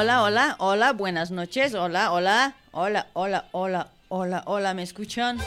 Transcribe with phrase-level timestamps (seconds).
[0.00, 5.38] hola, hola, hola, buenas noches, hola, hola, hola, hola, hola, hola, hola, ¿me escuchan?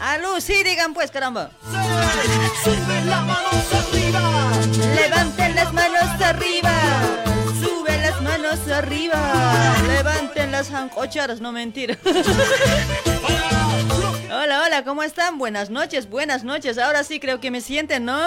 [0.00, 1.50] Alú, sí, digan pues, caramba.
[2.64, 4.50] Sube las manos arriba.
[4.96, 6.72] Levanten las manos arriba.
[7.60, 9.76] Sube las manos arriba.
[9.86, 11.96] Levanten las jancocharas, no mentir.
[14.32, 15.38] hola, hola, ¿cómo están?
[15.38, 16.76] Buenas noches, buenas noches.
[16.78, 18.18] Ahora sí creo que me sienten, ¿no?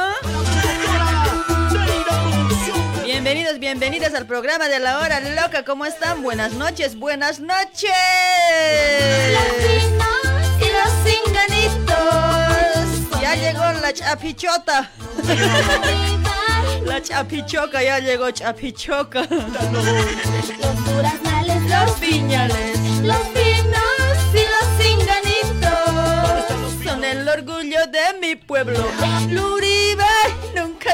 [3.03, 5.63] Bienvenidos, bienvenidas al programa de la hora loca.
[5.65, 6.23] ¿Cómo están?
[6.23, 7.91] Buenas noches, buenas noches.
[9.33, 9.51] Los
[10.61, 10.91] y los
[13.21, 14.89] ya llegó la chapichota.
[16.85, 19.27] La chapichoca, ya llegó chapichoca.
[21.69, 26.83] Los piñales, los pinos y los cinganitos.
[26.83, 28.87] Son el orgullo de mi pueblo.
[29.29, 29.68] Luri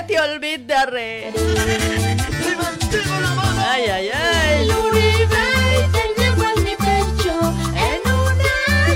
[0.07, 1.31] te olvidaré.
[1.31, 3.71] Levantemos la.
[3.71, 4.61] Ay, ay, ay.
[4.61, 7.33] El universo llevo en mi pecho,
[7.75, 8.53] en una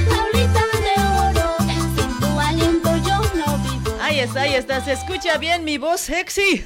[0.09, 0.93] jaulita de
[1.27, 1.47] oro.
[1.95, 3.97] Sin tu aliento yo no vivo.
[4.01, 4.83] Ahí está, ahí está.
[4.83, 6.65] Se escucha bien mi voz sexy.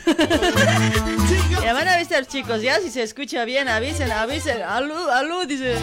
[1.63, 2.61] ya van a avisar, chicos.
[2.61, 4.61] Ya si se escucha bien, avisen, avisen.
[4.61, 5.77] Alú, alú, dice.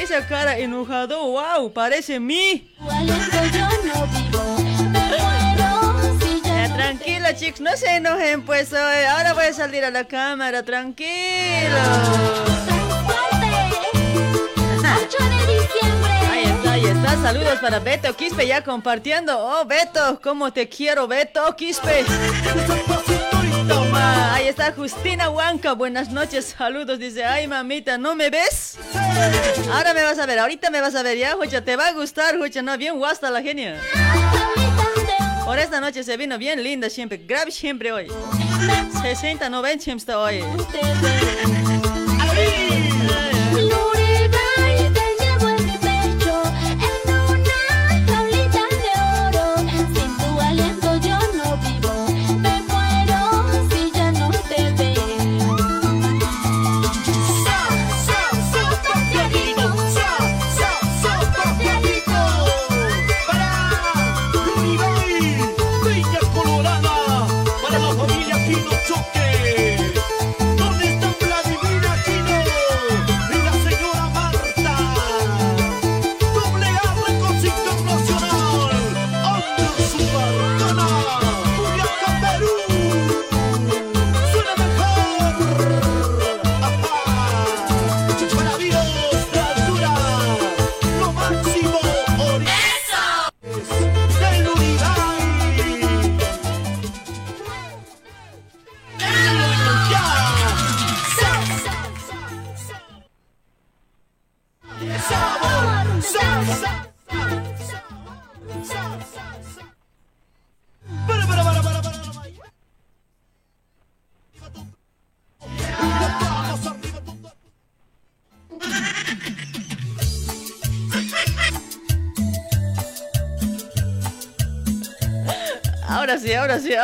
[0.00, 2.68] Esa cara enojado, wow, parece mí.
[2.78, 4.71] Tu aliento yo no vivo
[6.92, 8.72] tranquilo chicos, no se enojen pues.
[8.74, 11.08] Ahora voy a salir a la cámara, tranquilo.
[16.30, 17.22] Ahí está, ahí está.
[17.22, 19.38] Saludos para Beto Quispe ya compartiendo.
[19.38, 22.04] Oh, Beto, cómo te quiero, Beto Quispe.
[23.68, 25.72] Toma, ahí está Justina Huanca.
[25.72, 26.98] Buenas noches, saludos.
[26.98, 28.76] Dice, ay mamita, ¿no me ves?
[29.72, 31.62] Ahora me vas a ver, ahorita me vas a ver ya, Jucha.
[31.62, 33.80] Te va a gustar, Jucha, no, bien guasta la genia.
[35.44, 38.06] Por esta noche se vino bien linda siempre, grave siempre hoy.
[39.02, 40.42] 60, 90 siempre está hoy.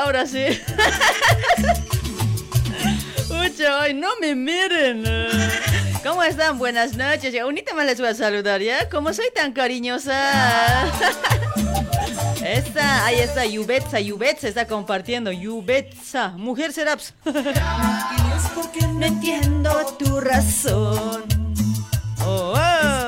[0.08, 0.46] Ahora sí.
[3.30, 5.04] Mucho hoy, no me miren.
[6.02, 6.58] ¿Cómo están?
[6.58, 7.34] Buenas noches.
[7.44, 8.88] Unita más les voy a saludar, ¿ya?
[8.88, 10.86] Como soy tan cariñosa.
[12.42, 15.30] Esta, ahí está, Yubetsa, Yubetsa está compartiendo.
[15.30, 17.12] Yubetsa, mujer Seraps.
[18.94, 21.22] No entiendo tu razón.
[22.24, 23.07] Oh, oh.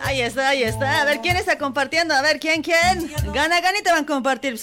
[0.00, 1.02] Ahí está, ahí está.
[1.02, 2.14] A ver, ¿quién está compartiendo?
[2.14, 3.10] A ver, ¿quién, quién?
[3.32, 4.58] Gana, gana y te van a compartir.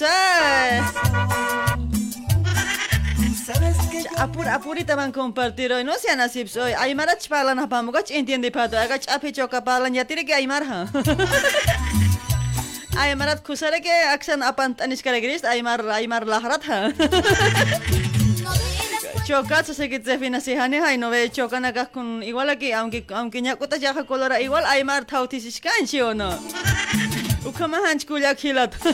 [4.17, 5.83] Apur, apurita van a compartir hoy.
[5.83, 6.73] No sean así, hoy.
[6.77, 8.77] Aymara chpalan ha pamugoch entiende pato.
[8.77, 10.87] Aga chapi choka palan ya tiri que aymar ha.
[12.97, 16.93] Aymarat kusare que aksan apant anis kare gris aymar aymar lahrat ha.
[19.25, 22.71] Chocat se que te fina si hane hay no ve chocan acá con igual aquí
[22.71, 26.29] aunque aunque ñacuta ya colora igual aymar tautis iscanchi o no.
[27.43, 28.75] Ukama hanch kulia kilat.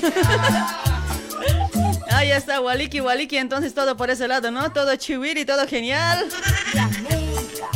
[2.14, 4.72] Ahí está, Waliki, Waliki, entonces todo por ese lado, ¿no?
[4.72, 6.30] Todo chihuiri, todo genial.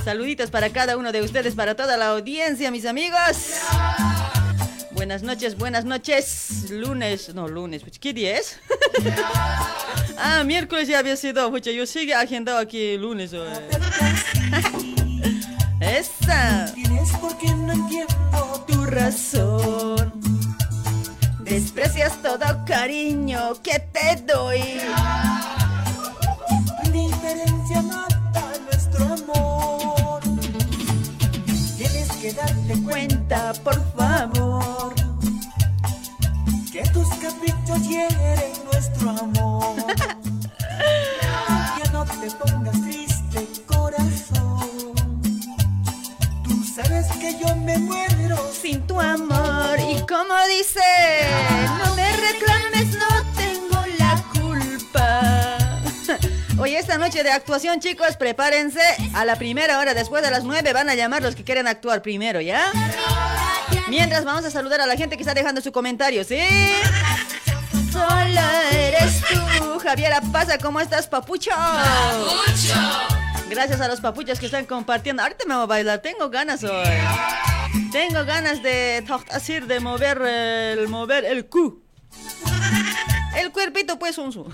[0.04, 3.56] Saluditos para cada uno de ustedes, para toda la audiencia, mis amigos.
[4.92, 6.70] Buenas noches, buenas noches.
[6.70, 8.60] Lunes, no, lunes, pues, ¿qué día es?
[10.18, 13.34] ah, miércoles ya había sido, pucha, yo sigue agendado aquí lunes.
[13.34, 13.48] hoy.
[15.80, 20.14] Esa, tienes porque no entiendo tu razón.
[21.42, 24.80] Desprecias todo cariño que te doy.
[26.82, 30.22] tu indiferencia mata nuestro amor.
[31.78, 34.94] Tienes que darte cuenta Cuenta, por favor.
[36.72, 39.76] que tus caprichos hieren nuestro amor.
[41.78, 44.94] Ya no te pongas triste, corazón.
[46.44, 49.80] Tú sabes que yo me muero sin tu amor.
[49.80, 50.82] Y como dice,
[51.78, 55.22] no me reclames, no tengo la culpa.
[56.58, 58.82] Hoy esta noche de actuación, chicos, prepárense.
[59.14, 62.02] A la primera hora, después de las nueve, van a llamar los que quieren actuar
[62.02, 62.74] primero, ¿ya?
[63.88, 66.40] Mientras vamos a saludar a la gente que está dejando su comentario, ¿sí?
[67.96, 68.42] Solo
[68.74, 71.52] eres tú, Javiera Pasa, ¿cómo estás, papucho?
[73.50, 75.24] Gracias a los papuchos que están compartiendo.
[75.24, 76.90] Ahorita me voy a bailar, tengo ganas hoy.
[77.94, 79.02] Tengo ganas de
[79.68, 81.86] de mover el mover el cu.
[83.38, 84.46] El cuerpito pues un su.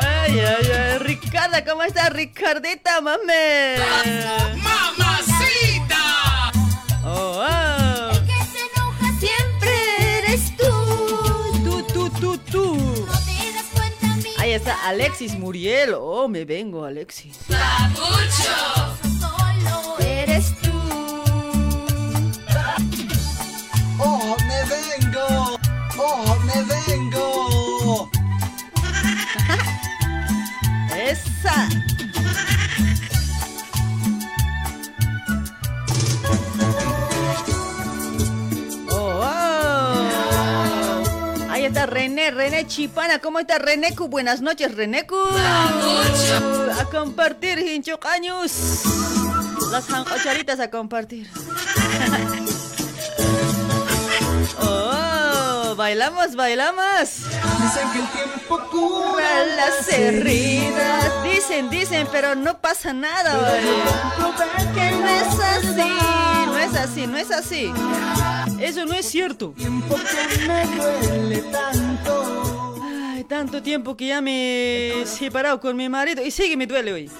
[0.00, 3.76] Ay, ay, ay, Ricarda, ¿cómo estás, Ricardita, mame?
[4.56, 5.33] ¡Mamacita!
[14.54, 15.94] Ahí está Alexis Muriel.
[15.98, 17.36] Oh, me vengo, Alexis.
[19.18, 20.70] solo eres tú.
[23.98, 25.58] Oh, me vengo.
[25.98, 28.08] Oh, me vengo.
[30.96, 31.68] Esa.
[41.64, 43.20] Ahí está René, René Chipana.
[43.20, 44.08] ¿Cómo está Renecu?
[44.08, 45.16] Buenas noches, Renecu.
[45.16, 48.82] A compartir, hinchocaños.
[49.70, 51.26] Las jancocharitas a compartir.
[54.60, 56.98] Oh, bailamos, bailamos.
[57.62, 61.24] Dicen que el tiempo cura las heridas.
[61.24, 63.38] Dicen, dicen, pero no pasa nada.
[63.38, 64.74] oye.
[64.74, 65.92] Que no es así,
[66.46, 67.72] no es así, no es así.
[68.60, 69.50] Eso no es cierto.
[69.56, 72.74] Tiempo que me duele tanto.
[72.82, 76.92] Ay, tanto tiempo que ya me he separado con mi marido y sigue me duele
[76.92, 77.10] hoy.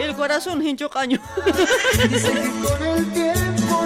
[0.00, 1.20] El corazón hincho caño.
[2.08, 3.84] Dicen que con el tiempo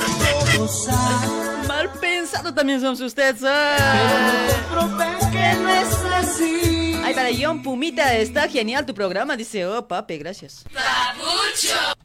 [0.54, 1.66] todo sale.
[1.68, 3.42] Mal pensado también son ustedes.
[3.44, 4.50] ay.
[4.68, 7.00] Comprobé que no es así.
[7.04, 9.36] Ay, para John Pumita, está genial tu programa.
[9.36, 10.64] Dice, oh, papi, gracias.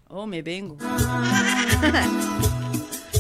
[0.08, 0.78] Oh, me vengo.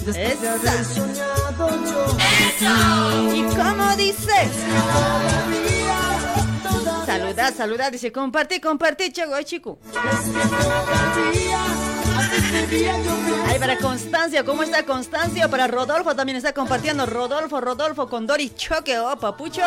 [0.06, 0.84] Después de haber Esa.
[0.94, 3.36] soñado yo.
[3.36, 4.50] ¿Y cómo dice?
[7.06, 9.80] Saluda, saluda, dice, compartí, compartí, chico, chico.
[13.48, 15.50] Ay, para Constancia, ¿cómo está Constancia?
[15.50, 17.06] Para Rodolfo también está compartiendo.
[17.06, 19.62] Rodolfo, Rodolfo con Dori Choque, oh, papucho.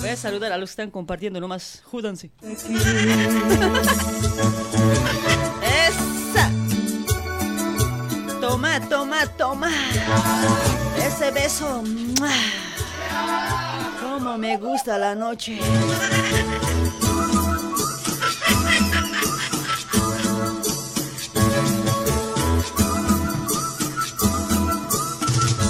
[0.00, 1.82] Voy a saludar a los que están compartiendo nomás.
[1.84, 2.30] Júdanse.
[8.62, 9.70] Toma, toma, toma.
[10.96, 11.82] Ese beso.
[14.00, 15.58] Cómo me gusta la noche.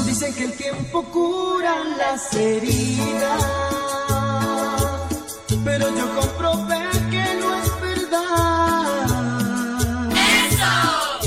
[0.04, 3.42] Dicen que el tiempo cura las heridas,
[5.64, 6.90] pero yo comprobé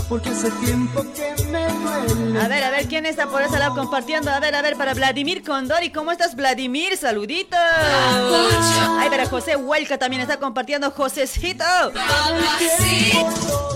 [0.07, 2.39] Porque hace tiempo que me duele.
[2.39, 4.29] A ver, a ver, ¿quién está por ese lado compartiendo?
[4.29, 5.89] A ver, a ver, para Vladimir Condori.
[5.91, 6.95] ¿Cómo estás, Vladimir?
[6.95, 7.59] Saluditos.
[8.99, 10.91] Ay, para José Huelca también está compartiendo.
[10.91, 11.65] Josecito.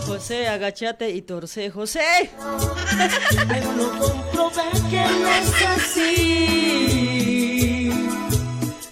[0.05, 1.71] José, agachate y torce.
[1.71, 2.29] José.
[3.47, 3.67] Pero
[4.31, 6.89] comprobé que no es así.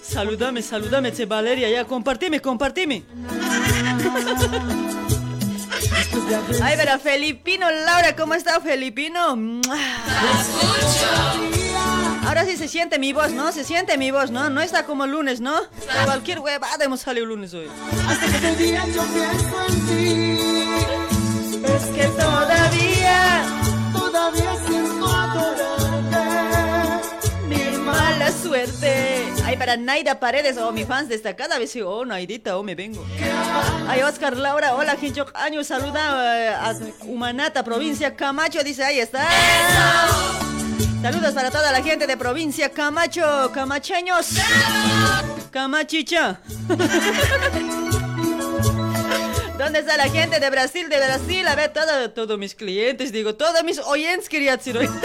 [0.02, 1.70] Saludame, saludame, che Valeria.
[1.70, 3.04] Ya, compartime, compartime.
[6.64, 9.38] Ay, para Felipino, Laura, ¿cómo está Felipino?
[12.26, 13.52] Ahora sí se siente mi voz, ¿no?
[13.52, 14.50] Se siente mi voz, ¿no?
[14.50, 15.54] No está como lunes, ¿no?
[16.06, 17.68] Cualquier huevada hemos salido lunes hoy.
[18.10, 20.40] hasta este día yo pienso en ti.
[21.64, 23.44] Es que todavía
[23.94, 26.18] Todavía siento adorarte.
[27.48, 28.97] mi mala suerte.
[29.58, 33.04] Para Naida Paredes, oh, mi fans destacada, vez oh, Naidita, oh, me vengo.
[33.88, 39.28] Ay, Oscar Laura, hola, Hinchok Año, saluda eh, a Humanata, provincia Camacho, dice, ahí está.
[41.02, 44.30] Saludos para toda la gente de provincia Camacho, camacheños.
[45.52, 46.40] Camachicha.
[49.58, 51.48] ¿Dónde está la gente de Brasil, de Brasil?
[51.48, 54.88] A ver, todo- todos mis clientes, digo, todos mis oyentes, quería decir hoy.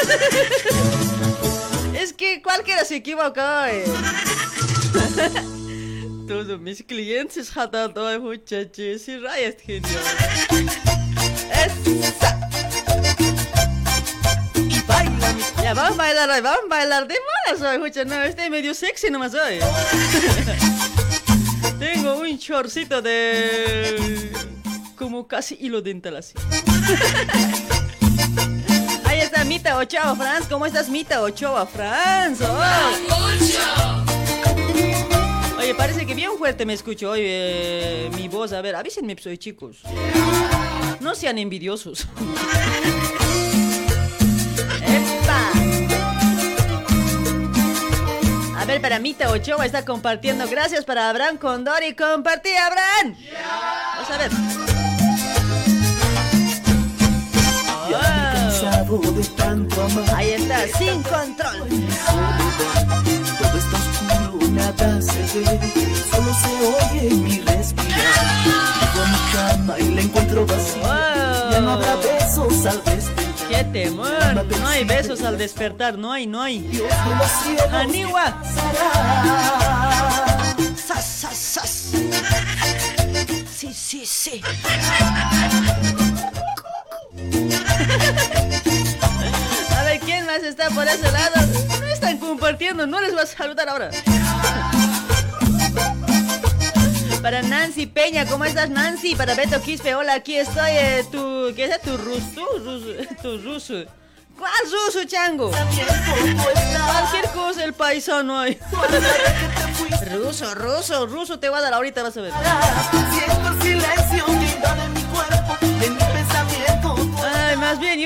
[2.23, 3.41] Que cualquiera se equivocó.
[3.67, 3.85] eh.
[6.29, 10.01] Todos mis clientes jatan todo muchachos y rayas genial.
[11.51, 12.39] Esa.
[14.87, 17.17] Baila, Ya vamos a bailar hoy, vamos a bailar de
[17.49, 18.07] malas hoy, muchachos.
[18.07, 19.59] No, estoy medio sexy nomás hoy.
[21.81, 24.31] Tengo un shortcito de
[24.95, 26.35] como casi hilo dental así.
[29.45, 30.47] Mita Ochoa Franz.
[30.49, 32.41] ¿Cómo estás, Mita Ochoa Franz?
[32.41, 32.63] Oh.
[35.59, 38.53] Oye, parece que bien fuerte me escucho hoy eh, mi voz.
[38.53, 39.79] A ver, avísenme, soy chicos.
[41.01, 42.07] No sean envidiosos.
[48.57, 50.49] A ver, para Mita Ochoa está compartiendo.
[50.49, 51.95] Gracias para Abraham Condori.
[51.95, 53.17] Compartí, Abraham.
[53.97, 54.31] Vamos a ver.
[58.93, 59.01] Wow.
[59.01, 60.05] de tanto amar.
[60.15, 61.67] Ahí está, sin control.
[63.39, 65.59] Todo está oscuro, nada se ve,
[66.11, 66.53] solo se
[66.93, 68.45] oye mi respirar.
[68.45, 71.49] Llego a mi cama y la encuentro vacía.
[71.53, 73.49] Ya no habrá besos al despertar.
[73.49, 74.45] ¡Qué temor!
[74.61, 76.83] No hay besos al despertar, no hay, no hay.
[77.73, 78.43] ¡Anigua!
[80.77, 81.93] ¡Sas, sas, sas!
[83.57, 84.43] Sí, sí, sí.
[90.43, 91.47] A ver, ¿quién más está por ese lado?
[91.81, 93.91] No están compartiendo, no les vas a saludar ahora.
[97.23, 99.15] Para Nancy Peña, ¿cómo estás Nancy?
[99.15, 102.47] Para Beto Quispe, hola, aquí estoy, eh, tu, ¿qué es tu ruso?
[102.59, 102.87] Ruso,
[103.23, 103.75] tu ruso.
[104.37, 105.51] ¿Cuál ruso, chango?
[105.51, 108.59] Cualquier cosa, el paisano hay.
[110.11, 112.33] Ruso, ruso, ruso, te voy a dar ahorita, vas a ver.
[113.13, 114.92] Siento silencio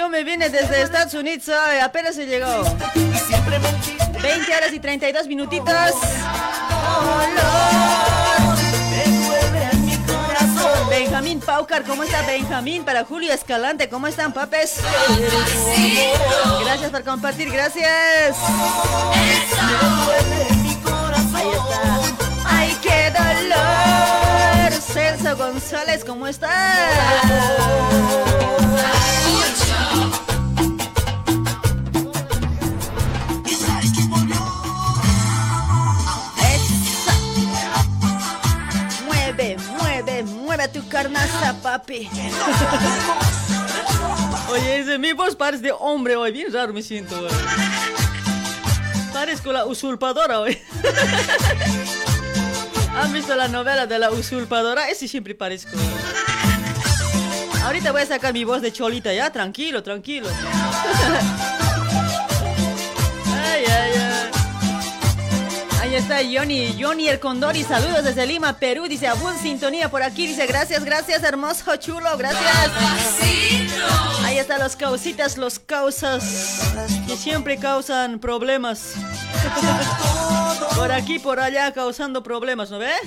[0.08, 1.48] me vine desde Estados Unidos,
[1.82, 4.18] apenas siempre mentiste.
[4.22, 5.94] 20 horas y 32 minutitos.
[10.88, 12.84] Benjamín Paucar, ¿cómo está Benjamín?
[12.84, 14.80] Para Julio Escalante, ¿cómo están, papes?
[16.64, 18.36] Gracias por compartir, gracias.
[19.12, 19.68] Ahí está.
[22.46, 24.72] ¡Ay, qué dolor!
[24.80, 26.50] Celso González, ¿cómo está?
[40.76, 42.08] Tu carnaza, papi.
[44.50, 47.30] Oye, ese, mi voz parece de hombre hoy, bien raro me siento hoy.
[49.12, 50.58] Parezco la usurpadora hoy.
[52.96, 54.90] ¿Han visto la novela de la usurpadora?
[54.90, 55.76] Ese siempre parezco.
[57.64, 60.28] Ahorita voy a sacar mi voz de cholita, ya, tranquilo, tranquilo.
[63.34, 64.25] Ay, ay, ay.
[65.96, 70.46] Está Johnny, Johnny el Condori, saludos desde Lima, Perú, dice, abun sintonía por aquí, dice,
[70.46, 72.70] gracias, gracias, hermoso, chulo, gracias.
[74.22, 76.60] Ahí están los causitas, los causas,
[77.06, 78.92] que siempre causan problemas.
[80.76, 83.00] Por aquí, por allá, causando problemas, ¿no ves?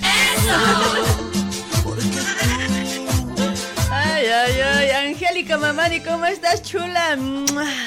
[3.91, 7.15] Ay, ay, ay, Angélica Mamani, ¿cómo estás, chula?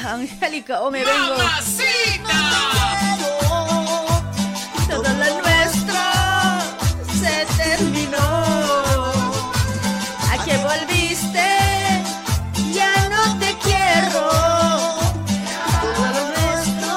[0.04, 1.34] Angélica, oh, me vengo.
[4.92, 6.02] Todo lo nuestro
[7.18, 8.28] se terminó.
[10.30, 11.48] ¿A qué volviste?
[12.74, 14.28] Ya no te quiero.
[15.72, 16.92] Todo lo nuestro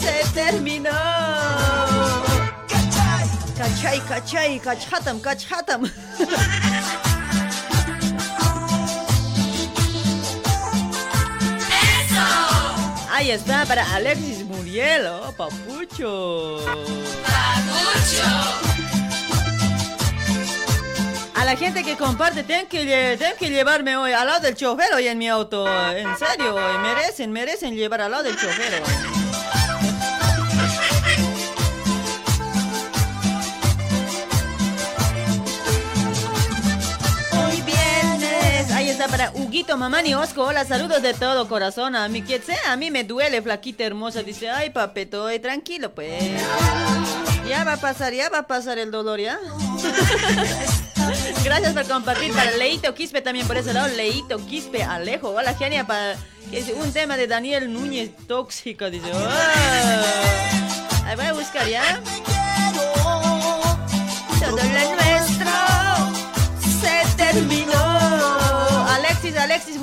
[0.00, 0.90] se terminó.
[3.56, 5.82] Cachay, cachay, cachatam, cachatam.
[13.24, 16.58] Ahí está para Alexis Muriel, oh, papucho.
[21.34, 24.92] A la gente que comparte, tienen que, tienen que llevarme hoy al lado del chofer
[24.94, 25.66] hoy en mi auto.
[25.66, 28.74] En serio, merecen, merecen llevar al lado del chofer.
[28.74, 28.82] hoy.
[39.34, 40.42] Hoy Huguito, Mamani, Osco.
[40.42, 41.94] Hola, saludos de todo corazón.
[41.94, 44.24] A que sea, a mí me duele, flaquita hermosa.
[44.24, 46.24] Dice, ay, papeto, tranquilo, pues.
[47.48, 49.38] Ya va a pasar, ya va a pasar el dolor, ¿ya?
[51.44, 52.32] Gracias por compartir.
[52.32, 53.86] Para Leito Quispe también por ese lado.
[53.94, 55.28] Leito Quispe Alejo.
[55.28, 55.86] Hola, genia.
[55.86, 56.16] Para
[56.50, 58.90] es un tema de Daniel Núñez tóxico.
[58.90, 59.28] Dice, oh.
[61.06, 62.02] Ahí voy a buscar, ¿ya?
[64.40, 65.03] Todo lo nuestro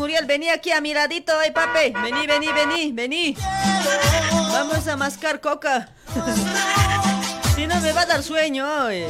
[0.01, 1.93] Muriel, vení aquí a miradito, ay papi.
[1.93, 3.37] Vení, vení, vení, vení.
[4.49, 5.89] Vamos a mascar coca.
[7.55, 9.05] si no me va a dar sueño hoy.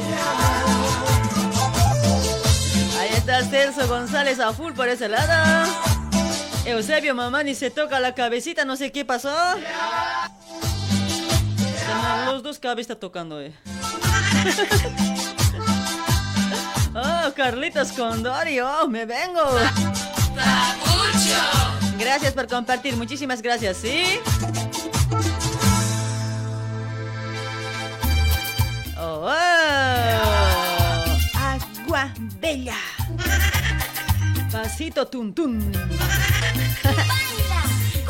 [3.00, 5.72] Ahí está Celso González a full por ese lado.
[6.66, 9.34] Eusebio Mamani se toca la cabecita, no sé qué pasó.
[12.26, 13.54] Los dos cabezas tocando, eh.
[16.94, 19.40] Oh, Carlitos Condori, oh, me vengo.
[21.98, 24.04] Gracias por compartir, muchísimas gracias, ¿sí?
[28.98, 29.30] Oh, oh.
[31.34, 32.76] agua bella.
[34.50, 35.72] Pasito tuntún.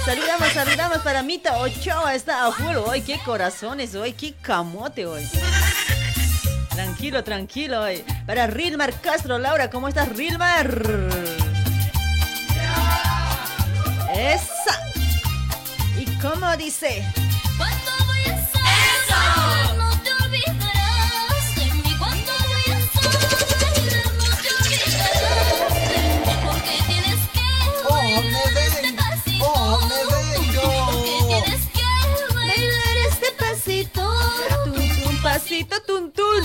[0.04, 5.24] Saludamos, saludamos para Mita Ochoa, está a full hoy, qué corazones hoy, qué camote hoy.
[6.70, 7.86] Tranquilo, tranquilo.
[7.86, 8.04] eh.
[8.26, 10.82] Para Rilmar Castro, Laura, ¿cómo estás, Rilmar?
[14.22, 14.78] Esa.
[15.98, 17.04] ¿Y cómo dice?
[17.56, 19.76] ¿Cuándo voy a estar?
[19.76, 21.96] No te olvidarás de mí.
[21.98, 23.02] ¿Cuándo voy a estar?
[23.02, 26.34] No te olvidarás de mí.
[26.46, 27.42] Porque tienes que
[27.90, 29.50] bailar este pasito.
[30.08, 30.30] Porque
[31.26, 31.88] tienes que
[32.32, 34.04] bailar este pasito.
[34.64, 36.44] Tun, tun, pasito tun tun.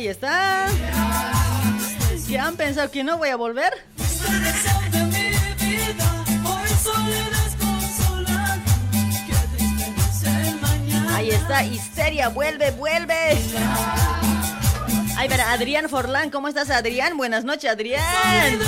[0.00, 0.72] Ahí está, ahí.
[2.26, 3.70] ¿Qué han pensado que no voy a volver?
[11.14, 13.38] Ahí está, histeria, vuelve, vuelve.
[15.18, 17.18] Ay, verá, Adrián Forlán, ¿cómo estás, Adrián?
[17.18, 18.58] Buenas noches, Adrián.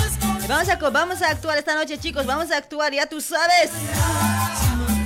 [0.47, 3.71] Vamos a, vamos a actuar esta noche, chicos, vamos a actuar, ya tú sabes.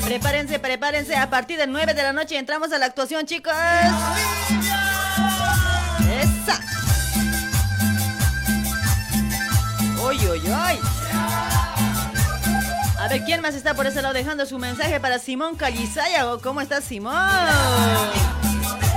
[0.03, 3.53] Prepárense, prepárense, a partir de 9 de la noche entramos a la actuación, chicos.
[10.05, 10.79] Uy, uy, uy.
[12.99, 16.25] A ver, ¿quién más está por ese lado dejando su mensaje para Simón Calizaya?
[16.41, 17.13] ¿Cómo estás, Simón?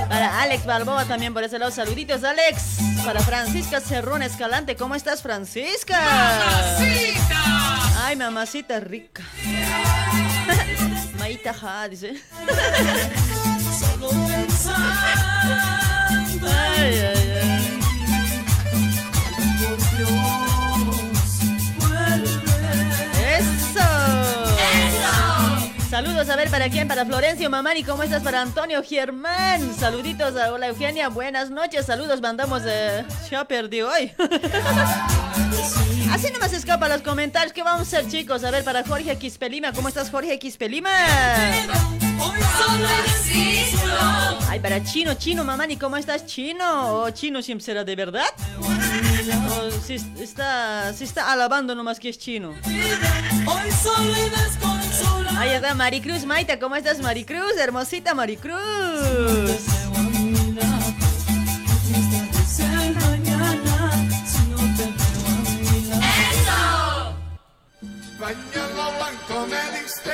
[0.09, 1.71] Para Alex Balboa también por ese lado.
[1.71, 2.79] Saluditos, Alex.
[3.05, 4.75] Para Francisca Cerrón Escalante.
[4.75, 5.97] ¿Cómo estás, Francisca?
[8.03, 9.23] Ay, mamacita rica.
[11.19, 12.21] Maita ja, dice.
[16.77, 17.20] Ay, ay.
[25.91, 28.23] Saludos a ver para quién, para Florencio Mamani, ¿cómo estás?
[28.23, 34.09] Para Antonio Germán, saluditos a hola Eugenia, buenas noches, saludos, mandamos de ya perdí hoy.
[36.09, 38.45] Así nomás escapa los comentarios, ¿qué vamos a hacer chicos?
[38.45, 40.89] A ver, para Jorge Quispelima, ¿cómo estás Jorge Quispelima?
[44.47, 47.01] Ay, para Chino, Chino, Mamani, ¿cómo estás Chino?
[47.01, 48.29] ¿O Chino siempre será de verdad?
[48.61, 52.53] ¿O si está, si está alabando nomás que es Chino?
[55.37, 57.57] Ahí está Maricruz Maita, ¿cómo estás Maricruz?
[57.57, 58.59] Hermosita Maricruz.
[68.19, 70.11] Pañuelo blanco me diste,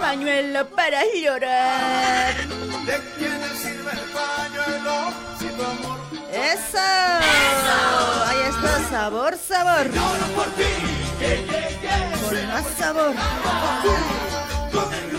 [0.00, 2.34] Pañuelo para llorar.
[2.86, 5.98] ¿de quién sirve el pañuelo si tu amor
[6.32, 6.78] Eso.
[8.26, 10.95] Ahí está, sabor, sabor.
[12.22, 13.14] Con más sabor.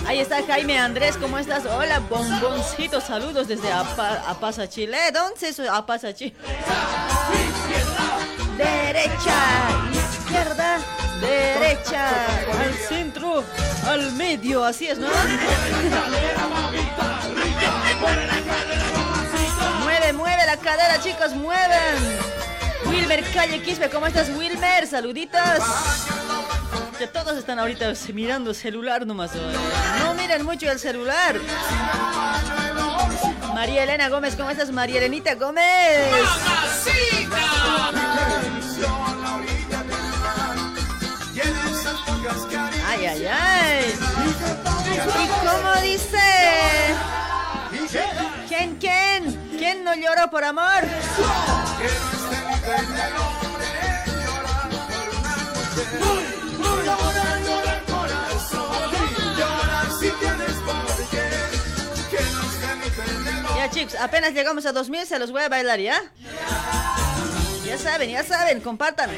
[0.07, 1.65] Ahí está Jaime Andrés, ¿cómo estás?
[1.65, 4.97] Hola, bomboncito, saludos desde Apa- Apasa, Chile.
[5.13, 6.33] ¿Dónde es Apasa, Chile?
[8.57, 9.35] Derecha,
[9.93, 10.79] izquierda,
[11.21, 12.09] derecha,
[12.59, 13.43] al centro,
[13.87, 15.07] al medio, así es, ¿no?
[19.83, 22.17] Mueve, mueve la cadera, chicos, mueven.
[22.85, 24.87] Wilmer Calle Quispe, ¿cómo estás, Wilmer?
[24.87, 25.41] Saluditos.
[26.97, 29.31] Que todos están ahorita mirando celular nomás.
[30.03, 31.35] No miren mucho el celular.
[33.53, 35.63] María Elena Gómez, ¿cómo estás, María Elenita Gómez?
[42.85, 43.93] Ay, ay, ay.
[45.23, 46.17] ¿Y cómo dice?
[48.47, 49.49] ¿Quién, quién?
[49.57, 50.83] ¿Quién no lloró por amor?
[63.55, 66.01] Ya chicos, apenas llegamos a 2000 se los voy a bailar, ¿ya?
[67.65, 69.11] Ya saben, ya saben, compartan.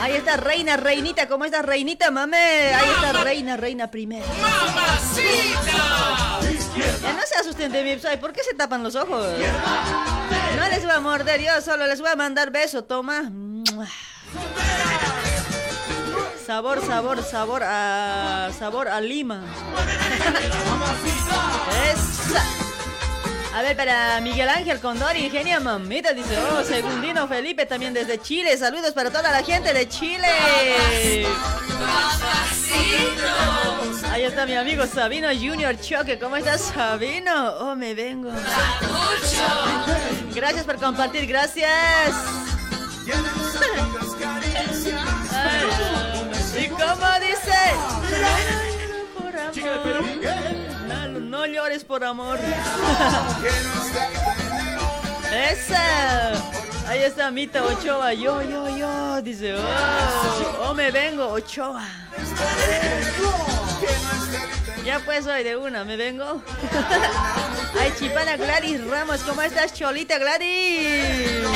[0.00, 2.36] Ahí está Reina, Reinita, ¿cómo estás, Reinita, mame?
[2.74, 4.26] Ahí está Reina, Reina primero.
[4.40, 6.20] ¡Mamacita!
[6.76, 8.18] Ya no se asusten de mí, ¿sabes?
[8.18, 9.26] ¿por qué se tapan los ojos?
[10.56, 13.30] No les voy a morder, yo solo les voy a mandar beso, toma.
[16.46, 19.42] Sabor, sabor, sabor a sabor a lima.
[21.92, 22.44] Esa.
[23.52, 28.56] A ver, para Miguel Ángel Condor, ingenia mamita, dice, oh, Segundino Felipe también desde Chile.
[28.56, 30.28] Saludos para toda la gente de Chile.
[34.12, 36.18] Ahí está mi amigo Sabino Junior Choque.
[36.18, 37.54] ¿Cómo estás, Sabino?
[37.58, 38.30] Oh, me vengo.
[40.32, 42.14] Gracias por compartir, gracias.
[46.56, 47.58] ¿Y cómo dice?
[49.16, 50.02] Por amor.
[50.22, 50.59] No,
[51.40, 52.38] no llores por amor.
[55.32, 56.32] Esa.
[56.86, 58.12] Ahí está Mita Ochoa.
[58.12, 59.22] Yo, yo, yo.
[59.22, 61.88] Dice, oh, oh me vengo, Ochoa.
[64.84, 66.42] Ya pues hoy de una, me vengo.
[67.80, 71.46] Ay, Chipana Gladys Ramos, ¿cómo estás, Cholita Gladys?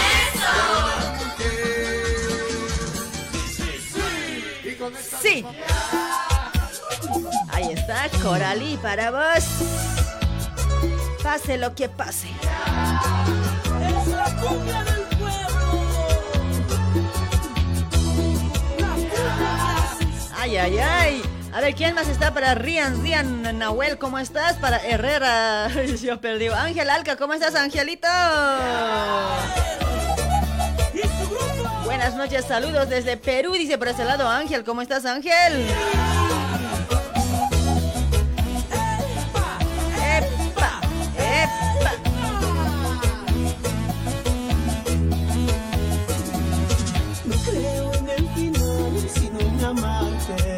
[5.21, 5.45] Sí.
[7.55, 9.45] Ahí está, Coralí, para vos.
[11.23, 12.29] Pase lo que pase.
[12.29, 15.05] Es la cumbia del
[20.37, 21.23] Ay, ay, ay.
[21.55, 23.01] A ver, ¿quién más está para Rian?
[23.03, 24.57] Rian Nahuel, ¿cómo estás?
[24.57, 25.69] Para Herrera,
[26.03, 26.49] yo perdí.
[26.49, 28.09] Ángel Alca, ¿cómo estás, Angelito?
[31.85, 34.65] Buenas noches, saludos desde Perú, dice por ese lado Ángel.
[34.65, 35.65] ¿Cómo estás, Ángel?
[47.25, 50.54] No creo en el final, sino en amarte.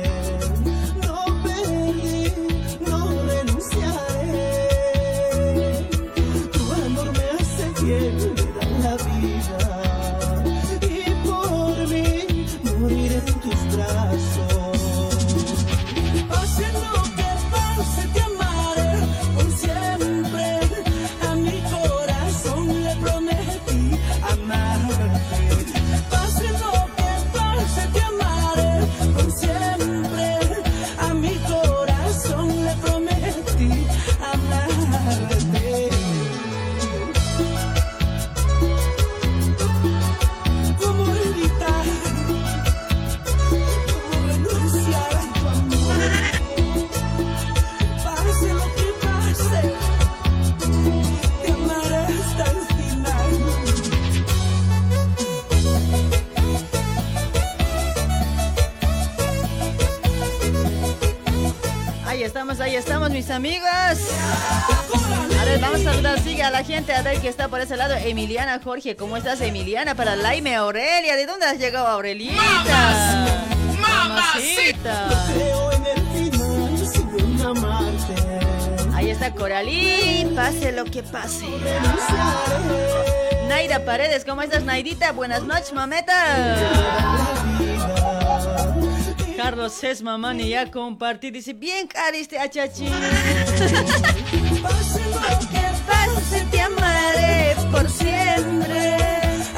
[62.76, 63.68] Ahí estamos, mis amigos.
[63.70, 67.74] A ver, vamos a saludar, sigue a la gente, a ver que está por ese
[67.74, 67.94] lado.
[67.94, 69.94] Emiliana Jorge, ¿cómo estás, Emiliana?
[69.94, 73.26] Para Laime Aurelia, ¿de dónde has llegado, Aurelita?
[73.80, 75.08] Mamacita.
[77.18, 78.14] En amarte.
[78.94, 81.46] Ahí está Coralí, pase lo que pase.
[83.48, 85.12] Naida Paredes, ¿cómo estás, Naidita?
[85.12, 86.56] Buenas noches, mameta.
[89.36, 91.30] Carlos Sesma, mani, ya compartí.
[91.30, 92.88] Dice, bien cari este achachi.
[94.62, 95.02] Pase
[95.50, 98.96] que pase, te amaré por siempre.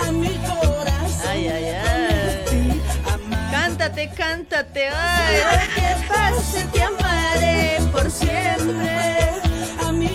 [0.05, 1.29] A mi corazón.
[1.29, 2.83] Ay, ay, ay.
[3.53, 5.37] Cántate, cántate, ay.
[5.39, 9.31] Lo que pase, te amaré por siempre.
[9.87, 10.09] A mi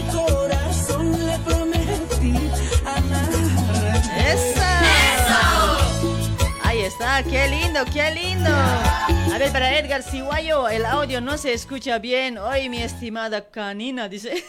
[7.15, 8.49] Está, qué lindo, qué lindo.
[8.49, 12.39] A ver, para Edgar Siguayo, el audio no se escucha bien.
[12.39, 14.43] Hoy, mi estimada canina, dice.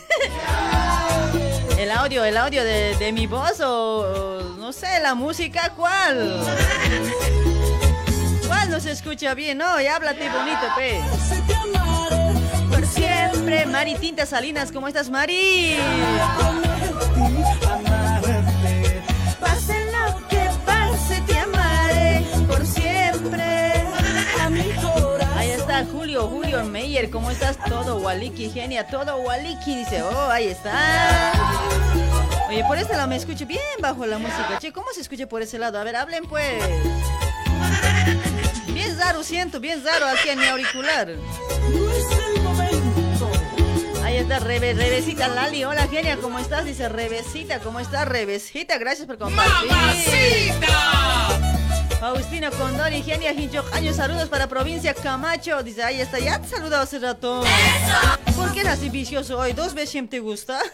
[1.78, 6.40] El audio, el audio de, mi voz o, no sé, la música, ¿cuál?
[8.46, 9.58] ¿Cuál no se escucha bien?
[9.58, 11.00] No, háblate bonito, pe.
[12.70, 15.76] Por siempre, Mari Tinta Salinas, ¿cómo estás, Mari?
[26.14, 27.58] Julio, Julio Meyer, ¿cómo estás?
[27.68, 31.32] Todo Waliki, genia, todo Waliki, dice, oh, ahí está.
[32.48, 35.42] Oye, por este lado me escucho bien bajo la música, che, ¿cómo se escucha por
[35.42, 35.76] ese lado?
[35.80, 36.62] A ver, hablen pues.
[38.68, 41.16] Bien raro siento, bien raro aquí en mi auricular.
[44.04, 46.64] Ahí está Rebe, Rebecita Lali, hola genia, ¿cómo estás?
[46.64, 48.06] Dice Rebecita, ¿cómo estás?
[48.06, 49.68] Rebecita, gracias por compartir.
[49.68, 51.43] ¡Mamacita!
[52.12, 55.62] Cristina Condor, Ingenia Hinchok, años saludos para provincia Camacho.
[55.62, 57.42] Dice, ahí está, ya te he saludado hace rato.
[58.36, 59.54] ¿Por qué eres así vicioso hoy?
[59.54, 60.60] ¿Dos veces siempre te gusta?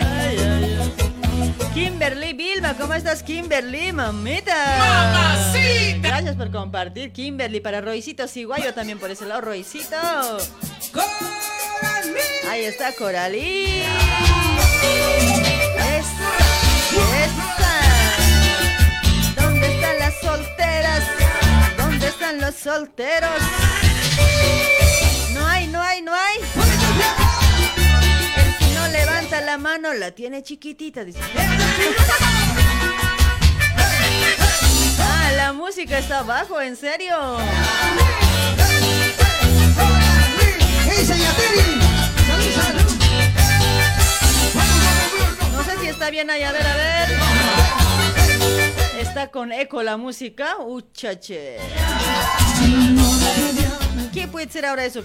[0.00, 1.54] Ay, ay, ay.
[1.74, 4.54] Kimberly Vilma, ¿cómo estás, Kimberly, mamita?
[4.78, 6.08] ¡Mamacita!
[6.08, 9.96] Gracias por compartir, Kimberly, para Roycito Siguayo también por ese lado, Roycito.
[12.50, 13.82] Ahí está Coralí.
[15.78, 16.30] Esa,
[17.24, 17.67] esa.
[20.28, 21.04] ¿Dónde están las solteras?
[21.78, 23.30] ¿Dónde están los solteros?
[25.32, 26.36] No hay, no hay, no hay.
[28.36, 31.18] El que no levanta la mano la tiene chiquitita, dice.
[35.00, 37.16] Ah, la música está abajo, ¿en serio?
[45.52, 47.87] No sé si está bien ahí, a ver, a ver.
[48.98, 50.56] Está con eco la música.
[50.58, 51.58] Uchache.
[54.12, 55.02] ¿Qué puede ser ahora eso,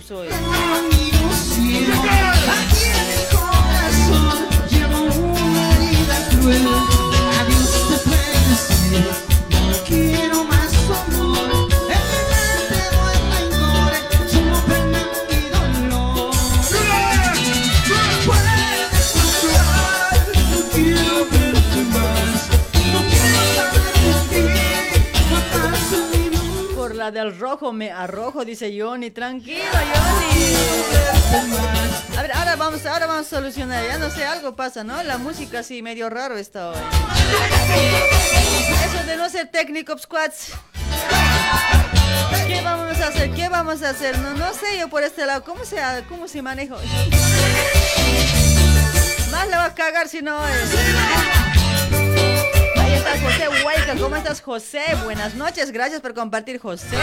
[27.04, 29.12] la del rojo me arrojo, dice Johnny.
[29.12, 30.56] Tranquilo, Johnny.
[32.18, 33.86] A ver, ahora vamos, ahora vamos a solucionar.
[33.86, 35.04] Ya no sé, algo pasa, ¿no?
[35.04, 36.78] La música así medio raro está hoy.
[38.86, 40.54] Eso de no ser técnico, squats.
[42.48, 43.32] ¿Qué vamos a hacer?
[43.32, 44.18] ¿Qué vamos a hacer?
[44.20, 45.44] No, no sé yo por este lado.
[45.44, 46.76] ¿Cómo se, cómo se maneja?
[49.30, 50.70] Más le va a cagar si no es.
[53.06, 53.96] Ahí está José Huayca.
[53.96, 54.82] ¿Cómo estás, José?
[55.04, 55.72] Buenas noches.
[55.72, 56.98] Gracias por compartir, José.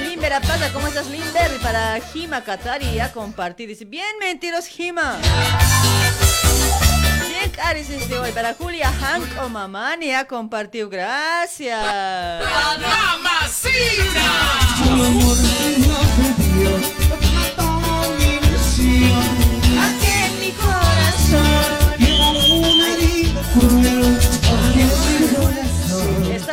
[0.00, 1.52] Limber Apaza, ¿cómo estás, Limber?
[1.54, 3.68] Y para Jima Katari a compartir.
[3.68, 5.18] Dice, bien mentiros, Jima.
[7.28, 8.32] Bien caris este hoy.
[8.32, 10.88] Para Julia Hank o Mamani a compartir.
[10.88, 12.42] Gracias.
[14.78, 15.36] Tu amor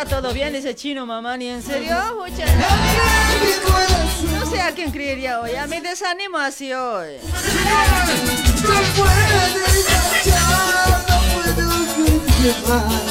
[0.02, 1.50] Está todo bien, dice Chino Mamani.
[1.50, 1.94] ¿En serio?
[2.18, 2.48] Corazón.
[4.40, 5.56] No sé a quién creería hoy.
[5.56, 7.18] A mí desanimo así hoy.
[8.64, 13.04] No puedes marchar, no puedo verte más.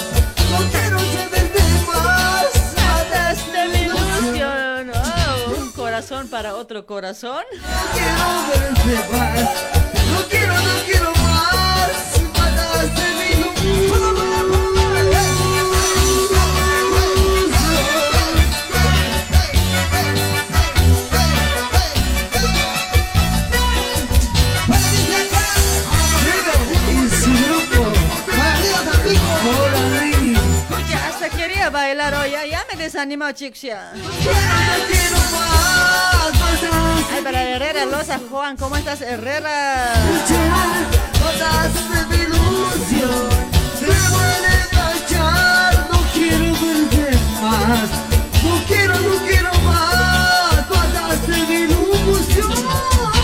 [0.50, 2.48] No quiero saberte más.
[2.74, 4.90] Mataste mi ilusión.
[4.94, 7.44] Oh, un corazón para otro corazón.
[7.52, 9.36] No quiero verte más.
[10.10, 11.28] No quiero, no quiero más.
[32.98, 33.62] Desanimó, chicos.
[33.62, 33.92] Ya.
[37.14, 39.94] Ay, para Herrera Loza, Juan, ¿cómo estás, Herrera?
[45.88, 47.88] No quiero más.
[48.42, 50.68] No quiero, no quiero más.
[50.68, 53.17] Mataste mi ilusión.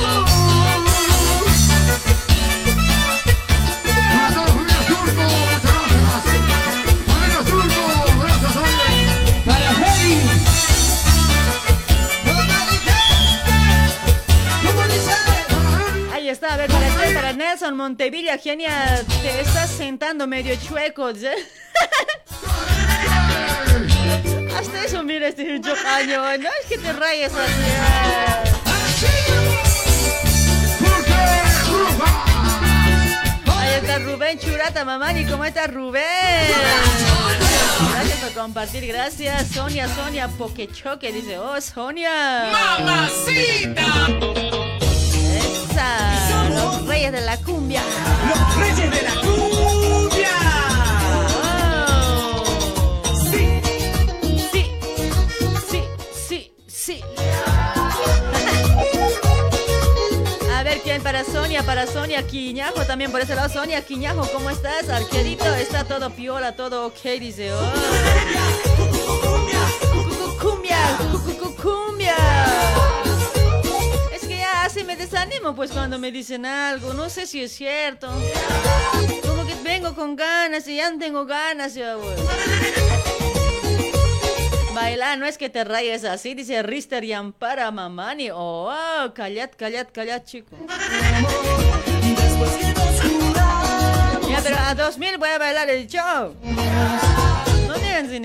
[17.64, 21.08] Nelson Montevilla, genia, te estás sentando medio chueco.
[21.08, 21.34] ¿eh?
[24.54, 26.36] Hasta eso, mira este chocaño.
[26.38, 27.62] No es que te rayes así.
[33.46, 35.24] Ahí está Rubén Churata, mamani.
[35.24, 36.04] ¿Cómo estás, Rubén?
[37.92, 39.48] Gracias por compartir, gracias.
[39.48, 42.52] Sonia, Sonia, Pokechoque dice, oh, Sonia.
[42.52, 44.73] ¡Mamacita!
[45.74, 47.82] Esa, los reyes de la cumbia.
[48.28, 50.30] Los reyes de la cumbia.
[51.42, 52.44] Oh.
[53.28, 53.60] Sí,
[54.52, 54.70] sí,
[55.68, 55.82] sí,
[56.28, 57.02] sí, sí.
[60.54, 63.48] A ver quién para Sonia, para Sonia Quiñajo, también por ese lado.
[63.48, 64.88] Sonia Quiñajo, ¿cómo estás?
[64.88, 67.52] Arquerito, está todo piola, todo ok, dice.
[67.52, 67.58] Oh.
[69.92, 72.14] Cucucumbia, cucucucumbia.
[73.03, 73.03] Es
[74.84, 78.08] me desanimo, pues cuando me dicen algo, no sé si es cierto.
[79.22, 80.66] Como que vengo con ganas.
[80.68, 82.16] y ya no tengo ganas, yo, güey.
[84.74, 88.30] Baila, no es que te rayes así, dice Rister y Ampara Mamani.
[88.32, 90.56] Oh, callad, callad, callad, chico.
[94.28, 96.34] Ya, pero a 2000 voy a bailar el show.
[97.68, 98.24] No digan sin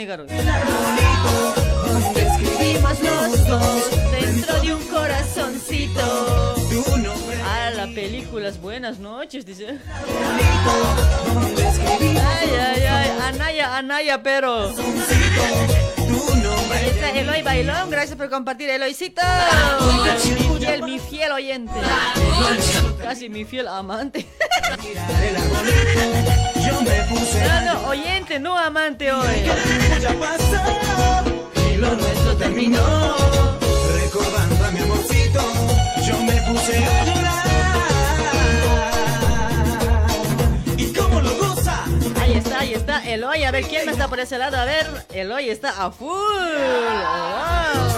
[2.42, 6.56] Escribimos los dos dentro de un corazoncito.
[7.46, 9.78] Ah, la película es Buenas noches, dice.
[12.26, 14.70] Ay, ay, ay, Anaya, Anaya, pero.
[16.72, 19.22] Ahí está Eloy Bailón, gracias por compartir, Eloycito.
[20.24, 21.74] Mi fiel, mi fiel oyente.
[23.02, 24.26] Casi mi fiel amante.
[27.46, 29.26] No, no, oyente, no amante hoy.
[31.80, 33.16] Lo nuestro terminó.
[34.02, 35.42] Recordando a mi amorcito,
[36.06, 37.46] yo me puse a llorar.
[40.76, 41.86] ¿Y cómo lo goza?
[42.20, 43.44] Ahí está, ahí está Eloy.
[43.46, 44.58] A ver quién está por ese lado.
[44.58, 46.10] A ver, Eloy está a full.
[46.10, 47.89] Wow.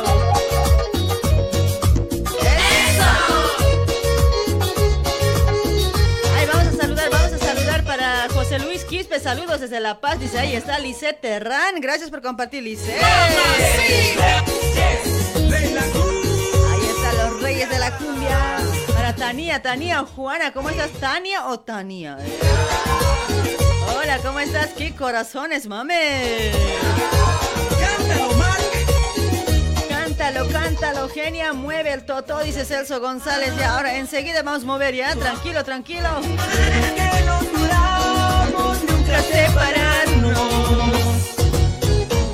[8.51, 9.17] José Luis Quispe.
[9.17, 10.19] Saludos desde La Paz.
[10.19, 11.79] Dice, ahí está Lisette Terrán.
[11.79, 13.01] Gracias por compartir, Lisette.
[13.01, 13.37] Ahí
[16.85, 18.57] están los reyes de la cumbia.
[18.93, 20.91] Para Tania, Tania, Juana, ¿cómo estás?
[20.99, 22.17] ¿Tania o Tania?
[23.95, 24.71] Hola, ¿cómo estás?
[24.77, 26.51] ¿Qué corazones, mame?
[27.79, 28.37] Cántalo.
[29.87, 33.53] Cántalo, cántalo, genia, mueve el toto, dice Celso González.
[33.57, 36.09] Ya, ahora enseguida vamos a mover ya, tranquilo, tranquilo.
[39.19, 40.39] Separarnos.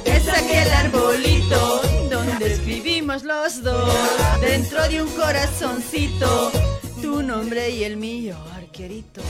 [0.05, 3.93] Es aquel arbolito donde escribimos los dos,
[4.41, 6.51] dentro de un corazoncito,
[7.01, 9.21] tu nombre y el mío, arquerito.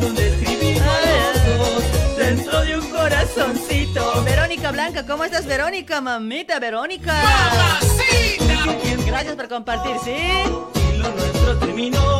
[0.00, 1.84] donde escribimos los dos.
[2.16, 4.22] Dentro de un corazoncito.
[4.24, 6.00] Verónica Blanca, ¿cómo estás, Verónica?
[6.00, 7.14] Mamita, Verónica.
[9.06, 10.12] Gracias por compartir, ¿sí?
[10.94, 12.19] Y lo nuestro terminó.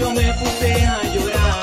[0.00, 1.60] Yo me puse a llorar.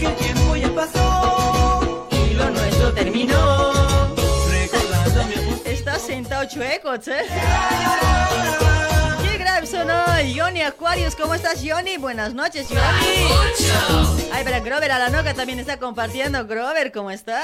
[0.00, 2.08] El tiempo ya pasó.
[2.12, 4.14] Y lo nuestro terminó.
[4.50, 5.70] Recordando a mi amorcito.
[5.70, 7.26] Estás sentado chueco, ¿eh?
[9.22, 10.04] Qué grave sonó.
[10.36, 11.96] Johnny Aquarius, ¿cómo estás, Johnny?
[11.96, 13.28] Buenas noches, Johnny.
[14.32, 16.46] Ay, pero Grover a la noca también está compartiendo.
[16.46, 17.42] Grover, ¿cómo estás?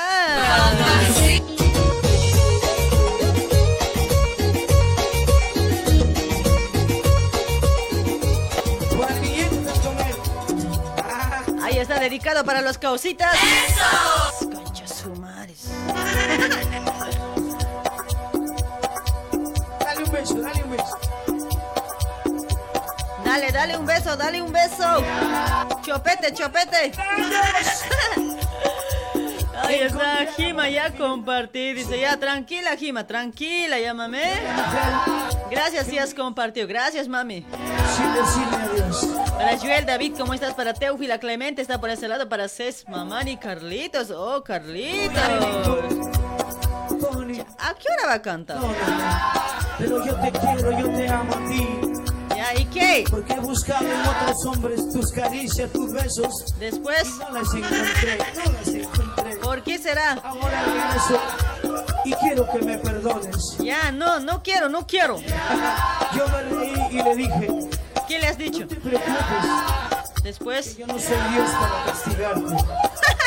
[12.03, 13.32] Dedicado para los causitas.
[13.32, 14.50] ¡Eso!
[14.50, 15.55] Concha su madre.
[19.78, 20.98] Dale un beso, dale un beso.
[23.24, 25.05] Dale, dale un beso, dale un beso.
[25.86, 26.92] Chopete, chopete.
[29.62, 31.72] Ahí está Jima, ya compartí.
[31.72, 34.40] Dice, ya, tranquila, Jima, tranquila, llámame.
[35.50, 36.66] Gracias, si has compartido.
[36.66, 37.46] Gracias, mami.
[37.99, 39.07] Decirle adiós.
[39.36, 40.55] Para Joel David, ¿cómo estás?
[40.55, 42.28] Para Teófila Clemente, está por ese lado.
[42.28, 44.11] Para Cés, Mamani, Carlitos.
[44.11, 45.22] Oh, Carlitos.
[47.59, 48.59] ¿A qué hora va a cantar?
[49.78, 51.68] pero yo te quiero, yo te amo a ti.
[52.36, 53.05] Ya, ¿y qué?
[53.11, 56.55] Porque he buscado en otros hombres tus caricias, tus besos.
[56.59, 59.36] Después, No las encontré, no las encontré.
[59.36, 60.12] ¿por qué será?
[60.24, 61.20] Ahora regreso
[62.05, 63.57] y quiero que me perdones.
[63.59, 65.18] Ya, no, no quiero, no quiero.
[66.16, 67.49] Yo me reí y le dije,
[68.12, 68.66] ¿Qué le has no dicho?
[68.66, 72.56] te preocupes, Después, yo no soy Dios para castigarte.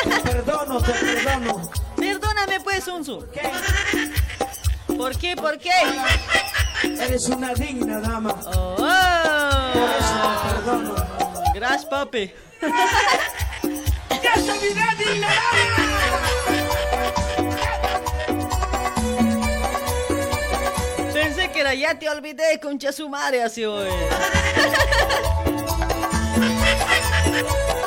[0.04, 1.70] Te perdono, te perdono.
[1.96, 3.26] perdóname pues, Unsu.
[3.32, 3.50] ¿Qué?
[4.96, 5.34] ¿Por qué?
[5.34, 5.72] ¿Por qué?
[6.84, 8.32] Eres una digna dama.
[8.46, 10.94] Oh, Por eso te perdono.
[11.52, 12.32] Gracias, papi.
[14.22, 16.05] ¡Ya te olvidé, digna Pensé
[21.60, 23.88] era ya te olvidé, concha su madre, así hoy.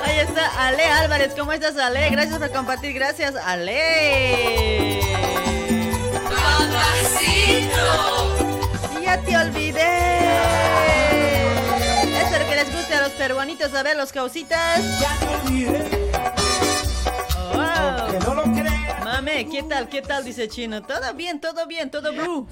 [0.05, 2.09] Ahí está Ale Álvarez, ¿cómo estás, Ale?
[2.09, 4.99] Gracias por compartir, gracias, Ale.
[9.03, 10.19] Ya te olvidé.
[12.21, 14.81] Espero que les guste a los peruanitos a ver los causitas.
[14.99, 16.09] Ya te olvidé,
[17.51, 17.57] Oh.
[18.25, 18.68] no lo.
[19.21, 19.89] Mame, ¿qué tal?
[19.89, 20.23] ¿Qué tal?
[20.23, 20.81] Dice Chino.
[20.81, 22.47] Todo bien, todo bien, todo blue.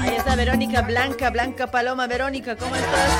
[0.00, 2.06] Ahí está Verónica Blanca, Blanca Paloma.
[2.06, 3.10] Verónica, ¿cómo estás?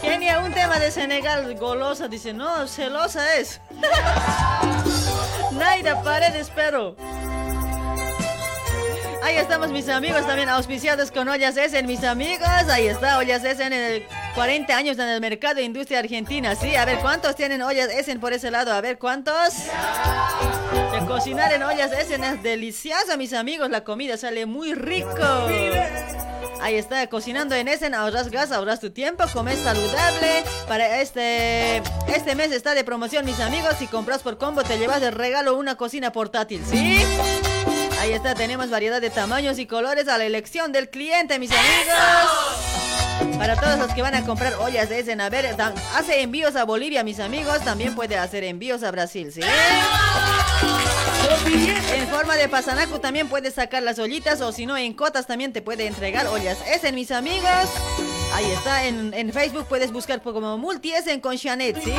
[0.00, 3.60] Genia, un tema de Senegal, golosa, dice, no, celosa es.
[5.52, 6.96] Naida Paredes, pero.
[9.22, 12.48] Ahí estamos mis amigos también auspiciados con Ollas Essen, mis amigos.
[12.68, 16.56] Ahí está Ollas Essen en el 40 años en el mercado de industria argentina.
[16.56, 18.72] Sí, a ver cuántos tienen Ollas Essen por ese lado.
[18.72, 19.54] A ver cuántos.
[21.06, 23.70] Cocinar en Ollas Essen es deliciosa, mis amigos.
[23.70, 25.10] La comida sale muy rico.
[26.60, 30.44] Ahí está, cocinando en Essen, ahorras gas, ahorras tu tiempo, comes saludable.
[30.66, 33.74] Para este, este mes está de promoción, mis amigos.
[33.78, 37.02] Si compras por combo, te llevas de regalo una cocina portátil, ¿sí?
[38.02, 43.36] Ahí está, tenemos variedad de tamaños y colores a la elección del cliente, mis amigos.
[43.38, 46.56] Para todos los que van a comprar ollas de Essen, a ver, tam- hace envíos
[46.56, 47.60] a Bolivia, mis amigos.
[47.64, 49.40] También puede hacer envíos a Brasil, ¿sí?
[51.94, 55.52] En forma de pasanacu también puedes sacar las ollitas o si no en cotas también
[55.52, 56.58] te puede entregar ollas.
[56.66, 57.68] Essen, mis amigos.
[58.34, 61.92] Ahí está, en, en Facebook puedes buscar como Multi Essen con Janet, ¿sí?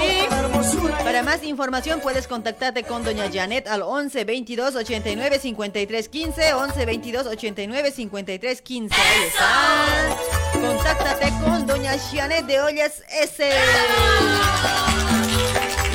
[1.04, 6.86] Para más información puedes contactarte con doña Janet al 11 22 89 53 15, 11
[6.86, 8.96] 22 89 53 15.
[8.96, 10.18] Ahí está.
[10.60, 13.44] Contáctate con doña Janet de Ollas S.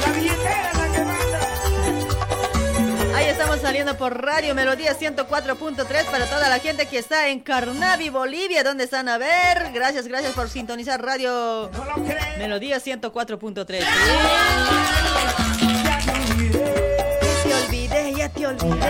[0.06, 0.77] Ahí
[3.48, 8.62] estamos saliendo por Radio Melodía 104.3 para toda la gente que está en Carnavi, Bolivia.
[8.62, 9.08] ¿Dónde están?
[9.08, 9.72] A ver.
[9.72, 11.70] Gracias, gracias por sintonizar Radio
[12.36, 13.84] Melodía 104.3.
[17.42, 18.86] Te olvidé, ya te olvidé.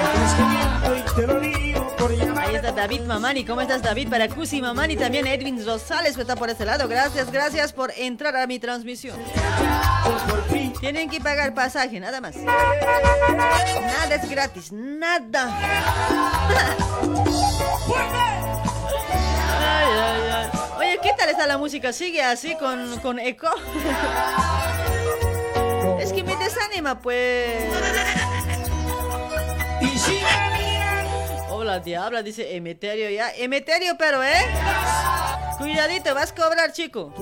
[2.61, 3.45] David Mamani.
[3.45, 4.09] ¿Cómo estás, David?
[4.09, 4.97] Para Cusi Mamani.
[4.97, 6.89] También Edwin Rosales está por este lado.
[6.89, 9.19] Gracias, gracias por entrar a mi transmisión.
[10.81, 12.37] Tienen que pagar pasaje, nada más.
[12.37, 15.57] Nada es gratis, nada.
[20.79, 21.93] Oye, ¿qué tal está la música?
[21.93, 23.49] ¿Sigue así con, con eco?
[26.01, 27.65] Es que me desanima, pues.
[31.69, 33.31] Hola, diabla, dice Emeterio ya.
[33.35, 34.41] Emeterio, pero, ¿eh?
[35.59, 37.13] Cuidadito, vas a cobrar, chico.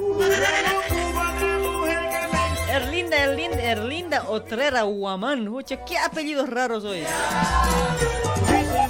[2.70, 5.52] Erlinda, Erlinda, Erlinda Otrera Guamán.
[5.84, 7.02] Qué apellidos raros hoy.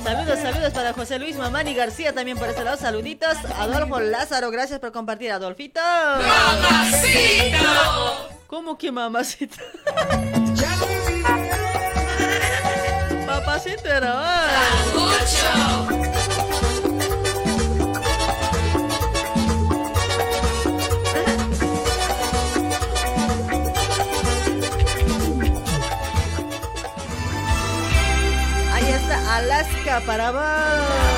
[0.04, 2.76] Saludos, saludos para José Luis Mamani García también por este lado.
[2.76, 3.38] Saluditos.
[3.58, 5.80] Adolfo Lázaro, gracias por compartir, Adolfito.
[6.60, 7.56] ¡Mamacito!
[8.46, 9.56] ¿Cómo que mamacita?
[13.58, 14.46] Ay.
[28.74, 31.15] Ahí está Alaska para vos.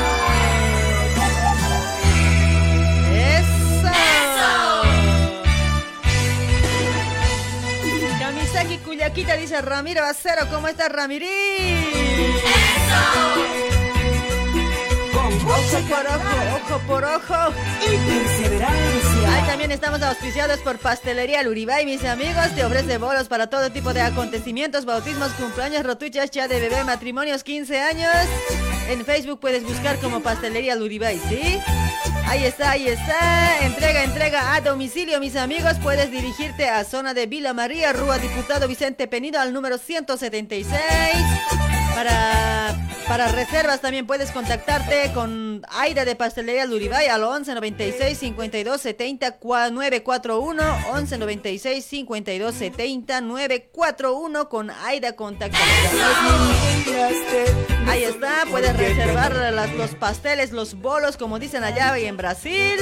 [9.18, 11.26] Cuyaquita dice Ramiro Acero, ¿cómo estás Ramirí?
[15.16, 17.34] Ojo por ojo, ojo por ojo.
[19.26, 22.54] Ahí también estamos auspiciados por Pastelería Luribay, mis amigos.
[22.54, 27.42] Te ofrece bolos para todo tipo de acontecimientos, bautismos, cumpleaños, rotuchas, ya de bebé, matrimonios,
[27.42, 28.14] 15 años.
[28.88, 31.58] En Facebook puedes buscar como Pastelería Luribay, ¿sí?
[32.28, 33.64] Ahí está, ahí está.
[33.64, 35.78] Entrega, entrega a domicilio, mis amigos.
[35.82, 40.66] Puedes dirigirte a zona de Vila María, Rúa Diputado Vicente Penido al número 176.
[41.94, 42.76] Para,
[43.08, 49.38] para reservas también puedes contactarte con Aida de Pastelería Luribay al 11 96 52 70
[49.40, 50.62] 941
[50.92, 55.58] 11 96 52 70 941 con Aida contacta.
[57.88, 62.76] Ahí está, puedes reservar las- los pasteles, los bolos, como dicen allá y en Brasil.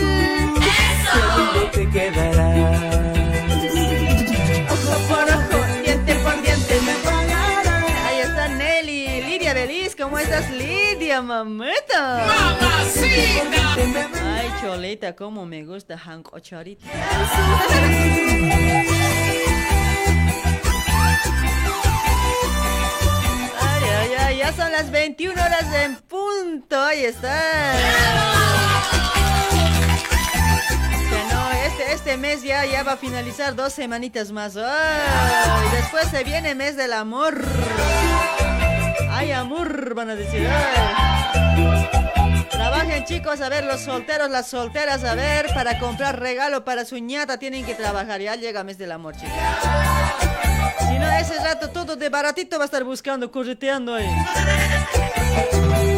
[1.73, 1.87] te
[10.07, 12.27] ¿cómo estás Lidia, mamita?
[12.29, 13.75] ¡Mamacita!
[14.37, 16.87] Ay, cholita, cómo me gusta Hank Ochorita.
[23.61, 27.75] Ay, ay, ay, ya son las 21 horas en punto, ahí está.
[31.11, 34.57] Ya no, este, este mes ya, ya va a finalizar dos semanitas más.
[34.57, 37.45] Ay, después se viene mes del amor.
[39.19, 40.47] Ay, amor, van a decir.
[42.51, 46.99] Trabajen chicos, a ver, los solteros, las solteras, a ver, para comprar regalo para su
[46.99, 48.21] ñata tienen que trabajar.
[48.21, 49.33] Ya llega mes del amor, chicos.
[50.87, 54.07] Si no, ese rato todo de baratito va a estar buscando, correteando ahí.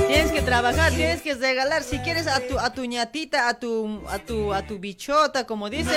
[0.06, 1.82] Tienes que trabajar, tienes que regalar.
[1.82, 5.68] Si quieres a tu, a tu ñatita, a tu, a tu, a tu bichota, como
[5.68, 5.96] dicen.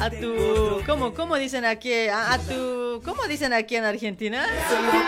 [0.00, 2.08] A tu, ¿cómo, cómo dicen aquí?
[2.08, 4.46] A, a tu, ¿cómo dicen aquí en Argentina?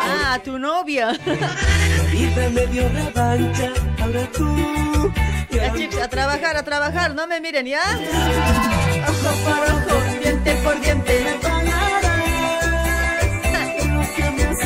[0.02, 1.12] Ah, a tu novia.
[5.50, 7.80] Ya, chicos, a trabajar, a trabajar, no me miren, ¿ya?
[9.08, 11.24] Ojo por ojo, diente por diente.
[11.24, 12.04] Me pagarás
[13.86, 14.58] lo que me has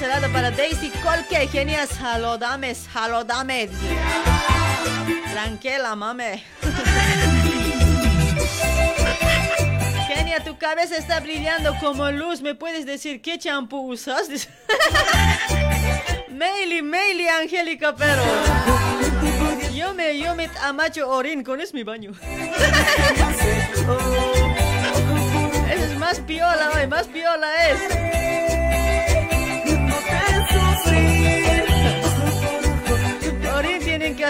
[0.00, 1.46] Para Daisy Colque.
[1.48, 3.68] Genias, halodames, halodames.
[5.30, 6.42] Tranquila, mame.
[10.08, 12.40] Genia, tu cabeza está brillando como luz.
[12.40, 14.28] ¿Me puedes decir qué champú usas?
[16.30, 18.22] Meili, Meili, Angélica, pero.
[19.74, 22.12] Yo me, yo me amacho orín, con es mi baño.
[25.70, 28.11] Eso es más piola, hoy, más piola es.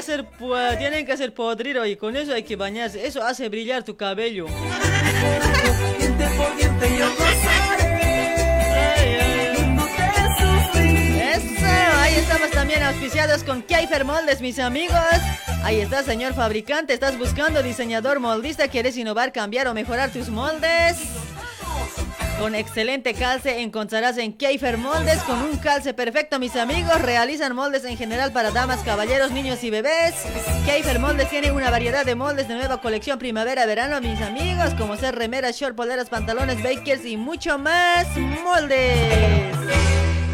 [0.02, 0.26] Hacer,
[0.78, 3.06] tienen que hacer podrido y con eso hay que bañarse.
[3.06, 4.46] Eso hace brillar tu cabello.
[11.30, 11.66] Eso,
[12.00, 14.98] ahí estamos también auspiciados con Keifer Moldes, mis amigos.
[15.62, 16.92] Ahí está, señor fabricante.
[16.92, 18.66] ¿Estás buscando diseñador moldista?
[18.66, 20.96] ¿Quieres innovar, cambiar o mejorar tus moldes?
[22.42, 27.00] Con excelente calce encontrarás en Keifer Moldes con un calce perfecto, mis amigos.
[27.00, 30.12] Realizan moldes en general para damas, caballeros, niños y bebés.
[30.66, 35.14] Keifer Moldes tiene una variedad de moldes de nueva colección primavera-verano, mis amigos, como ser
[35.14, 38.08] remeras, short, poleras, pantalones, bakers y mucho más
[38.42, 38.98] moldes.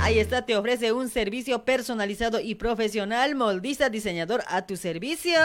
[0.00, 5.38] Ahí está, te ofrece un servicio personalizado y profesional, moldista, diseñador a tu servicio.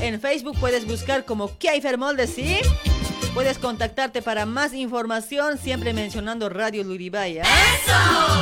[0.00, 2.60] En Facebook puedes buscar como Keifer Moldes, ¿sí?
[3.36, 7.40] Puedes contactarte para más información, siempre mencionando Radio Luribay.
[7.40, 7.44] ¿ah?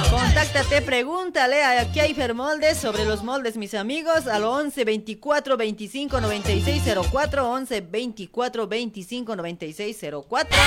[0.08, 6.82] Contáctate, pregúntale a Keifer Moldes sobre los moldes, mis amigos, al 11 24 25 96
[7.10, 10.58] 04, 11 24 25 96 04.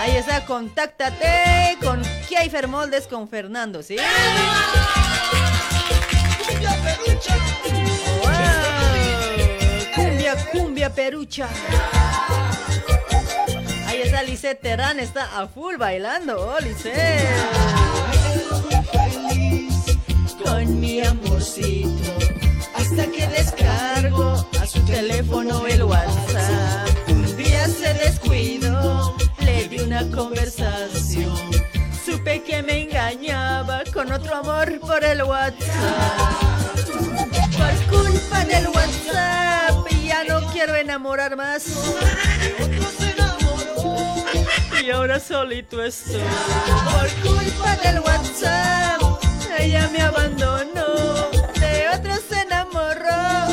[0.00, 3.96] Ahí está, contáctate con Keifer Moldes con Fernando, ¿sí?
[8.20, 8.26] ¡Wow!
[9.94, 11.48] Cumbia, cumbia perucha.
[14.12, 16.36] Está Lisette Terán, está a full bailando.
[16.38, 17.26] Oh, Lisette.
[20.44, 22.12] Con mi amorcito,
[22.74, 26.90] hasta que descargo a su teléfono el WhatsApp.
[27.08, 31.34] Un día se descuidó, le di una conversación.
[32.04, 36.76] Supe que me engañaba con otro amor por el WhatsApp.
[37.56, 41.64] Por culpa del WhatsApp, ya no quiero enamorar más.
[44.82, 46.20] Y ahora solito estoy.
[46.20, 49.00] Por culpa del WhatsApp,
[49.56, 51.30] ella me abandonó.
[51.60, 53.46] De otro se enamoró.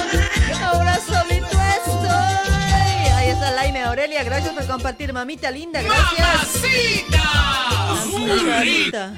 [0.64, 3.12] Ahora solito estoy.
[3.14, 4.24] Ahí está Laime Aurelia.
[4.24, 5.84] Gracias por compartir, mamita linda.
[5.84, 6.64] Gracias.
[8.08, 9.14] Mamacita.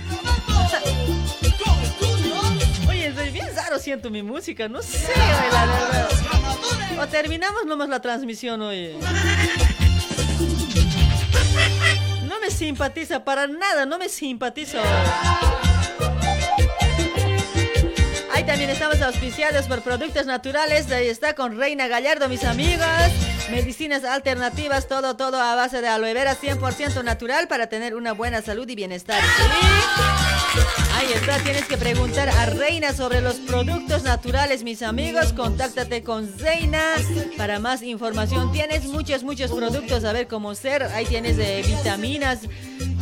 [2.89, 4.67] Oye, estoy bien raro siento mi música.
[4.67, 6.09] No sé, oye, la verdad.
[7.01, 8.97] O terminamos nomás la transmisión, oye.
[12.61, 14.77] Simpatiza para nada, no me simpatiza.
[18.31, 20.91] Ahí también estamos auspiciados por productos naturales.
[20.91, 22.85] Ahí está con Reina Gallardo, mis amigos.
[23.49, 28.43] Medicinas alternativas, todo, todo a base de aloe vera 100% natural para tener una buena
[28.43, 29.19] salud y bienestar.
[29.23, 30.80] ¿sí?
[31.01, 35.33] Ahí está, tienes que preguntar a Reina sobre los productos naturales, mis amigos.
[35.33, 36.79] Contáctate con Reina
[37.37, 38.51] para más información.
[38.51, 40.83] Tienes muchos, muchos productos a ver cómo ser.
[40.83, 42.41] Ahí tienes de vitaminas,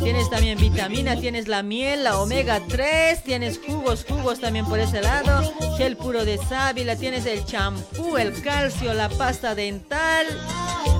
[0.02, 5.02] tienes también vitamina, tienes la miel, la omega 3, tienes jugos, jugos también por ese
[5.02, 5.52] lado.
[5.76, 10.26] Gel puro de sábila, tienes el champú, el calcio, la pasta dental.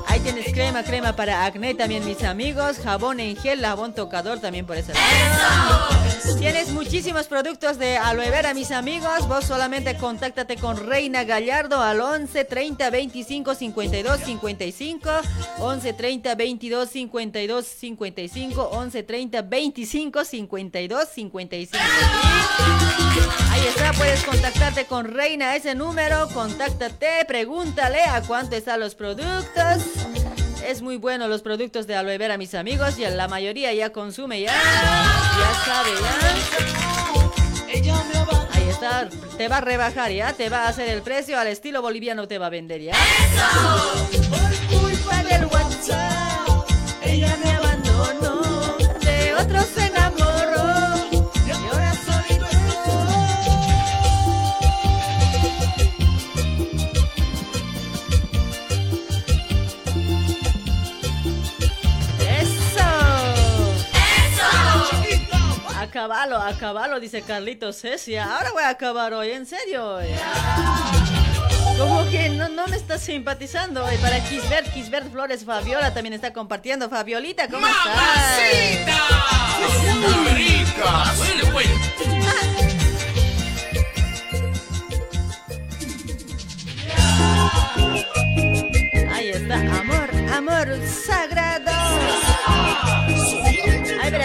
[0.07, 2.77] Ahí tienes crema, crema para acné también, mis amigos.
[2.77, 6.01] Jabón en gel, jabón tocador también por ese lado.
[6.37, 9.25] Tienes muchísimos productos de aloe vera, mis amigos.
[9.29, 15.09] Vos solamente contáctate con Reina Gallardo al 11 30 25 52 55.
[15.59, 18.61] 11 30 22 52 55.
[18.73, 21.77] 11 30 25 52 55.
[23.51, 26.27] Ahí está, puedes contactarte con Reina, ese número.
[26.33, 30.20] Contáctate, pregúntale a cuánto están los productos.
[30.67, 32.97] Es muy bueno los productos de aloe vera, mis amigos.
[32.97, 34.53] Y la mayoría ya consume, ya.
[34.53, 36.11] Ya sabe, ya.
[38.53, 40.33] Ahí está, te va a rebajar, ya.
[40.33, 42.93] Te va a hacer el precio al estilo boliviano, te va a vender, ya.
[44.29, 46.69] Por culpa del WhatsApp,
[47.03, 47.50] ella me
[66.01, 68.35] caballo, a caballo, dice Carlitos Cecia.
[68.35, 69.99] Ahora voy a acabar hoy, en serio.
[71.77, 73.85] Como que no, no me estás simpatizando.
[73.93, 76.89] Y para Kisbert, Kisbert Flores Fabiola también está compartiendo.
[76.89, 78.39] Fabiolita, ¿cómo estás?
[79.95, 81.03] ¡Muy rica!
[89.13, 92.50] Ahí está, amor, amor sagrado.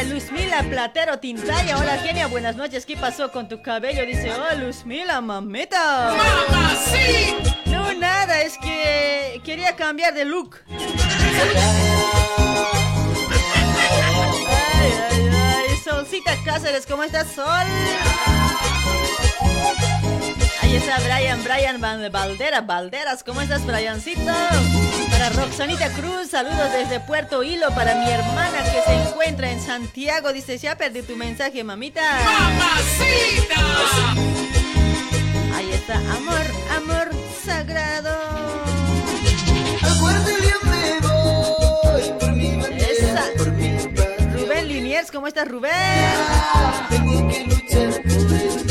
[0.07, 1.77] Ahí verá, Luzmila Platero Tintaya.
[1.79, 2.87] Hola, genia, buenas noches.
[2.87, 4.07] ¿Qué pasó con tu cabello?
[4.07, 6.15] Dice, oh, Luzmila, mamita.
[7.67, 10.61] No, nada, es que quería cambiar de look.
[10.69, 10.83] Ay,
[15.11, 15.77] ay, ay.
[15.85, 17.67] Solcita Cáceres, ¿cómo estás, Sol?
[20.67, 24.33] Ahí está Brian, Brian Van Valdera, Valderas, ¿cómo estás, Briancito?
[25.13, 30.33] Para Roxanita Cruz, saludos desde Puerto Hilo para mi hermana que se encuentra en Santiago.
[30.33, 32.03] Dice, ya perdí tu mensaje, mamita.
[35.55, 36.45] Ahí está, amor,
[36.77, 37.11] amor
[37.45, 38.11] sagrado.
[42.77, 43.25] Esa.
[44.33, 45.71] Rubén Liniers, ¿cómo estás, Rubén?
[47.71, 48.66] Wow.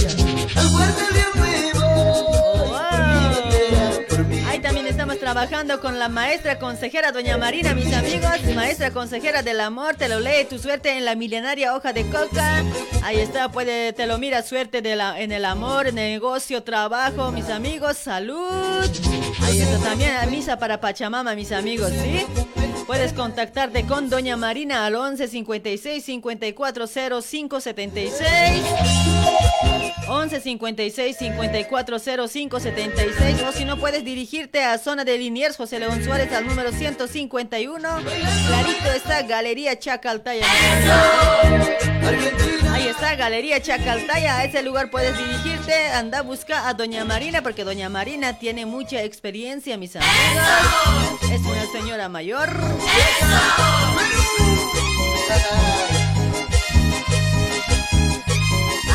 [5.35, 8.41] Trabajando con la maestra consejera doña Marina, mis amigos.
[8.55, 12.63] Maestra consejera del amor, te lo lee tu suerte en la milenaria hoja de coca.
[13.03, 17.49] Ahí está, puede, te lo mira suerte de la, en el amor, negocio, trabajo, mis
[17.49, 18.89] amigos, salud.
[19.43, 22.25] Ahí está también la misa para Pachamama, mis amigos, ¿sí?
[22.87, 26.87] Puedes contactarte con Doña Marina al 11 56 54
[27.21, 28.63] 05 76.
[30.07, 33.41] 11 56 54 05 76.
[33.47, 37.89] O si no, puedes dirigirte a zona de Liniers, José León Suárez, al número 151.
[38.47, 40.45] Clarito está Galería Chacaltaya.
[42.85, 44.37] Ahí está, Galería Chacaltaya.
[44.37, 45.87] A ese lugar puedes dirigirte.
[45.87, 50.13] Anda, busca a Doña Marina, porque Doña Marina tiene mucha experiencia, mis amigos.
[51.31, 52.47] Es una señora mayor.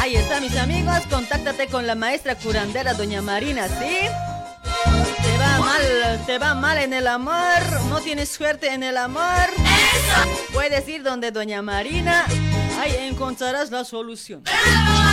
[0.00, 1.00] Ahí está, mis amigos.
[1.10, 4.06] Contáctate con la maestra curandera, Doña Marina, ¿sí?
[5.20, 9.50] Te va mal, te va mal en el amor, no tienes suerte en el amor.
[10.52, 12.24] Puedes ir donde Doña Marina,
[12.80, 14.42] ahí encontrarás la solución.
[14.46, 15.06] Ah,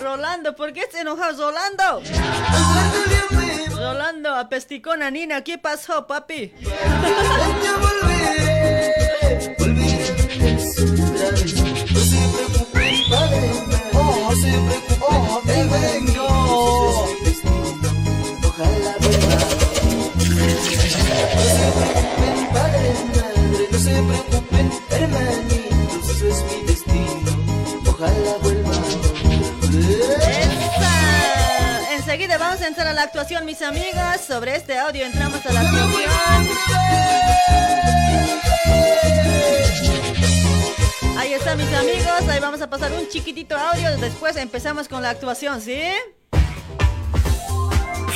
[0.00, 2.02] Rolando, ¿por qué te enojas, Rolando?
[3.76, 6.54] Rolando, a pesticona, Nina, ¿qué pasó, papi?
[31.90, 34.20] Enseguida vamos a entrar a la actuación, mis amigas.
[34.26, 36.10] Sobre este audio entramos a la actuación.
[41.16, 42.28] Ahí está, mis amigos.
[42.28, 43.96] Ahí vamos a pasar un chiquitito audio.
[43.98, 45.80] Después empezamos con la actuación, ¿sí?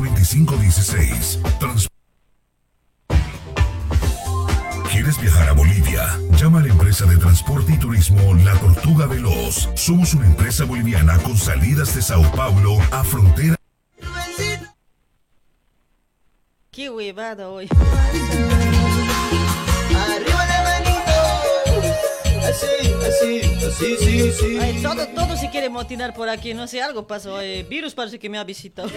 [0.00, 1.38] 25 16.
[1.58, 1.88] Trans-
[4.90, 6.18] ¿Quieres viajar a Bolivia?
[6.36, 9.68] Llama a la empresa de transporte y turismo La Tortuga Veloz.
[9.74, 13.56] Somos una empresa boliviana con salidas de Sao Paulo a frontera.
[16.70, 17.68] Qué huevada hoy.
[22.50, 23.96] Arriba la manito, así, así, así.
[23.96, 24.58] Sí, sí, sí.
[24.60, 27.40] Ay, todo, todo se quiere motinar por aquí, no sé, algo pasó.
[27.40, 28.88] eh, virus parece que me ha visitado.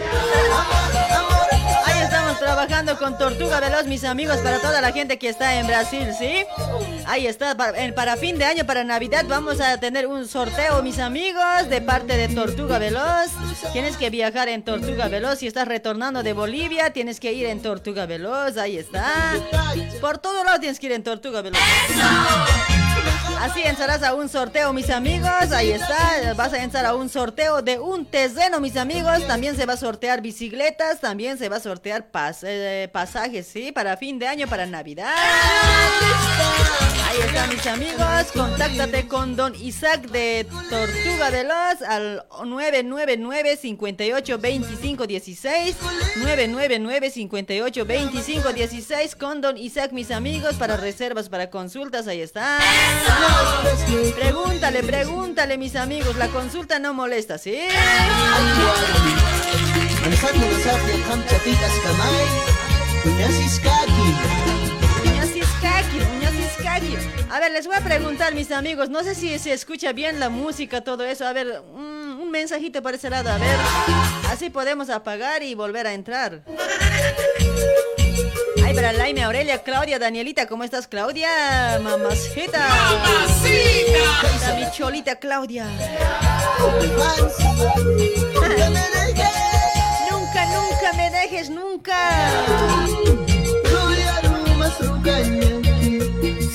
[1.86, 5.68] Ahí estamos trabajando con Tortuga Veloz, mis amigos, para toda la gente que está en
[5.68, 6.46] Brasil, ¿sí?
[7.06, 11.00] Ahí está, para, para fin de año, para Navidad, vamos a tener un sorteo, mis
[11.00, 13.32] amigos, de parte de Tortuga Veloz.
[13.72, 15.40] Tienes que viajar en Tortuga Veloz.
[15.40, 19.34] Si estás retornando de Bolivia, tienes que ir en Tortuga Veloz, ahí está.
[20.02, 21.60] Por todo lado tienes que ir en Tortuga Veloz.
[23.40, 25.52] Así entrarás a un sorteo, mis amigos.
[25.52, 26.34] Ahí está.
[26.36, 29.26] Vas a entrar a un sorteo de un terreno, mis amigos.
[29.28, 31.00] También se va a sortear bicicletas.
[31.02, 32.08] También se va a sortear
[32.44, 33.72] eh, pasajes, ¿sí?
[33.72, 35.14] Para fin de año, para Navidad.
[37.14, 38.32] Ahí está, mis amigos.
[38.34, 45.76] Contáctate con don Isaac de Tortuga de Los al 999 58 25 16.
[46.16, 52.08] 999 58 25 16 con don Isaac, mis amigos, para reservas, para consultas.
[52.08, 52.60] Ahí está.
[54.16, 56.16] Pregúntale, pregúntale, mis amigos.
[56.16, 57.58] La consulta no molesta, ¿sí?
[67.30, 68.90] A ver, les voy a preguntar, mis amigos.
[68.90, 71.26] No sé si se escucha bien la música, todo eso.
[71.26, 73.30] A ver, un, un mensajito para ese lado.
[73.30, 73.56] A ver,
[74.30, 76.44] así podemos apagar y volver a entrar.
[78.64, 81.28] Ay, para Laime, Aurelia, Claudia, Danielita, ¿cómo estás, Claudia?
[81.84, 82.60] Mamacita.
[82.60, 84.56] Mamacita.
[84.56, 85.66] Mi cholita, Claudia.
[90.10, 91.98] Nunca, nunca me dejes, nunca.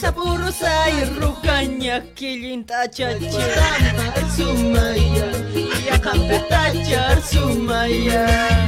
[0.01, 3.29] Sapurusay rukaña killintachachi
[5.87, 8.59] Yakampetachar sumaya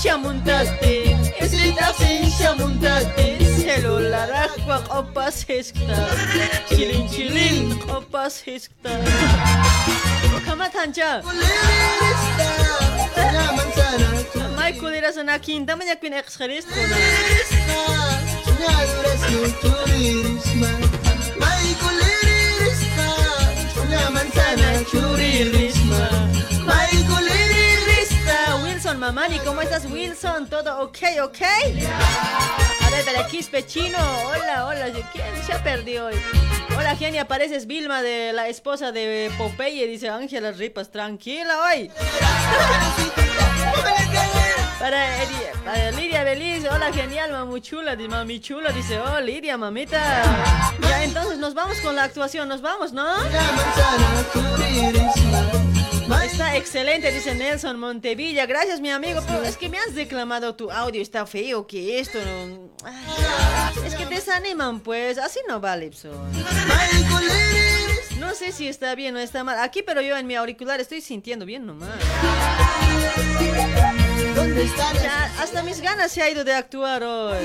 [0.00, 6.08] Makapayan shamuntate Esitasin shamuntate Celular aqua opas heskta
[6.68, 8.96] Chilin chilin opas heskta
[10.46, 11.20] Kamatancha
[14.56, 16.96] May kulira sa nakinta man yakin ex-xeris ko na
[28.90, 30.48] Wilson Mamani, ¿cómo estás Wilson?
[30.50, 31.42] ¿Todo ok, ok?
[31.42, 35.62] A ver, para Quispe Chino, hola, hola, ¿quién se ha
[36.04, 36.14] hoy?
[36.76, 41.88] Hola Genia, pareces Vilma de la esposa de Popeye, dice Ángela Ripas, tranquila hoy.
[44.80, 45.06] Para,
[45.92, 50.00] Lidia Beliz, hola genial, mami chula, di- mami chula, dice, oh Lidia, mamita.
[50.82, 53.06] Ya entonces nos vamos con la actuación, nos vamos, ¿no?
[56.18, 58.46] Está excelente, dice Nelson Montevilla.
[58.46, 59.20] Gracias, mi amigo.
[59.26, 62.70] Pero es que me has declamado tu audio, está feo, que esto no.
[62.84, 65.18] Ay, es que desaniman, pues.
[65.18, 66.12] Así no vale, Ipson.
[68.18, 69.58] No sé si está bien o está mal.
[69.60, 71.90] Aquí, pero yo en mi auricular estoy sintiendo bien nomás.
[75.38, 77.38] Hasta mis ganas se ha ido de actuar hoy.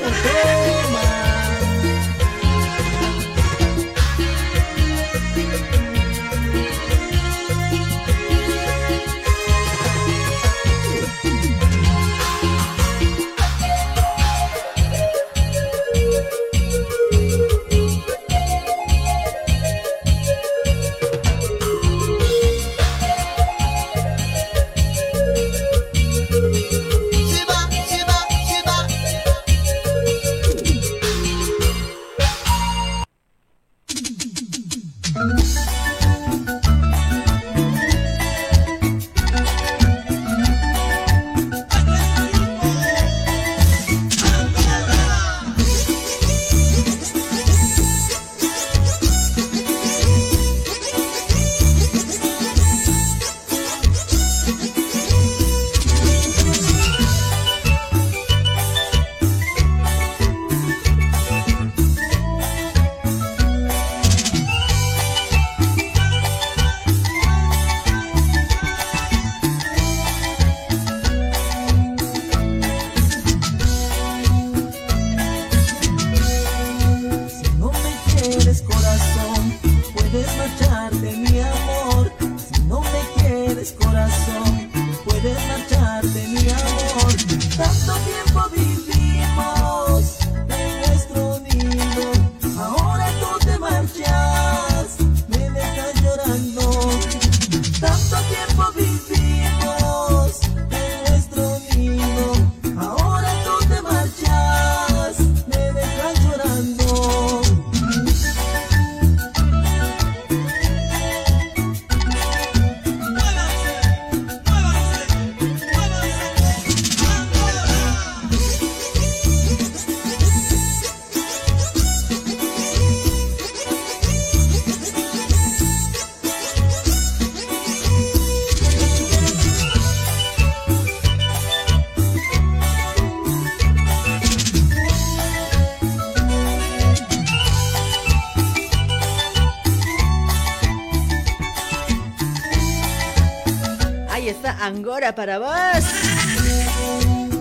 [144.66, 145.84] Angora para vos.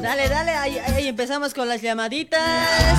[0.02, 2.38] Dale, dale, ahí, ahí empezamos con las llamaditas.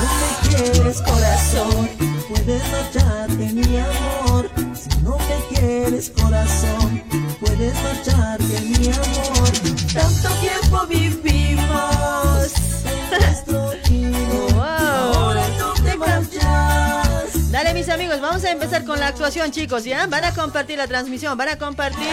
[0.01, 1.87] No me quieres corazón,
[2.27, 4.49] puedes marcharte mi amor.
[4.73, 7.03] Si no me quieres corazón,
[7.39, 9.51] puedes marcharte mi amor.
[9.93, 12.53] Tanto tiempo vivimos.
[17.51, 20.07] Dale, mis amigos, vamos a empezar con la actuación, chicos, ¿ya?
[20.07, 22.05] Van a compartir la transmisión, van a compartir.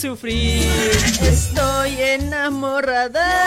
[0.00, 0.62] Sufrir,
[1.22, 3.46] estoy enamorada.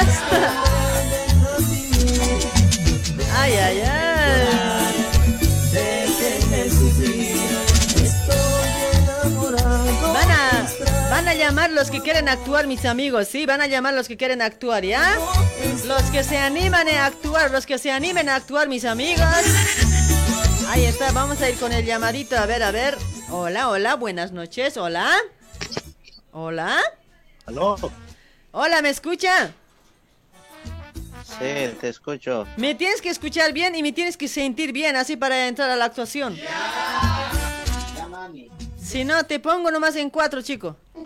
[3.37, 4.51] Ay, ay, ay.
[11.09, 13.45] Van a llamar los que quieren actuar, mis amigos, ¿sí?
[13.45, 15.17] Van a llamar los que quieren actuar, ¿ya?
[15.85, 19.25] Los que se animan a actuar, los que se animen a actuar, mis amigos.
[20.67, 22.97] Ahí está, vamos a ir con el llamadito, a ver, a ver.
[23.29, 25.09] Hola, hola, buenas noches, hola.
[26.33, 26.79] Hola.
[27.45, 27.75] ¿Aló?
[28.51, 29.53] Hola, ¿me escucha?
[31.23, 32.47] Sí, te escucho.
[32.57, 35.75] Me tienes que escuchar bien y me tienes que sentir bien, así para entrar a
[35.75, 36.37] la actuación.
[38.81, 40.75] Si no, te pongo nomás en cuatro, chico.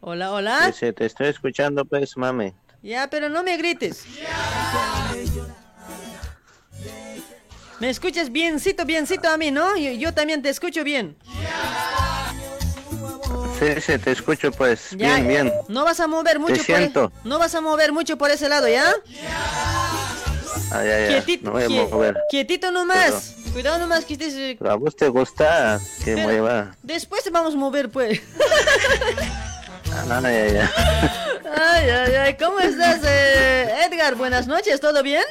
[0.00, 0.72] hola, hola.
[0.72, 2.52] Sí, sí, te estoy escuchando, pues, mami.
[2.82, 4.04] Ya, pero no me grites.
[7.80, 9.76] Me escuchas biencito, biencito a mí, ¿no?
[9.76, 11.16] Yo, yo también te escucho bien.
[13.58, 15.52] Sí, sí, te escucho, pues, Ya, bien, bien.
[15.68, 17.12] No vas a mover mucho por siento.
[17.24, 18.92] No vas a mover mucho por ese lado, ¿ya?
[20.72, 22.16] Ah, ya, ya, Quietito, no voy a mover.
[22.30, 23.34] quietito nomás.
[23.52, 24.34] Cuidado nomás que estés...
[24.34, 26.76] eh, a vos te gusta que pero mueva.
[26.82, 28.20] Después te vamos a mover, pues.
[30.10, 30.72] Ah, ya, ya.
[31.56, 32.36] Ay, ay, ay.
[32.36, 34.14] ¿Cómo estás, eh, Edgar?
[34.16, 35.24] Buenas noches, ¿todo bien?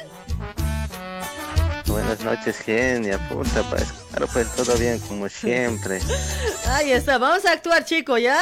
[1.96, 5.98] Buenas noches, genia, puta, pues, claro, pues, todo bien, como siempre.
[6.68, 8.38] Ahí está, vamos a actuar, chico, ¿ya?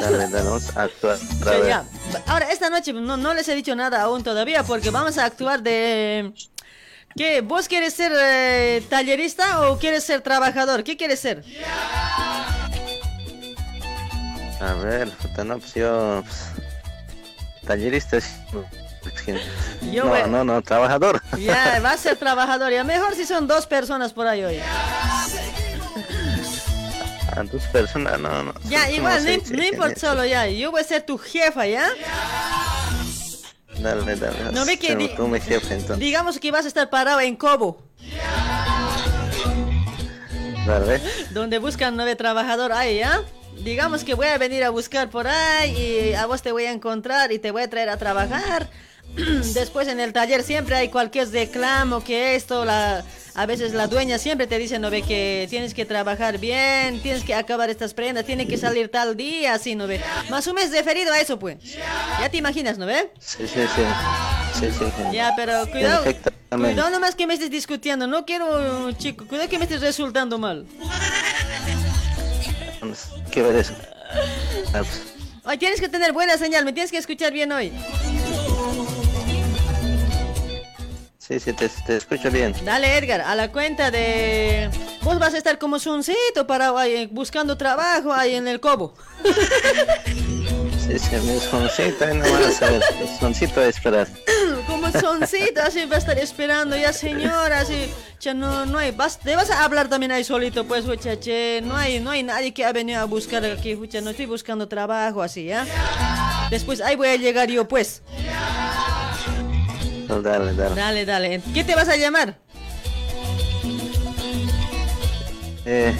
[0.00, 1.18] Dale, dale, vamos a actuar
[1.68, 1.84] ya.
[2.26, 5.62] Ahora, esta noche no, no les he dicho nada aún todavía porque vamos a actuar
[5.62, 6.32] de...
[7.14, 7.42] ¿Qué?
[7.42, 10.84] ¿Vos quieres ser eh, tallerista o quieres ser trabajador?
[10.84, 11.44] ¿Qué quieres ser?
[14.58, 16.44] A ver, puta, no, pues yo, pues,
[17.66, 18.30] tallerista, es-
[19.92, 21.22] Yo no, no, no, trabajador.
[21.38, 22.70] Ya, va a ser trabajador.
[22.72, 24.58] Ya mejor si son dos personas por ahí hoy.
[27.36, 28.54] A dos personas, no, no.
[28.64, 30.46] Ya, igual, no, no importa solo ya.
[30.48, 31.88] Yo voy a ser tu jefa, ¿ya?
[33.78, 34.52] Dale, dale.
[34.52, 35.98] No ve que di- tú me jefe, entonces.
[35.98, 37.82] Digamos que vas a estar parado en Cobo,
[40.66, 41.00] Dale.
[41.30, 43.22] donde buscan nueve trabajador ahí, ¿ya?
[43.62, 46.72] Digamos que voy a venir a buscar por ahí y a vos te voy a
[46.72, 48.68] encontrar y te voy a traer a trabajar.
[49.54, 53.04] Después en el taller siempre hay cualquier reclamo que esto, la,
[53.34, 57.24] a veces la dueña siempre te dice, no ve que tienes que trabajar bien, tienes
[57.24, 60.00] que acabar estas prendas, tiene que salir tal día, así, no ve.
[60.30, 61.56] Más o menos referido a eso, pues.
[62.20, 63.10] Ya te imaginas, ¿no ve?
[63.18, 63.82] Sí, sí, sí.
[64.58, 65.12] Sí, sí, genia.
[65.12, 66.04] Ya, pero cuidado.
[66.50, 68.06] Cuidado nomás que me estés discutiendo.
[68.06, 70.66] No quiero, chico, cuidado que me estés resultando mal.
[73.30, 73.74] ¿Qué ver eso?
[74.74, 75.02] Ah, pues,
[75.44, 77.72] Hoy tienes que tener buena señal, me tienes que escuchar bien hoy.
[81.30, 82.52] Sí, sí, te, te escucho bien.
[82.64, 84.68] Dale, Edgar, a la cuenta de.
[85.02, 88.94] Vos vas a estar como soncito para ahí, buscando trabajo ahí en el cobo.
[90.84, 92.82] Sí, sí, mi soncito, ahí nomás, el
[93.20, 94.08] soncito a esperar.
[94.66, 97.90] Como soncito, así va a estar esperando ya, señora, así.
[98.20, 98.90] Ya no, no hay.
[98.90, 100.84] Vas, te vas a hablar también ahí solito, pues,
[101.20, 101.60] che.
[101.62, 104.66] No hay, no hay nadie que ha venido a buscar aquí, hucha, no estoy buscando
[104.68, 105.64] trabajo, así, ¿ya?
[106.50, 108.02] Después ahí voy a llegar yo, pues.
[110.10, 110.74] No, dale, dale.
[110.74, 111.40] Dale, dale.
[111.54, 112.34] ¿Qué te vas a llamar?
[115.64, 115.94] Eh,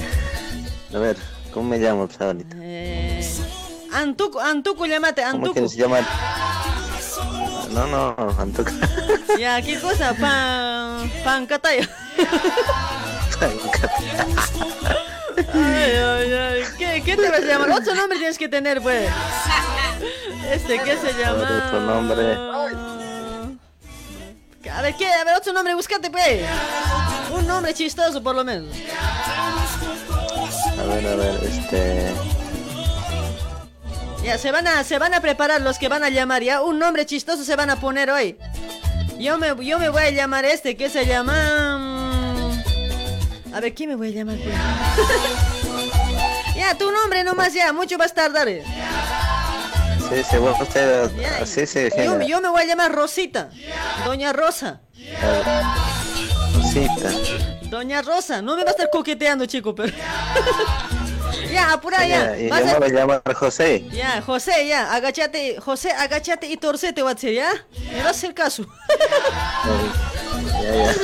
[0.93, 1.17] a ver,
[1.55, 2.35] ¿cómo me llamo ahorita?
[2.57, 3.25] Eh,
[3.93, 5.53] Antuco, Antuco, llámate, ¿Cómo Antuco.
[5.53, 6.05] quieres llamar?
[7.73, 8.73] No, no, Antuco.
[9.39, 10.13] Ya, ¿qué cosa?
[10.15, 11.89] Pan, pan cataya.
[15.55, 16.63] Ay, ay, ay.
[16.77, 17.71] ¿Qué, ¿Qué te vas a llamar?
[17.71, 19.09] Otro nombre tienes que tener, pues.
[20.51, 21.65] Este, ¿qué se llama?
[21.69, 23.00] Otro nombre.
[24.73, 25.07] A ver, ¿qué?
[25.13, 26.43] A ver, otro nombre, búscate, pues.
[27.33, 28.75] Un nombre chistoso, por lo menos.
[30.79, 32.13] A ver, a ver, este...
[34.23, 36.61] Ya, se van a, se van a preparar los que van a llamar, ya.
[36.61, 38.37] Un nombre chistoso se van a poner hoy.
[39.19, 41.79] Yo me, yo me voy a llamar este, que se llama...
[41.79, 44.37] mm, A ver, ¿quién me voy a llamar?
[44.37, 44.55] pues?
[46.57, 48.49] ya, tu nombre nomás ya, mucho vas a tardar.
[48.49, 48.63] eh.
[50.11, 51.89] Sí, sí, vos usted, Ya, así se
[52.27, 53.51] yo, me voy a llamar Rosita.
[54.05, 54.81] Doña Rosa.
[56.53, 57.11] Cosita.
[57.69, 58.43] Doña Rosa.
[58.43, 59.93] No me va a estar coqueteando, chico, pero.
[61.53, 62.35] ya, apura ya.
[62.35, 63.87] Ya, y Vas yo a- me voy a llamar José.
[63.93, 67.51] Ya, José, ya, agáchate, José, agáchate y torcete, va a decir, ¿ya?
[67.93, 68.67] Me vas a hacer caso.
[70.61, 70.95] Ya, ya.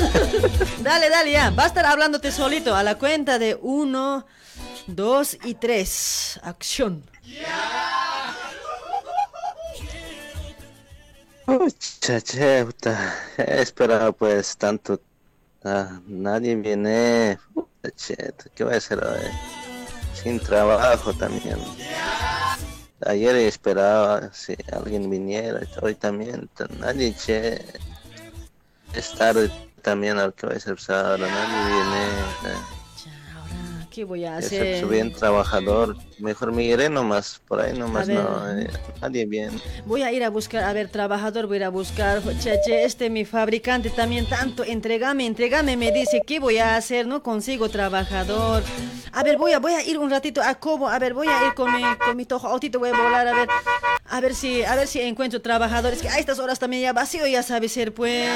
[0.83, 4.27] dale, dale, ya, va a estar hablándote solito a la cuenta de uno,
[4.89, 6.41] dos y tres.
[6.43, 7.09] Acción.
[11.47, 13.15] Puta.
[13.39, 15.01] He esperado pues tanto.
[15.65, 17.39] Ah, nadie viene.
[17.55, 17.91] Puta,
[18.55, 19.31] ¿qué voy a hacer hoy?
[20.15, 21.59] Sin trabajo también.
[23.07, 26.49] Ayer esperaba si alguien viniera, hoy también.
[26.79, 27.65] Nadie, che.
[28.95, 29.51] Es tarde
[29.83, 31.27] también, al que voy a hacer pues, ahora.
[31.29, 32.05] Nadie viene.
[32.55, 32.76] eh.
[33.97, 34.81] ¿Qué voy a Yo soy hacer?
[34.81, 35.97] pues, bien trabajador.
[36.19, 38.51] Mejor me iré nomás, por ahí nomás no.
[38.51, 38.69] eh,
[39.01, 39.59] nadie viene.
[39.87, 43.09] Voy a ir a buscar, a ver, trabajador, voy a ir a buscar, cheche, este
[43.09, 47.07] mi fabricante también tanto, entregame, entregame, me dice, ¿qué voy a hacer?
[47.07, 48.63] No consigo trabajador.
[49.13, 51.47] A ver, voy a, voy a ir un ratito a Cobo, a ver, voy a
[51.47, 53.49] ir con mi, con mi tojo autito, voy a volar, a ver,
[54.11, 57.27] a ver si, a ver si encuentro trabajadores, que a estas horas también ya vacío,
[57.27, 58.29] ya sabe ser, pues,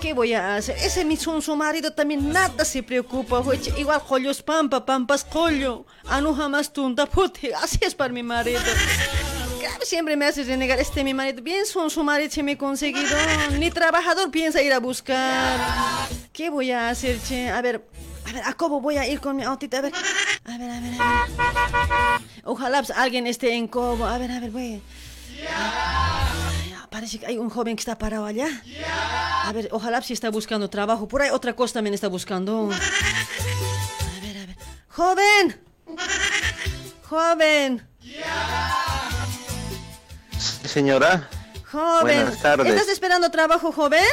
[0.00, 0.76] ¿qué voy a hacer?
[0.78, 5.84] Ese mi son su marido también nada se preocupa, jueche, igual joyos pampa, pampas collo,
[6.06, 8.60] anu jamás tunta, puti, así es para mi marido.
[9.82, 11.42] Siempre me hace renegar este mi marido.
[11.42, 13.16] Bien son su marido se me ha conseguido.
[13.58, 15.58] Ni trabajador piensa ir a buscar.
[16.32, 17.48] ¿Qué voy a hacer, che?
[17.48, 17.84] A ver,
[18.26, 19.76] a ver, ¿a cómo voy a ir con mi autito?
[19.76, 19.92] A ver,
[20.44, 22.20] a ver, a ver, a ver.
[22.44, 24.04] Ojalá pues, alguien esté en Cobo.
[24.04, 24.82] A ver, a ver, voy.
[25.54, 28.48] Ay, Parece que hay un joven que está parado allá.
[29.48, 31.08] A ver, ojalá si está buscando trabajo.
[31.08, 32.68] Por ahí otra cosa también está buscando.
[32.70, 34.56] A ver, a ver.
[34.90, 35.60] ¡Joven!
[37.08, 37.88] ¡Joven!
[40.66, 41.26] Señora.
[41.72, 42.66] Joven, Buenas tardes.
[42.66, 44.04] ¿estás esperando trabajo, joven?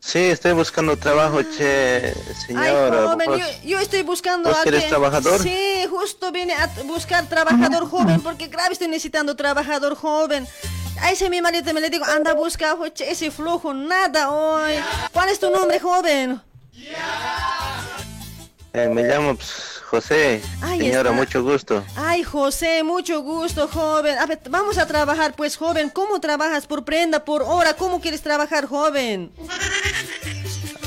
[0.00, 3.08] Sí, estoy buscando trabajo, che, Ay, señora.
[3.08, 5.40] joven, vos- yo, yo estoy buscando ¿Vos a que- trabajador?
[5.42, 10.46] Sí, justo vine a buscar trabajador joven, porque grave estoy necesitando trabajador joven.
[11.00, 14.72] A ese mi marido me le digo, anda a buscar oye, ese flujo, nada hoy.
[15.12, 16.40] ¿Cuál es tu nombre, joven?
[18.72, 20.42] Eh, me llamo pues, José.
[20.62, 21.12] Ahí señora, está.
[21.12, 21.84] mucho gusto.
[21.96, 24.18] Ay, José, mucho gusto, joven.
[24.18, 25.88] A ver, vamos a trabajar, pues, joven.
[25.90, 26.66] ¿Cómo trabajas?
[26.66, 27.74] ¿Por prenda, por hora?
[27.74, 29.32] ¿Cómo quieres trabajar, joven?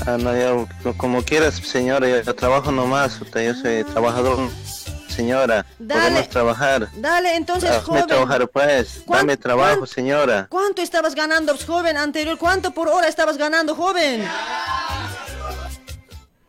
[0.06, 3.20] Ah, no, yo, co- como quieras, señora, yo, yo trabajo nomás.
[3.20, 4.50] Yo soy trabajador,
[5.24, 5.66] señora.
[5.78, 6.02] Dale.
[6.02, 6.88] Podemos trabajar.
[6.96, 8.08] Dale, entonces, Hazme joven.
[8.08, 9.02] trabajar, pues.
[9.06, 10.48] ¿Cuán- Dame trabajo, señora.
[10.50, 12.38] ¿Cuánto estabas ganando, joven, anterior?
[12.38, 14.24] ¿Cuánto por hora estabas ganando, joven?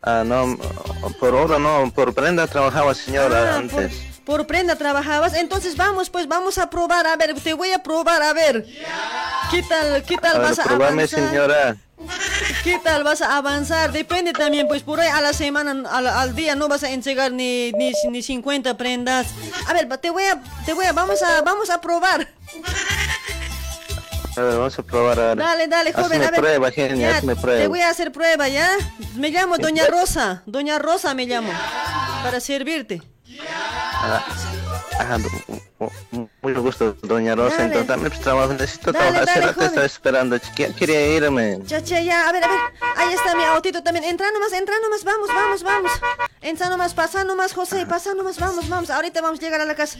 [0.03, 0.57] Ah, no,
[1.19, 3.93] por hora no, por prenda trabajaba, señora, Ah, antes.
[3.93, 4.10] por
[4.47, 5.33] prenda trabajabas.
[5.33, 7.05] Entonces vamos, pues vamos a probar.
[7.07, 8.65] A ver, te voy a probar, a ver.
[9.51, 11.19] ¿Qué tal, qué tal A ver, vas a probame, avanzar?
[11.29, 11.77] señora.
[12.63, 13.91] ¿Qué tal vas a avanzar?
[13.91, 17.31] Depende también, pues por ahí a la semana, al, al día no vas a entregar
[17.31, 19.27] ni, ni, ni 50 prendas.
[19.67, 22.27] A ver, te voy a, te voy a, vamos a, vamos a probar.
[24.37, 25.35] A ver, vamos a probar ahora.
[25.43, 26.39] Dale, dale, joven, Hazme a ver.
[26.39, 27.61] prueba, genia, Ya, hazme prueba.
[27.61, 28.69] Te voy a hacer prueba, ¿ya?
[29.15, 30.41] Me llamo Doña Rosa.
[30.45, 31.51] Doña Rosa me llamo.
[32.23, 33.01] Para servirte.
[34.03, 34.25] Ah,
[34.99, 35.17] ah,
[36.41, 37.57] mucho gusto, doña Rosa.
[37.57, 37.65] Dale.
[37.65, 38.53] Entonces, dame pues, trabajo.
[38.53, 39.25] Necesito Dale, trabajar.
[39.41, 39.67] Dale, joven.
[39.67, 40.37] estaba esperando.
[40.77, 41.59] Quería irme.
[41.65, 42.59] Ya, ya, ya, a ver, a ver,
[42.97, 45.91] ahí está mi autito también, entra nomás, entra nomás, vamos, vamos, vamos,
[46.41, 49.75] entra nomás, pasa nomás, José, pasa nomás, vamos, vamos, ahorita vamos a llegar a la
[49.75, 49.97] casa.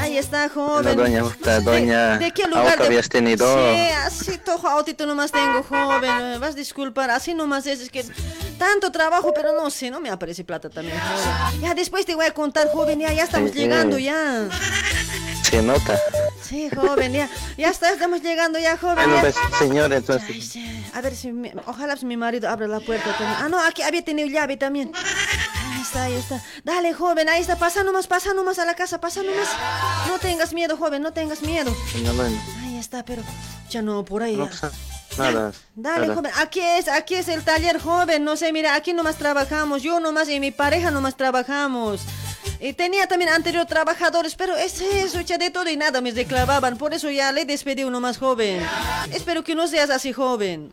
[0.00, 0.96] Ahí está, joven.
[0.96, 2.78] No, doña, puta, ¿De- doña, ¿De, qué lugar?
[2.78, 3.46] de- habías tenido?
[3.74, 8.04] Sí, así tojo autito nomás tengo, joven, vas a disculpar, así nomás es, es que
[8.58, 11.60] tanto trabajo, pero no sé, no me aparece plata también, joven.
[11.60, 14.48] Ya, después te voy a contar, joven, ya, ya estamos Sí, llegando, ya.
[15.42, 15.98] Se nota.
[16.42, 18.96] Sí, joven, ya, ya está, estamos llegando, ya, joven.
[18.96, 19.20] Bueno, ya.
[19.22, 20.48] pues, señor, Ay, entonces.
[20.48, 20.84] sí.
[20.94, 23.36] A ver si mi- ojalá si mi marido abra la puerta también.
[23.40, 24.92] Ah, no, aquí había tenido llave también.
[25.70, 26.42] Ahí está, ahí está.
[26.64, 27.56] Dale, joven, ahí está.
[27.56, 29.48] Pasa nomás, pasa nomás a la casa, pasa nomás.
[30.08, 31.74] No tengas miedo, joven, no tengas miedo.
[32.62, 33.22] Ahí está, pero
[33.70, 34.36] ya no, por ahí.
[34.36, 34.50] no ya.
[34.50, 34.72] pasa
[35.18, 35.52] nada.
[35.74, 36.14] Dale, nada.
[36.14, 38.24] joven, aquí es, aquí es el taller, joven.
[38.24, 39.82] No sé, mira, aquí nomás trabajamos.
[39.82, 42.02] Yo nomás y mi pareja nomás trabajamos.
[42.60, 46.76] Y tenía también anterior trabajadores, pero es eso, ya de todo y nada me reclamaban.
[46.76, 48.60] Por eso ya le despedí uno más joven.
[49.12, 50.72] Espero que no seas así joven.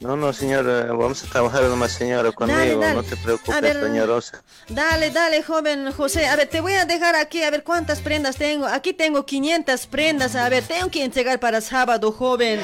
[0.00, 2.80] No, no, señor, eh, vamos a trabajar nomás, señora, conmigo.
[2.80, 2.94] dale.
[2.94, 4.42] No te preocupes, ver, doña Rosa.
[4.68, 6.28] Dale, dale, joven José.
[6.28, 8.66] A ver, te voy a dejar aquí, a ver cuántas prendas tengo.
[8.66, 10.36] Aquí tengo 500 prendas.
[10.36, 12.60] A ver, tengo que entregar para sábado, joven.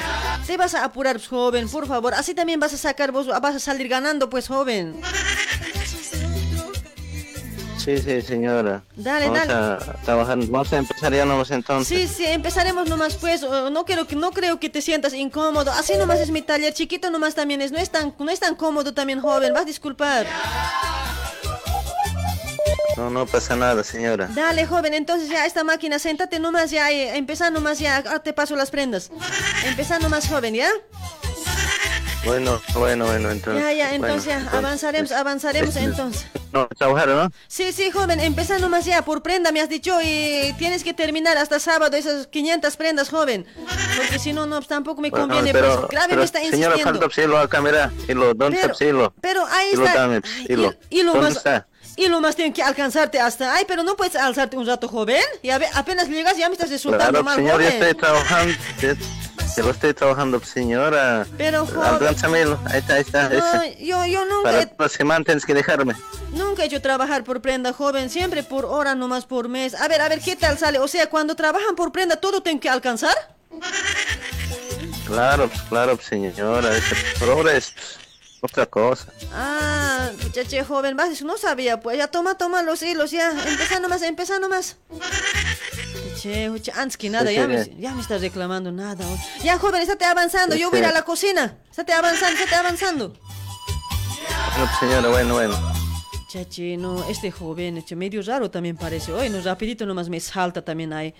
[0.47, 2.13] Te vas a apurar, joven, por favor.
[2.13, 5.01] Así también vas a sacar, vos vas a salir ganando, pues, joven.
[7.85, 8.81] Sí, sí, señora.
[8.95, 9.53] Dale, vamos dale.
[9.53, 11.87] a trabajar, vamos a empezar ya nomás entonces.
[11.87, 15.71] Sí, sí, empezaremos nomás pues, no quiero que no creo que te sientas incómodo.
[15.71, 18.55] Así nomás es mi taller, chiquito nomás también es, no es tan no es tan
[18.55, 20.25] cómodo también, joven, vas a disculpar.
[22.97, 24.29] No, no pasa nada, señora.
[24.33, 28.33] Dale, joven, entonces ya esta máquina, séntate nomás ya, eh, empezá nomás ya, ahora te
[28.33, 29.11] paso las prendas.
[29.65, 30.69] Empezá nomás, joven, ¿ya?
[32.25, 33.63] Bueno, bueno, bueno, entonces.
[33.63, 36.25] Ya, ya, bueno, entonces ya, avanzaremos, avanzaremos es- entonces.
[36.51, 37.29] No, trabajar, ¿no?
[37.47, 41.37] Sí, sí, joven, empezá nomás ya, por prenda me has dicho y tienes que terminar
[41.37, 43.45] hasta sábado esas 500 prendas, joven.
[43.97, 46.73] Porque si no, no, tampoco me Bueno, conviene, pero, pues, grave pero, me está señora,
[46.75, 46.99] insistiendo.
[47.01, 47.91] falta hilo a cámara.
[48.07, 49.99] Hilo, ¿dónde Pero, está pero ahí Hilo, está.
[49.99, 50.73] dame, Ay, hilo.
[50.89, 51.67] y- y lo ¿Dónde más- está?
[51.97, 53.53] Y lo más tengo que alcanzarte hasta.
[53.53, 55.21] Ay, pero no puedes alzarte un rato, joven.
[55.41, 57.83] Y a ver, apenas llegas ya me estás resultando Claro, mal, señor, ya joven.
[57.83, 58.53] estoy trabajando.
[59.55, 61.25] Ya lo estoy trabajando, señora.
[61.37, 62.57] Pero, joven.
[62.65, 63.29] Ahí está, ahí está.
[63.29, 65.95] No, yo, yo nunca, Para la semana tienes que dejarme.
[66.33, 68.09] nunca he hecho trabajar por prenda, joven.
[68.09, 69.73] Siempre por hora, nomás por mes.
[69.75, 70.79] A ver, a ver, ¿qué tal sale?
[70.79, 73.15] O sea, cuando trabajan por prenda, ¿todo tengo que alcanzar?
[75.05, 76.75] Claro, pues, claro, señora.
[76.75, 78.04] Ese programa es pues,
[78.45, 79.07] otra cosa.
[79.33, 84.01] Ah, chache, joven, vas, no sabía, pues ya toma, toma los hilos, ya, empezá nomás,
[84.01, 84.77] empezá nomás.
[86.21, 89.05] Che, che, antes que nada, Sí, ya me, ya me estás reclamando nada.
[89.07, 89.17] hoy.
[89.43, 91.57] Ya, joven, estate avanzando, yo voy a ir a la cocina.
[91.69, 93.09] Estate avanzando, estate avanzando.
[93.09, 95.75] Bueno, pues, señora, bueno, bueno.
[96.29, 99.11] Chachi, no, este joven, che, medio raro también parece.
[99.13, 101.13] Hoy no, rapidito nomás me salta también ahí.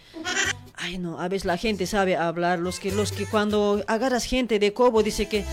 [0.77, 2.59] Ay, no, a veces la gente sabe hablar.
[2.59, 5.45] Los que, los que cuando agarras gente de cobo dice que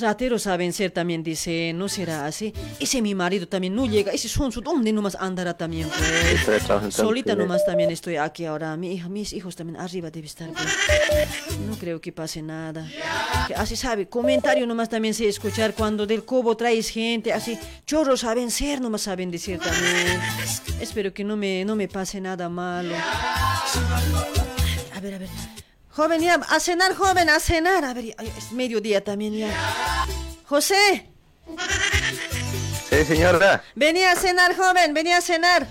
[0.00, 2.52] rateros saben ser también, dice, no será así.
[2.80, 5.88] Ese mi marido también no llega, ese son su, ¿dónde nomás andará también?
[5.88, 6.94] Pues?
[6.94, 8.76] Solita nomás también estoy aquí ahora.
[8.76, 10.50] Mi hija, mis hijos también arriba debe estar.
[10.50, 10.66] pues.
[11.66, 12.88] No creo que pase nada.
[13.56, 18.50] Así sabe, comentario nomás también sé escuchar cuando del cobo traes gente, así chorros saben
[18.50, 20.20] ser, nomás saben decir también.
[20.80, 22.94] Espero que no me, no me pase nada malo.
[24.94, 25.55] A ver, a ver.
[25.96, 27.84] Joven, ya, a cenar, joven, a cenar.
[27.84, 29.48] A ver, es mediodía también ya.
[30.46, 31.08] José,
[32.90, 33.62] Sí, señora.
[33.74, 35.66] venía a cenar, joven, venía a cenar.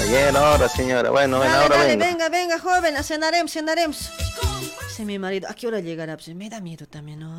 [0.00, 1.10] Ayer, ahora, señora.
[1.10, 4.10] Bueno, Dale, ahora dale, venga, venga, joven, a cenaremos, cenaremos.
[4.90, 6.16] Ese mi marido, ¿a qué hora llegará?
[6.16, 7.38] Pues me da miedo también, ¿no?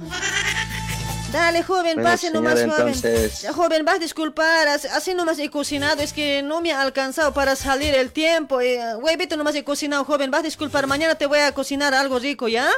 [1.32, 2.94] Dale, joven, Bueno, pase nomás, joven.
[2.94, 7.34] entonces- Joven, vas a disculpar, así, nomás he cocinado, es que no me ha alcanzado
[7.34, 8.62] para salir el tiempo.
[8.62, 12.18] Eh, huevito nomás he cocinado, joven, vas a disculpar, mañana te voy a cocinar algo
[12.20, 12.70] rico, ¿ya?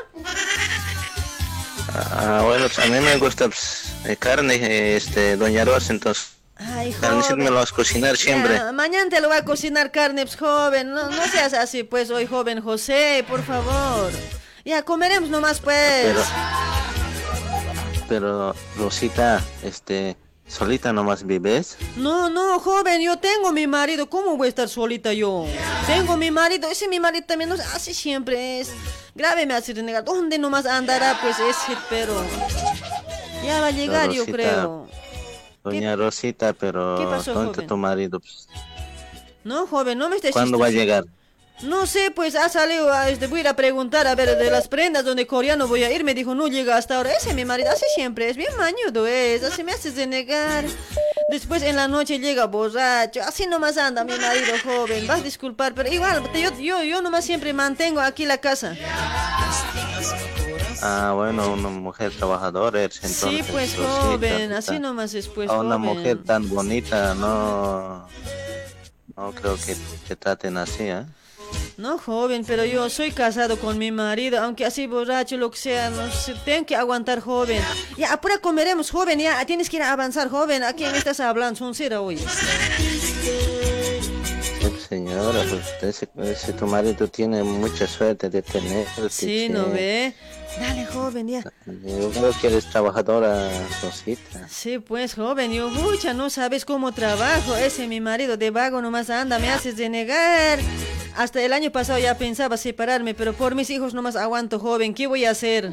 [1.93, 6.29] Ah, bueno, pues a mí me gusta pues, eh, carne, este, doña Rosa, entonces.
[6.57, 7.53] Ay, sí me lo joven.
[7.55, 8.55] vas a cocinar siempre.
[8.55, 10.89] Ya, mañana te lo voy a cocinar carne, pues, joven.
[10.91, 14.11] No, no seas así, pues, hoy, joven José, por favor.
[14.65, 15.77] Ya, comeremos nomás, pues.
[16.03, 16.21] Pero,
[18.09, 20.17] pero, Rosita, este,
[20.47, 21.77] solita nomás vives.
[21.95, 24.09] No, no, joven, yo tengo mi marido.
[24.09, 25.45] ¿Cómo voy a estar solita yo?
[25.85, 26.67] Tengo mi marido.
[26.67, 28.71] Ese mi marido también, no sé, así siempre es.
[29.13, 30.03] Grave me hace renegar.
[30.03, 32.25] ¿Dónde nomás andará, pues, ese, pero...
[33.45, 34.87] Ya va a llegar, yo creo.
[35.63, 37.67] Doña Rosita, pero qué pasó, ¿dónde joven?
[37.67, 38.19] tu marido?
[38.19, 38.47] Pues,
[39.43, 40.31] No, joven, no me estés...
[40.31, 41.05] ¿Cuándo va a llegar?
[41.63, 44.49] No sé, pues ha salido, a- este, voy a ir a preguntar, a ver, de
[44.49, 46.03] las prendas donde coreano voy a ir.
[46.05, 47.11] Me dijo, no llega hasta ahora.
[47.11, 50.63] Ese mi marido, así siempre es, bien mañudo es, así me haces denegar.
[51.29, 55.05] Después en la noche llega borracho, así nomás anda mi marido joven.
[55.05, 58.75] Vas a disculpar, pero igual, te- yo, yo, yo nomás siempre mantengo aquí la casa.
[60.81, 63.17] Ah, bueno, una mujer trabajadora entonces.
[63.17, 64.57] sí, pues Rosita, joven, puta.
[64.59, 65.81] así nomás es, pues A una joven.
[65.97, 68.07] mujer tan bonita, no...
[69.17, 69.75] No creo que
[70.07, 71.03] te traten así, ¿eh?
[71.77, 75.89] No, joven, pero yo soy casado con mi marido, aunque así borracho, lo que sea,
[75.89, 77.61] no sé, tengo que aguantar, joven.
[77.97, 80.63] Ya, apura comeremos, joven, ya, tienes que ir a avanzar, joven.
[80.63, 81.57] ¿A quién estás hablando?
[81.57, 82.19] Son cera hoy.
[84.89, 88.87] Señora, pues ese, ese tu marido tiene mucha suerte de tener.
[89.11, 90.15] Sí, ¿no ve?
[90.59, 91.43] Dale, joven, ya.
[91.67, 93.51] Yo creo que eres trabajadora,
[93.83, 94.47] Rosita.
[94.49, 97.55] Sí, pues, joven, yo, mucha, no sabes cómo trabajo.
[97.55, 100.57] Ese mi marido de vago nomás anda, me haces denegar.
[101.15, 104.95] Hasta el año pasado ya pensaba separarme, pero por mis hijos nomás aguanto, joven.
[104.95, 105.71] ¿Qué voy a hacer?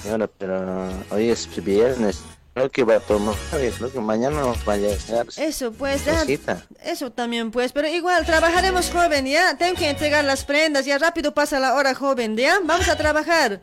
[0.00, 2.22] Señora, pero hoy es viernes.
[2.52, 5.26] Creo que va a tomar, creo que mañana nos va a llegar.
[5.36, 6.20] Eso, pues, ya.
[6.20, 6.62] Rosita.
[6.84, 9.56] Eso también, pues, pero igual, trabajaremos, joven, ¿ya?
[9.56, 12.58] Tengo que entregar las prendas, ya rápido pasa la hora, joven, ¿ya?
[12.64, 13.60] Vamos a trabajar.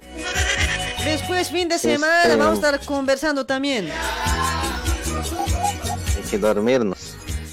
[1.03, 3.89] Después, fin de semana, Este- vamos a estar conversando también.
[6.15, 6.97] Hay que dormirnos.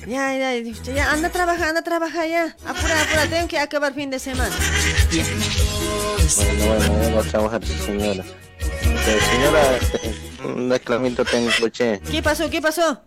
[0.07, 0.55] Ya, ya,
[0.95, 2.57] ya, anda a trabajar, anda a trabajar ya.
[2.67, 4.55] Apura, apura, tengo que acabar fin de semana.
[6.37, 8.25] Bueno, bueno, vamos a trabajar, señora.
[9.31, 10.15] Señora, este,
[10.45, 12.01] un reclamito tengo, che.
[12.11, 12.49] ¿Qué pasó?
[12.51, 13.01] ¿Qué pasó?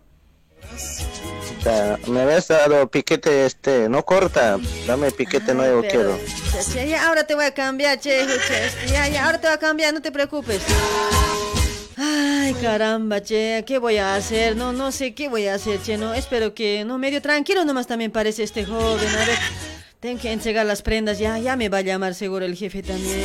[2.06, 6.18] Me habías dado piquete este, no corta, dame piquete nuevo Pero, quiero.
[6.72, 9.58] che, ya ahora te voy a cambiar, che, che, ya, ya, ahora te voy a
[9.58, 10.62] cambiar, no te preocupes.
[11.96, 14.56] Ay, caramba, che, ¿qué voy a hacer?
[14.56, 17.86] No, no sé qué voy a hacer, che, no, espero que, no, medio tranquilo nomás
[17.86, 19.38] también parece este joven, a ver,
[20.00, 23.20] tengo que entregar las prendas, ya, ya me va a llamar seguro el jefe también.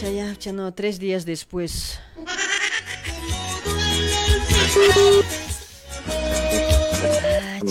[0.00, 1.98] Ya, ya, ya, no, tres días después.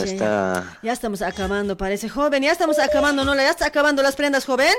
[0.03, 0.77] Está...
[0.83, 2.43] Ya estamos acabando, parece joven.
[2.43, 3.35] Ya estamos acabando, ¿no?
[3.35, 4.73] ¿Ya está acabando las prendas, joven?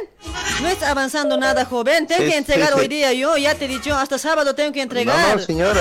[0.62, 2.06] No está avanzando nada, joven.
[2.06, 2.80] Tengo Sí, que entregar sí, sí.
[2.80, 3.36] hoy día yo.
[3.36, 5.36] Ya te he dicho, hasta sábado tengo que No, entregar.
[5.36, 5.80] no, señora.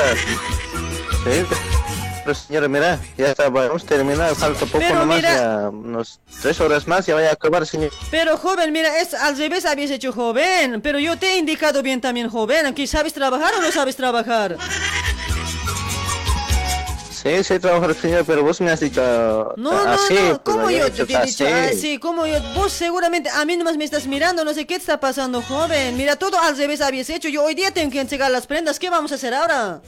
[1.24, 1.46] Sí,
[2.24, 6.20] pero señora, mira, ya está, vamos a terminar, falta poco Pero nomás, mira- ya unos
[6.42, 7.92] tres horas más, ya vaya a acabar, señor.
[8.12, 10.82] Pero, joven, mira, es al revés habías hecho, joven.
[10.82, 12.66] Pero yo te he indicado bien también, joven.
[12.66, 14.58] Aquí sabes trabajar o no sabes trabajar.
[17.28, 20.14] Sí, sí, trabajar, señor, pero vos me has dicho No, no, así.
[20.14, 20.42] no.
[20.42, 21.98] pues, ¿Cómo yo te he dicho así.
[21.98, 22.40] ¿Cómo yo?
[22.56, 24.44] Vos seguramente a mí nomás me estás mirando.
[24.46, 25.98] No sé qué te está pasando, joven.
[25.98, 27.28] Mira, todo al revés habías hecho.
[27.28, 28.80] Yo hoy día tengo que entregar las prendas.
[28.80, 29.82] ¿Qué vamos a hacer ahora?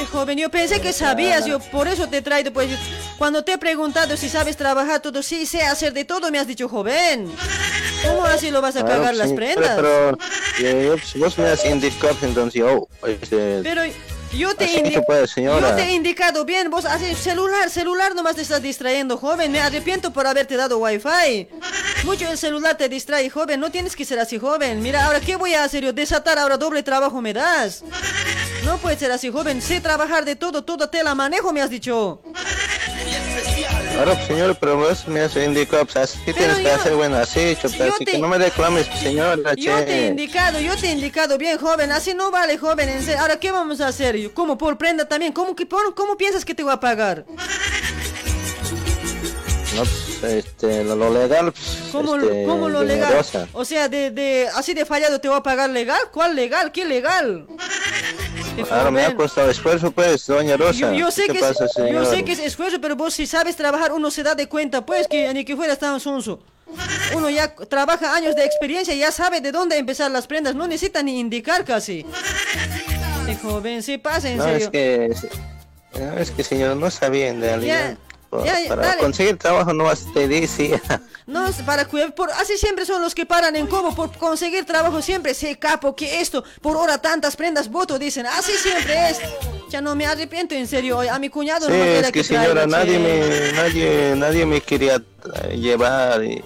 [0.00, 2.70] Eh, joven, yo pensé que sabías, yo por eso te he traído, pues
[3.18, 6.46] cuando te he preguntado si sabes trabajar todo, sí sé hacer de todo, me has
[6.46, 7.30] dicho, joven.
[8.06, 9.76] ¿Cómo así lo vas a cagar las prendas?
[9.76, 10.16] Pero,
[10.58, 13.82] yo, pues, vos me has indicado, entonces yo, este, Pero
[14.32, 14.94] yo te, indi-
[15.60, 19.50] yo te he indicado bien, vos haces celular, celular nomás te estás distrayendo, joven.
[19.52, 21.48] Me arrepiento por haberte dado wifi.
[22.04, 23.60] Mucho el celular te distrae, joven.
[23.60, 24.80] No tienes que ser así, joven.
[24.82, 25.92] Mira, ahora, ¿qué voy a hacer yo?
[25.92, 27.82] Desatar ahora doble trabajo me das.
[28.64, 29.60] No puede ser así, joven.
[29.60, 32.22] Sé trabajar de todo, todo te la manejo, me has dicho.
[34.00, 37.54] Ahora, pues, señor, pero vos me has indicado, pues así tienes que hacer, bueno, así,
[37.60, 40.92] chupa, así te- que no me reclames, señora, Yo te he indicado, yo te he
[40.92, 41.92] indicado bien, joven.
[41.92, 42.88] Así no vale, joven.
[42.88, 43.20] En serio.
[43.20, 44.32] Ahora, ¿qué vamos a hacer?
[44.32, 45.32] ¿Cómo por prenda también?
[45.34, 47.26] ¿Cómo, que por, ¿Cómo piensas que te voy a pagar?
[49.74, 53.06] No, pues, este, lo, lo legal, pues, ¿Cómo, este, cómo lo legal?
[53.08, 53.48] generosa.
[53.52, 56.00] O sea, de, de así de fallado te voy a pagar legal.
[56.10, 56.72] ¿Cuál legal?
[56.72, 57.46] ¿Qué legal?
[58.70, 60.72] Ahora me ha costado esfuerzo, pues, doña Rosa.
[60.78, 62.06] Yo, yo sé ¿Qué que pasa, es, yo señor?
[62.06, 65.06] sé que es esfuerzo, pero vos si sabes trabajar uno se da de cuenta, pues
[65.08, 66.40] que ni que fuera tan sonso.
[67.16, 71.02] Uno ya trabaja años de experiencia, ya sabe de dónde empezar las prendas, no necesita
[71.02, 72.06] ni indicar casi.
[73.26, 74.58] Sí, joven, sí pasa, en No, serio.
[74.58, 75.10] es que,
[75.98, 77.90] no, es que, señor, no sabía en realidad.
[77.90, 77.96] Ya,
[78.44, 79.00] ya, para dale.
[79.00, 80.80] conseguir trabajo no vas te dice.
[81.26, 85.00] No, para cuidar, por, así siempre son los que paran en Cobo por conseguir trabajo
[85.00, 89.18] siempre, sí, capo, que esto, por hora tantas prendas voto, dicen, así siempre es.
[89.68, 92.66] Ya no me arrepiento, en serio, a mi cuñado Sí, no me es que, señora,
[92.66, 95.00] nadie me, nadie, nadie me quería
[95.44, 96.42] eh, llevar y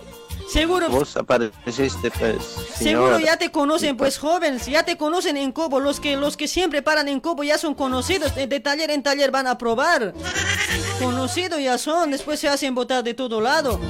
[0.48, 2.36] Seguro, vos apareciste, pues,
[2.78, 6.46] seguro ya te conocen, pues jóvenes, ya te conocen en Cobo, los que, los que
[6.48, 10.14] siempre paran en Cobo ya son conocidos, de, de taller en taller van a probar.
[11.00, 13.80] Conocidos ya son, después se hacen botar de todo lado.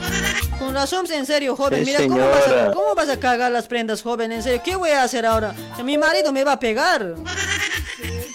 [0.59, 2.73] Con razón, en serio, joven, Sí, mira, ¿cómo vas, a.
[2.73, 4.33] ¿cómo vas a cagar las prendas, joven?
[4.33, 5.55] En serio, ¿qué voy a hacer ahora?
[5.85, 7.15] Mi marido me va a pegar.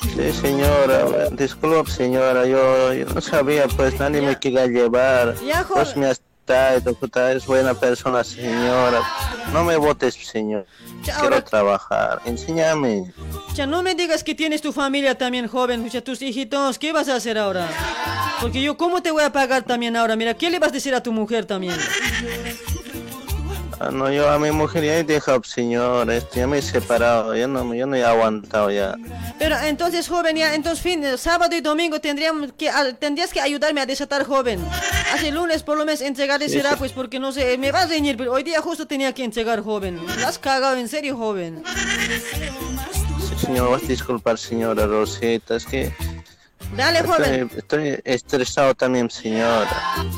[0.04, 4.28] Sí, señora, disculpe, señora, yo, yo no sabía, pues, nadie Ya.
[4.28, 5.36] me quería llevar.
[5.46, 5.88] Ya, joven.
[5.96, 6.22] me has
[6.54, 9.02] traído, puta, es buena persona, señora.
[9.54, 10.66] No me votes, señor.
[11.04, 13.14] Ya, Quiero ahora- trabajar, enséñame.
[13.54, 17.08] Ya no me digas que tienes tu familia también, joven, ya tus hijitos, ¿qué vas
[17.08, 17.68] a hacer ahora?
[18.42, 20.16] Porque yo, ¿cómo te voy a pagar también ahora?
[20.16, 21.78] Mira, ¿qué le vas a decir a tu mujer también?
[23.82, 27.34] Ah, no, yo a mi mujer ya he dejado, señor, este, ya me he separado,
[27.34, 28.96] ya no, yo no he aguantado ya.
[29.38, 33.40] Pero entonces, joven, ya, entonces, fin, eh, sábado y domingo tendríamos que, a- tendrías que
[33.40, 34.60] ayudarme a desatar, joven.
[35.14, 37.88] Hace lunes por lo menos entregaré Sí, será, pues, porque no sé, me vas a
[37.88, 39.98] reñir, pero hoy día justo tenía que entregar, joven.
[40.20, 41.64] La has cagado, en serio, joven.
[43.30, 45.94] Sí, señor, vas a disculpar, señora Rosita, es que
[46.76, 47.50] Dale, joven.
[47.56, 49.70] estoy, estoy estresado también, señora.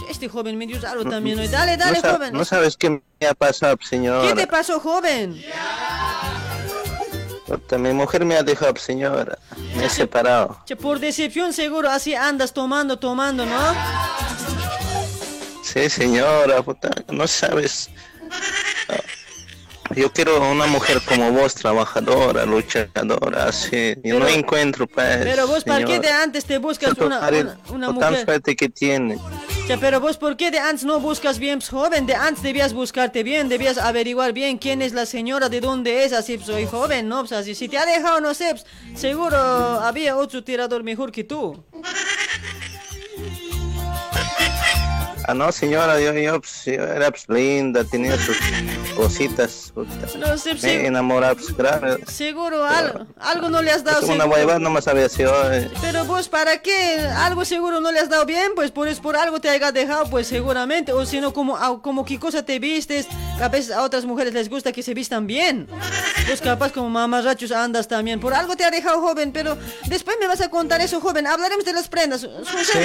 [0.09, 1.47] Este joven medio raro también hoy.
[1.47, 2.33] Dale, dale, no, joven.
[2.33, 4.27] no sabes qué me ha pasado, señora.
[4.27, 5.41] ¿Qué te pasó, joven?
[7.77, 9.37] Mi mujer me ha dejado, señora.
[9.75, 10.63] Me he separado.
[10.81, 13.75] Por decepción seguro así andas tomando, tomando, ¿no?
[15.63, 17.89] Sí, señora, puta, no sabes.
[18.89, 18.95] Ah,
[19.95, 23.95] Yo quiero una mujer como vos, trabajadora, luchadora, así.
[24.03, 25.17] Yo no encuentro, pues.
[25.23, 28.25] Pero vos, ¿por qué de antes te buscas una, una, una tan mujer?
[28.25, 29.17] suerte que tiene.
[29.67, 32.05] Ya, pero vos, ¿por qué de antes no buscas bien, pues, joven?
[32.05, 36.13] De antes debías buscarte bien, debías averiguar bien quién es la señora, de dónde es,
[36.13, 37.19] así, pues, soy joven, ¿no?
[37.19, 38.65] Pues, así, si te ha dejado, no sé, pues,
[38.95, 41.63] seguro había otro tirador mejor que tú.
[45.31, 48.35] Ah, no, señora, yo, yo, pues, era pues, linda, tenía sus
[48.97, 49.71] cositas.
[50.19, 51.97] No sé, Me sí, enamoraba, pues, claro.
[52.05, 53.99] seguro algo, algo no le has dado.
[54.01, 54.37] Pues, una seguro.
[54.41, 55.31] hueva nomás había sido.
[55.53, 56.99] eh, Pero vos, ¿para qué?
[57.15, 60.27] Algo seguro no le has dado bien, pues por, por algo te hayas dejado, pues
[60.27, 60.91] seguramente.
[60.91, 63.07] O si no, como, ah, como qué cosa te vistes.
[63.41, 65.65] A veces a otras mujeres les gusta que se vistan bien.
[66.27, 68.19] Pues capaz como mamarrachos andas también.
[68.19, 71.25] Por algo te ha dejado joven, pero después me vas a contar eso, joven.
[71.25, 72.21] Hablaremos de las prendas.
[72.21, 72.77] Sí,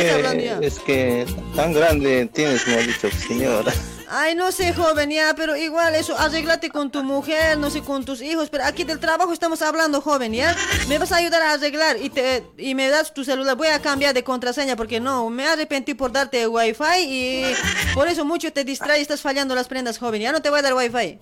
[0.62, 3.72] es que tan grande tienes, dicho, señora.
[4.08, 8.04] Ay, no sé, joven, ya, pero igual eso, arreglate con tu mujer, no sé, con
[8.04, 10.54] tus hijos, pero aquí del trabajo estamos hablando, joven, ¿ya?
[10.86, 13.56] Me vas a ayudar a arreglar y te y me das tu celular.
[13.56, 17.54] Voy a cambiar de contraseña porque no, me arrepentí por darte wifi y
[17.94, 20.20] por eso mucho te distrae y estás fallando las prendas, joven.
[20.20, 21.18] Ya no te voy a dar wifi.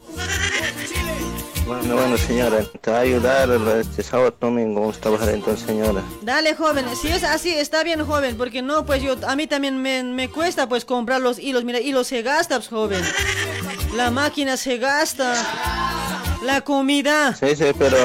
[1.67, 3.49] Bueno, bueno, señora, te va a ayudar
[3.81, 6.03] este sábado, domingo, vamos a trabajar entonces, señora.
[6.21, 9.81] Dale, joven, si es así, está bien, joven, porque no, pues yo, a mí también
[9.81, 11.65] me, me cuesta, pues, comprar los hilos.
[11.65, 13.03] Mira, hilos se gasta, pues, joven.
[13.95, 15.35] La máquina se gasta.
[16.43, 17.35] La comida.
[17.35, 17.97] Sí, sí, pero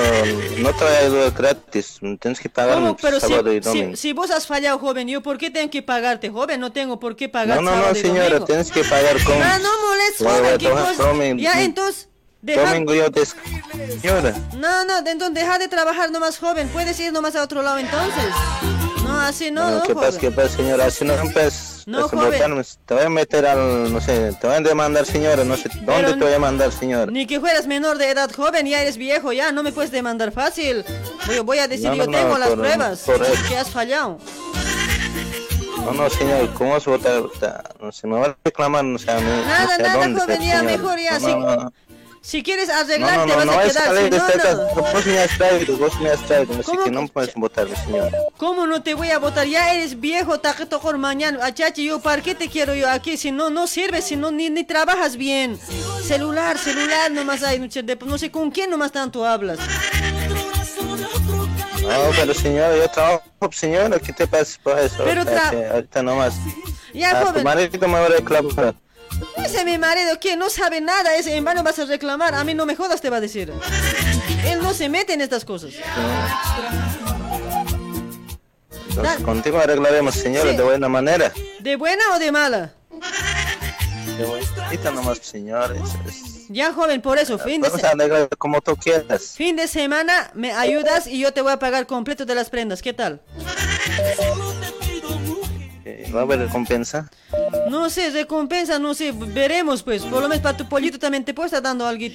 [0.60, 2.98] no voy a ayudar gratis, tienes que pagarme ¿Cómo?
[2.98, 3.98] Pero si, sábado y domingo.
[3.98, 6.62] si vos has fallado, joven, ¿yo por qué tengo que pagarte, joven?
[6.62, 8.46] No tengo por qué pagar No, no, sábado no, y señora, domingo.
[8.46, 9.42] tienes que pagar con...
[9.42, 11.10] Ah, no molestes, joven, ¿qué trabajar cosa?
[11.10, 11.42] domingo.
[11.42, 12.09] Ya, entonces,
[12.42, 12.66] deja...
[12.70, 13.26] Domingo yo te...
[13.26, 16.68] Señora, No, no, entonces deja de trabajar nomás, joven.
[16.70, 18.26] Puedes ir nomás a otro lado, entonces.
[19.04, 20.20] No, así no, bueno, no, ¿qué pasa, joven.
[20.20, 20.92] qué pasa, señora?
[20.92, 22.28] Si no empiezas No, joven.
[22.28, 25.70] explotarme, te voy a meter al, no sé, te voy a demandar, señora, no sé,
[25.74, 27.12] ¿dónde Pero te voy a mandar, señora?
[27.12, 30.32] Ni que fueras menor de edad, joven, ya eres viejo, ya, no me puedes demandar
[30.32, 30.86] fácil.
[31.26, 33.34] Voy, voy a decir, No, yo no, tengo no, las pruebas por eso.
[33.48, 34.20] que has fallado.
[35.86, 37.24] No, no, señor, ¿cómo vas a votar?
[37.82, 40.20] No sé, me va a reclamar, no sé, a mí, Nada, no sé nada, dónde,
[40.22, 41.34] joven, ya, mejor ya, no, sí.
[41.36, 41.74] no, no.
[42.22, 43.98] Si quieres arreglar, no, te vas no a quedar.
[43.98, 44.18] Si no,
[44.76, 44.82] no.
[44.92, 46.54] Vos me has traído, vos me has traído.
[46.54, 48.12] Así ¿Cómo que no puedes votarme, señor.
[48.38, 49.48] ¿Cómo no te voy a votar?
[49.48, 51.44] Ya eres viejo, taquetojor mañana.
[51.46, 53.16] Achachi, yo, ¿para qué te quiero yo aquí?
[53.18, 55.58] Si no, no sirves, si no, ni, ni trabajas bien.
[56.04, 57.60] Celular, celular, nomás hay.
[57.60, 59.58] No sé, de- no sé con quién nomás tanto hablas.
[61.82, 64.98] No, pero señora, yo trabajo, señora, ¿qué te pasa por eso?
[65.04, 66.34] Pero tra- ahorita nomás.
[66.94, 67.44] Ya, Ah, tu joven.
[67.44, 68.76] marido me va a reclamar.
[69.44, 72.36] Ese mi marido que no sabe nada, ese en vano vas a reclamar.
[72.36, 73.52] A mí no me jodas, te va a decir.
[74.46, 75.72] Él no se mete en estas cosas.
[78.90, 80.58] Entonces, contigo arreglaremos, señora, Sí.
[80.58, 81.32] de buena manera.
[81.60, 82.74] ¿De buena o de mala?
[84.18, 85.76] De buenita nomás, señor.
[85.76, 89.34] es- es- Ya, joven, por eso, fin de, Vamos se- a arreglar como tú quieras.
[89.38, 92.82] fin de semana me ayudas y yo te voy a pagar completo de las prendas.
[92.82, 93.22] ¿Qué tal?
[95.86, 97.10] Eh, ¿Va a haber recompensa?
[97.70, 100.04] No sé, recompensa, no sé, veremos pues.
[100.04, 102.06] Por lo menos para tu pollito también te puedo estar dando algo.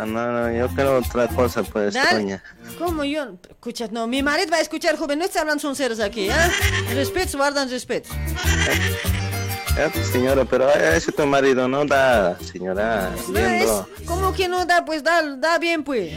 [0.00, 2.42] Ah, no, no, yo quiero otra cosa, pues, doña.
[2.78, 3.34] ¿Cómo yo?
[3.48, 6.50] Escucha, no, mi marido va a escuchar, joven, no estás hablando son ceros aquí, ¿ah?
[6.94, 8.10] Respeto, guardan respeto.
[9.76, 13.10] Eh, pues, señora, pero a ese tu marido no da, señora.
[13.28, 13.68] No es.
[14.06, 14.84] ¿Cómo que no da?
[14.84, 16.12] Pues da, da bien, pues.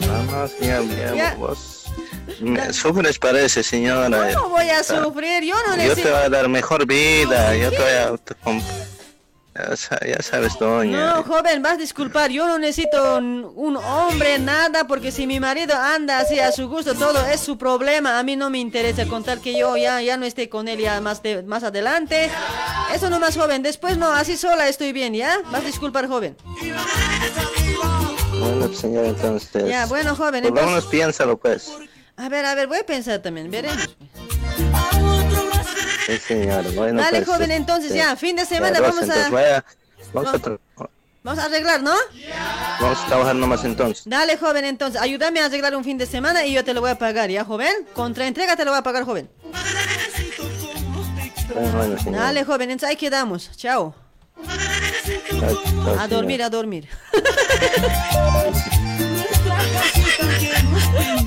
[0.00, 1.34] No, no, señora, mira, Ya.
[1.36, 1.83] vos.
[2.40, 4.08] Me sufres parece, señora.
[4.08, 6.10] No voy a sufrir, yo no Yo te necesito...
[6.10, 7.86] voy a dar mejor vida, yo te voy
[8.56, 8.60] a...
[9.70, 11.14] ya, sa- ya sabes, doña.
[11.14, 15.74] No, joven, vas a disculpar, yo no necesito un hombre, nada, porque si mi marido
[15.76, 18.18] anda así a su gusto, todo es su problema.
[18.18, 21.00] A mí no me interesa contar que yo ya, ya no esté con él ya
[21.00, 22.30] más, de- más adelante.
[22.92, 25.38] Eso no más joven, después no, así sola estoy bien, ¿ya?
[25.52, 26.36] Vas a disculpar, joven.
[28.40, 29.68] Bueno, pues, señora, entonces...
[29.68, 30.66] Ya, bueno, joven, Por lo entonces...
[30.66, 31.70] menos piénsalo, pues.
[32.16, 33.96] A ver, a ver, voy a pensar también, veremos.
[36.06, 39.26] Sí, señora, bueno, Dale, pues, joven, este, entonces, ya, fin de semana ya, vamos Rosa,
[39.26, 39.64] a- vaya,
[40.12, 40.58] vamos, a tra-
[41.22, 41.94] Vamos a arreglar, ¿no?
[42.80, 44.04] vamos a trabajar nomás entonces.
[44.06, 46.90] Dale, joven, entonces, ayúdame a arreglar un fin de semana y yo te lo voy
[46.90, 47.72] a pagar, ¿ya, joven?
[47.94, 49.30] Contra entrega te lo voy a pagar, joven.
[51.54, 52.24] Bueno, bueno, señora.
[52.24, 53.50] Dale, joven, entonces ahí quedamos.
[53.56, 53.94] Chao.
[55.40, 56.88] Chao, chao, A dormir, a dormir.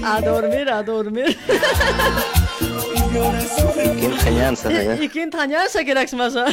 [0.04, 1.38] A dormir, a dormir.
[3.99, 4.99] Qué enseñanza, ¿eh?
[5.02, 6.34] ¿Y quién tañarse que eres más?
[6.36, 6.45] Uy,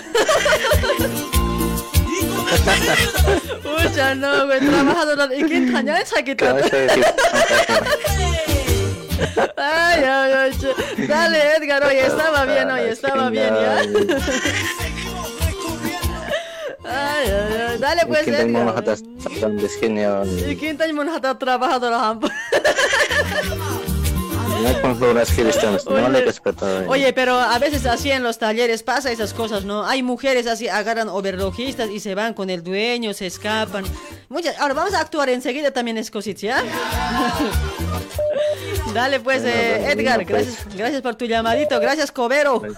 [4.17, 5.33] no, güey, trabajador.
[5.35, 6.77] ¿Y que ¿Qué vas a trata?
[6.79, 7.05] decir?
[9.57, 11.07] Ay, ay, ay.
[11.07, 13.83] Dale, Edgar, oye, estaba bien, oye, estaba bien, ¿ya?
[16.85, 17.79] Ay, ay, ay.
[17.79, 18.27] Dale, pues,
[18.77, 20.29] Hatas Satan Desgenial.
[20.51, 21.93] ¿Y quién tañarse hata trabajador?
[21.95, 22.29] hampa?
[24.63, 24.99] No estamos,
[25.87, 26.81] no le Oye, respeto.
[26.83, 26.87] eh.
[26.89, 29.85] Oye, pero a veces así en los talleres pasa esas cosas, ¿no?
[29.85, 33.85] Hay mujeres así, agarran overlojistas y se van con el dueño, se escapan.
[34.31, 36.63] Muchas, ahora vamos a actuar enseguida también es cositas, ¿ya?
[38.95, 40.29] Dale pues, eh, Edgar, pues.
[40.29, 42.63] gracias, gracias por tu llamadito, gracias Cobero.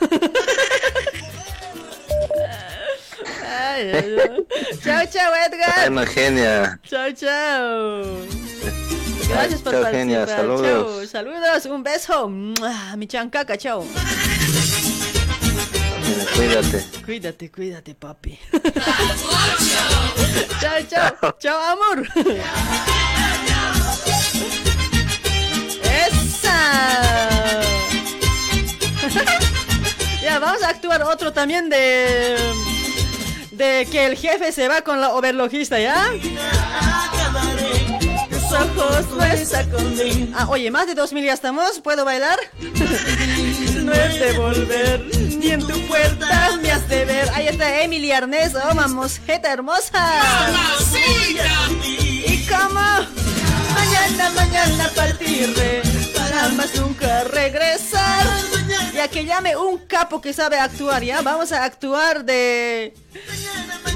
[3.77, 4.47] Ay, ay, ay.
[4.83, 5.91] Chao, chao, Edgar.
[5.91, 6.81] Bueno, genia.
[6.83, 8.03] Chao, chao.
[9.29, 9.93] Gracias por Chao, participar.
[9.93, 10.63] genia, saludos.
[10.63, 12.27] Chao, saludos, un beso.
[12.97, 13.85] Mi chancaca, chao.
[16.37, 16.85] Cuídate.
[17.05, 18.39] Cuídate, cuídate, papi.
[20.61, 21.37] chao, chao.
[21.39, 22.09] Chao, amor.
[25.83, 27.61] ¡Esa!
[30.23, 32.37] ya, vamos a actuar otro también de...
[33.57, 36.13] De que el jefe se va con la overlogista, ¿ya?
[38.57, 39.07] Ojos.
[40.35, 41.81] Ah, oye, más de 2000 ya estamos.
[41.81, 42.39] ¿Puedo bailar?
[42.61, 45.05] no es de volver,
[45.39, 47.29] ni en tu puerta me has de ver.
[47.35, 50.03] Ahí está Emily Arnés, oh, mamosjeta hermosa.
[51.85, 52.81] ¿Y cómo?
[53.75, 55.83] Mañana, mañana partiré
[56.15, 58.56] para más nunca regresar.
[58.97, 61.21] Ya que llame un capo que sabe actuar, ¿ya?
[61.21, 62.95] Vamos a actuar de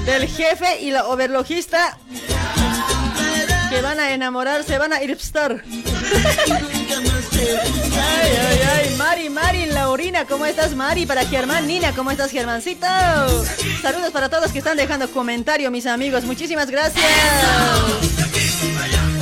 [0.05, 1.97] del jefe y la overlogista
[3.71, 5.63] que van a enamorarse, van a irpstar.
[8.03, 11.07] Ay, ay, ay, Mari, Mari, Laurina, ¿cómo estás, Mari?
[11.07, 12.85] Para Germán, Nina, ¿cómo estás, Germancito?
[13.81, 16.25] Saludos para todos que están dejando comentario, mis amigos.
[16.25, 17.03] Muchísimas gracias.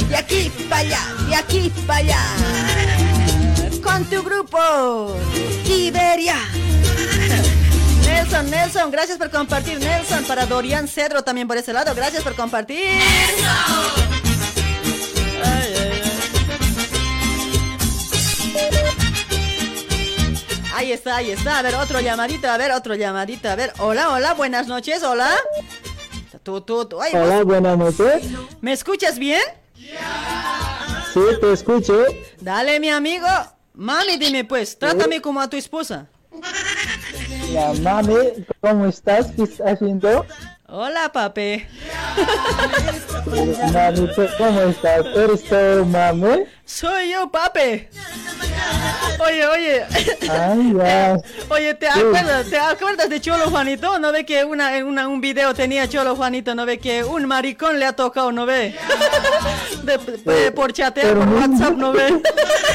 [0.09, 2.98] De aquí para allá, de aquí para allá.
[3.83, 5.15] Con tu grupo,
[5.65, 6.35] Iberia.
[8.05, 9.79] Nelson, Nelson, gracias por compartir.
[9.79, 11.93] Nelson, para Dorian Cedro también por ese lado.
[11.95, 12.99] Gracias por compartir.
[15.43, 16.01] Ay, ay, ay.
[20.75, 21.59] Ahí está, ahí está.
[21.59, 23.49] A ver, otro llamadito, a ver, otro llamadito.
[23.49, 25.29] A ver, hola, hola, buenas noches, hola.
[26.43, 27.01] Tú, tú, tú.
[27.01, 28.23] Ay, Hola, buenas noches.
[28.61, 29.41] ¿Me escuchas bien?
[31.13, 32.05] Sí, te escucho.
[32.39, 33.27] Dale, mi amigo.
[33.79, 36.05] Mami, dime pues, trátame como a tu esposa.
[37.81, 38.13] Mami,
[38.59, 39.27] ¿cómo estás?
[39.31, 40.25] ¿Qué estás haciendo?
[40.71, 41.65] Hola, papi.
[43.25, 45.05] ¿tú ¿cómo estás?
[45.15, 46.43] ¿Eres tú, mami?
[46.65, 47.87] Soy yo, papi.
[49.19, 49.85] Oye, oye.
[50.29, 51.17] Ay, ya.
[51.49, 53.99] Oye, ¿te acuerdas, ¿te acuerdas de Cholo Juanito?
[53.99, 56.53] ¿No ve que una, una, un video tenía Cholo Juanito?
[56.55, 58.31] ¿No ve que un maricón le ha tocado?
[58.31, 58.75] ¿No ve?
[59.83, 62.21] De- de- por chatear por WhatsApp, ¿no ve?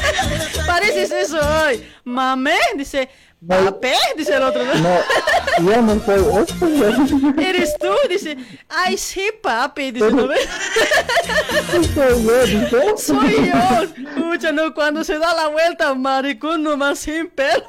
[0.67, 1.83] Pareces eso hoy.
[2.03, 3.09] Mamé, dice.
[3.47, 4.63] Papé, dice el otro.
[4.63, 4.73] ¿no?
[4.73, 7.41] No, yo no soy esto.
[7.41, 7.87] ¿Eres tú?
[8.09, 8.37] Dice.
[8.69, 10.37] Ay, sí, papi, dice, ¿no ve?
[11.93, 12.97] Soy yo, dice.
[12.97, 14.13] Soy yo.
[14.15, 17.63] Pucha, no, cuando se da la vuelta, maricón nomás sin pelo.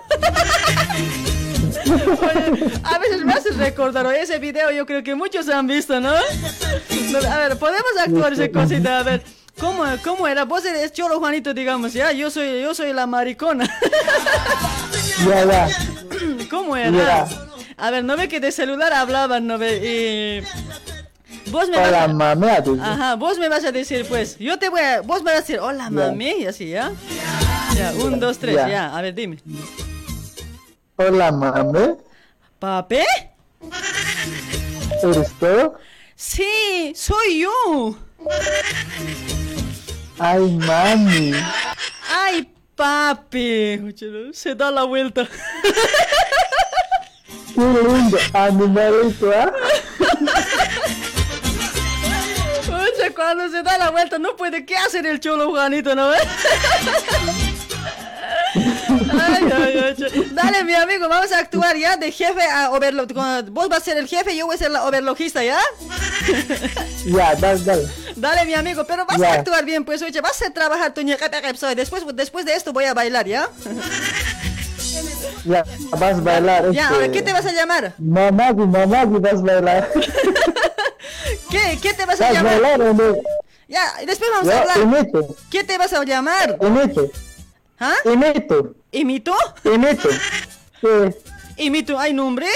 [1.87, 6.13] Oye, a veces me haces recordar ese video, yo creo que muchos han visto, ¿no?
[7.11, 9.23] No, A ver, podemos actuar esa cosita, a ver.
[9.59, 10.45] ¿Cómo, ¿Cómo era?
[10.45, 13.69] Vos eres Cholo Juanito, digamos, ya, yo soy, yo soy la maricona.
[15.27, 15.69] Ya, ya.
[16.51, 16.91] ¿Cómo era?
[16.91, 17.27] Ya.
[17.79, 21.51] A ver, no ve que de celular hablaban, no ve, y...
[21.51, 22.09] Vos me vas Hola, a...
[22.09, 22.47] mami.
[22.81, 25.41] Ajá, vos me vas a decir, pues, yo te voy a, vos me vas a
[25.41, 26.93] decir, hola, mami, y así, ¿ya?
[27.75, 28.69] Ya, un, dos, tres, Ya.
[28.69, 29.39] ya, a ver, dime.
[30.97, 31.97] Hola, mami.
[32.59, 32.99] ¿Papi?
[35.03, 35.73] ¿Eres tú?
[36.15, 37.97] Sí, soy yo.
[40.19, 41.33] Ay, mami.
[42.11, 43.95] Ay, papi.
[44.33, 45.29] Se da la vuelta.
[47.55, 49.53] Qué lindo animalito, ¿ah?
[52.69, 56.23] Oye, cuando se da la vuelta no puede qué hacer el cholo Juanito, ¿no ves?
[58.57, 60.25] Ay, ay, ay, che.
[60.33, 63.13] Dale, mi amigo, vamos a actuar ya de jefe a overlog.
[63.51, 65.59] Vos vas a ser el jefe y yo voy a ser la overlogista, ¿ya?
[67.05, 67.89] Ya, dale, dale.
[68.17, 71.03] Dale, mi amigo, pero vas a actuar bien, pues, oye, vas a trabajar tu.
[71.77, 73.49] Después, después de esto voy a bailar, ¿ya?
[75.45, 76.73] Ya, vas a bailar.
[76.73, 77.95] Ya, este, ahora, ¿qué te vas a llamar?
[77.99, 79.91] Mamá, mamá, vas a bailar.
[81.51, 81.79] ¿Qué?
[81.81, 82.61] ¿Qué te vas a ¿Vas a llamar?
[82.61, 83.17] bailar no?
[83.69, 84.79] Ya, después vamos a hablar.
[84.79, 86.57] imito, ¿Qué te vas a llamar?
[86.61, 87.09] imito,
[87.79, 87.95] ¿Ah?
[88.05, 89.35] imito, ¿Imito?
[89.65, 90.09] imito.
[90.81, 91.17] Sí,
[91.59, 91.99] ¿Imito?
[91.99, 92.47] ¿Hay nombre?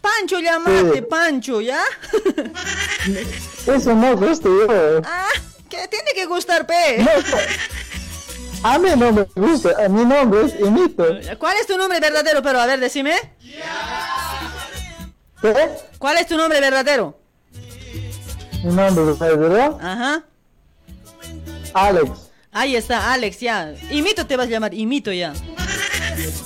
[0.00, 1.02] Pancho, llamate, Sí.
[1.02, 1.82] Pancho, ¿ya?
[3.66, 4.66] eso no gusta yo.
[5.04, 5.28] ah,
[5.68, 6.98] que tiene que gustar, pe.
[6.98, 7.10] No,
[8.68, 11.04] a mí no me gusta, a mi nombre es Imito.
[11.38, 12.42] ¿Cuál es tu nombre verdadero?
[12.42, 13.14] Pero a ver, decime.
[15.40, 15.54] ¿Qué?
[15.98, 17.18] ¿Cuál es tu nombre verdadero?
[18.62, 20.24] Mi nombre es verdad, Ajá.
[21.72, 22.29] Alex.
[22.52, 23.74] Ahí está, Alex, ya.
[23.90, 25.32] Imito te vas a llamar, imito ya.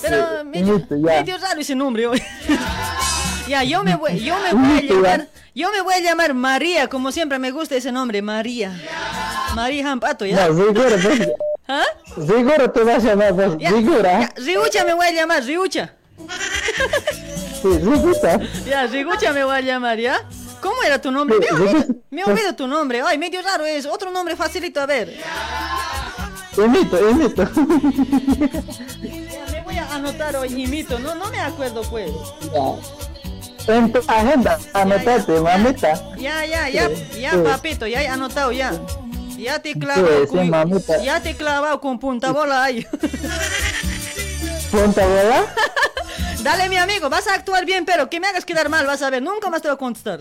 [0.02, 1.20] Pero medio, Imito, ya.
[1.20, 2.22] medio raro ese nombre hoy.
[3.48, 6.89] ya, yo me voy, yo me voy a llamar, yo me voy a llamar María,
[6.89, 8.78] como siempre me gusta ese nombre, María.
[9.55, 10.48] María Jampato, ¿ya?
[10.48, 11.28] No, quieres, pues,
[11.66, 11.85] ¿Ah?
[12.14, 13.70] Seguro te vas a llamar, pues, Ya,
[14.36, 15.94] Riucha me voy a llamar, Riucha.
[17.62, 18.40] Sí, Riguta.
[18.66, 20.20] Ya, Rigucha me voy a llamar, ¿ya?
[20.65, 21.36] ¿Cómo era tu nombre?
[21.39, 23.03] Me olvido, me olvido tu nombre.
[23.07, 23.85] Ay, medio raro es.
[23.85, 25.15] Otro nombre facilito, a ver.
[26.57, 26.99] Imito.
[26.99, 27.51] Ya,
[29.53, 30.99] me voy a anotar hoy, imito.
[30.99, 32.11] No, no me acuerdo, pues.
[32.55, 33.74] Ya.
[33.74, 36.16] En tu agenda, anotate, mamita.
[36.16, 36.89] Ya, ya, ya,
[37.20, 37.36] ya, sí.
[37.45, 38.73] papito, ya he anotado, ya.
[39.36, 40.97] Ya te clavado Sí, con, mamita.
[41.03, 42.86] ya te clavado con punta bola ahí.
[44.70, 45.45] Punta bola.
[46.45, 49.09] Dale, mi amigo, vas a actuar bien, pero que me hagas quedar mal, vas a
[49.09, 50.21] ver, nunca más te voy a contestar.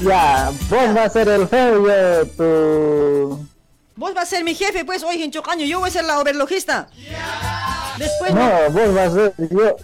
[0.00, 3.46] Ya, vos vas a ser el jefe, tu...
[3.94, 6.18] Vos vas a ser mi jefe, pues, hoy en Chocaño, yo voy a ser la
[6.18, 6.88] overlogista.
[7.96, 9.76] Después, No, vos vas a ser, yo,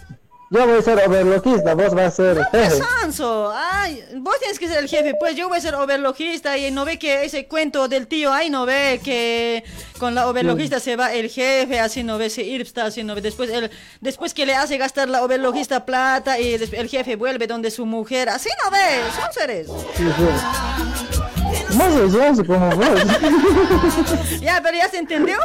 [0.55, 2.81] yo voy a ser overloquista, vos vas a ser el ¡Qué jefe.
[3.01, 3.51] sanso!
[3.53, 6.85] Ay, vos tienes que ser el jefe, pues yo voy a ser overlogista y no
[6.85, 9.63] ve que ese cuento del tío, ahí no ve que
[9.99, 13.21] con la overlogista se va el jefe, así no ve ese Irpsta, así no ve.
[13.21, 13.69] Después, el,
[14.01, 18.29] después que le hace gastar la overlogista plata y el jefe vuelve donde su mujer,
[18.29, 19.67] así no ve, son seres.
[19.95, 21.75] Sí, sí.
[21.77, 22.85] No sonso como vos.
[24.41, 25.37] Ya, pero ya se entendió.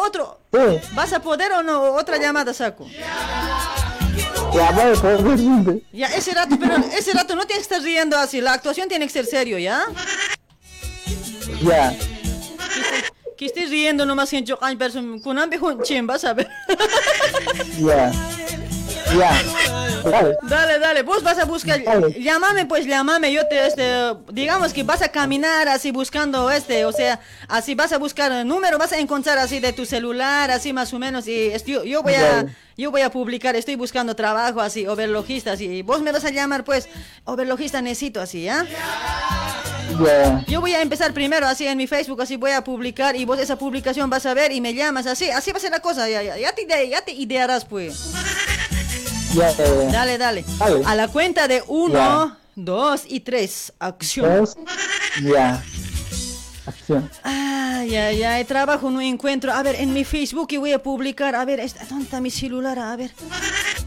[0.00, 1.82] Otro, Sí, ¿vas a poder o no?
[1.94, 2.86] Otra llamada saco.
[4.52, 4.92] ya voy
[6.08, 9.12] ese rato, pero ese rato no tienes que estar riendo así, la actuación tiene que
[9.12, 9.82] ser serio, ¿ya?
[11.62, 11.96] Ya,
[13.36, 16.48] Que estés riendo nomás en Chocaño, pero con hambre, con chin, vas a ver.
[17.78, 18.12] ya.
[19.16, 19.42] Ya.
[20.10, 20.36] Dale.
[20.42, 22.12] Dale, dale, vos vas a buscar, Dale.
[22.20, 23.84] llámame pues, llámame, yo te, este,
[24.32, 28.46] digamos que vas a caminar así buscando este, o sea, así vas a buscar el
[28.46, 32.02] número, vas a encontrar así de tu celular, así más o menos, y yo, yo
[32.02, 32.54] voy a, Dale.
[32.76, 36.30] yo voy a publicar, estoy buscando trabajo así, overlogista, así, y vos me vas a
[36.30, 36.88] llamar pues,
[37.24, 38.64] overlogista necesito así, ¿ya?
[39.98, 40.44] Ya.
[40.46, 43.38] Yo voy a empezar primero así en mi Facebook, así voy a publicar, y vos
[43.38, 46.08] esa publicación vas a ver y me llamas así, así va a ser la cosa,
[46.08, 48.12] ya, ya, ya te, ya te idearás pues.
[49.34, 49.50] Ya.
[49.50, 50.44] eh, Dale, dale.
[50.58, 50.82] Dale.
[50.84, 52.38] A la cuenta de uno, Ya.
[52.56, 53.72] dos y tres.
[53.78, 54.38] Acción.
[54.38, 54.56] Dos.
[55.22, 55.62] Ya.
[56.66, 57.10] Acción.
[57.22, 59.52] Ay, ay, ay, trabajo no encuentro.
[59.52, 61.34] A ver, en mi Facebook y voy a publicar.
[61.34, 62.78] A ver, ¿dónde está mi celular?
[62.78, 63.10] A ver,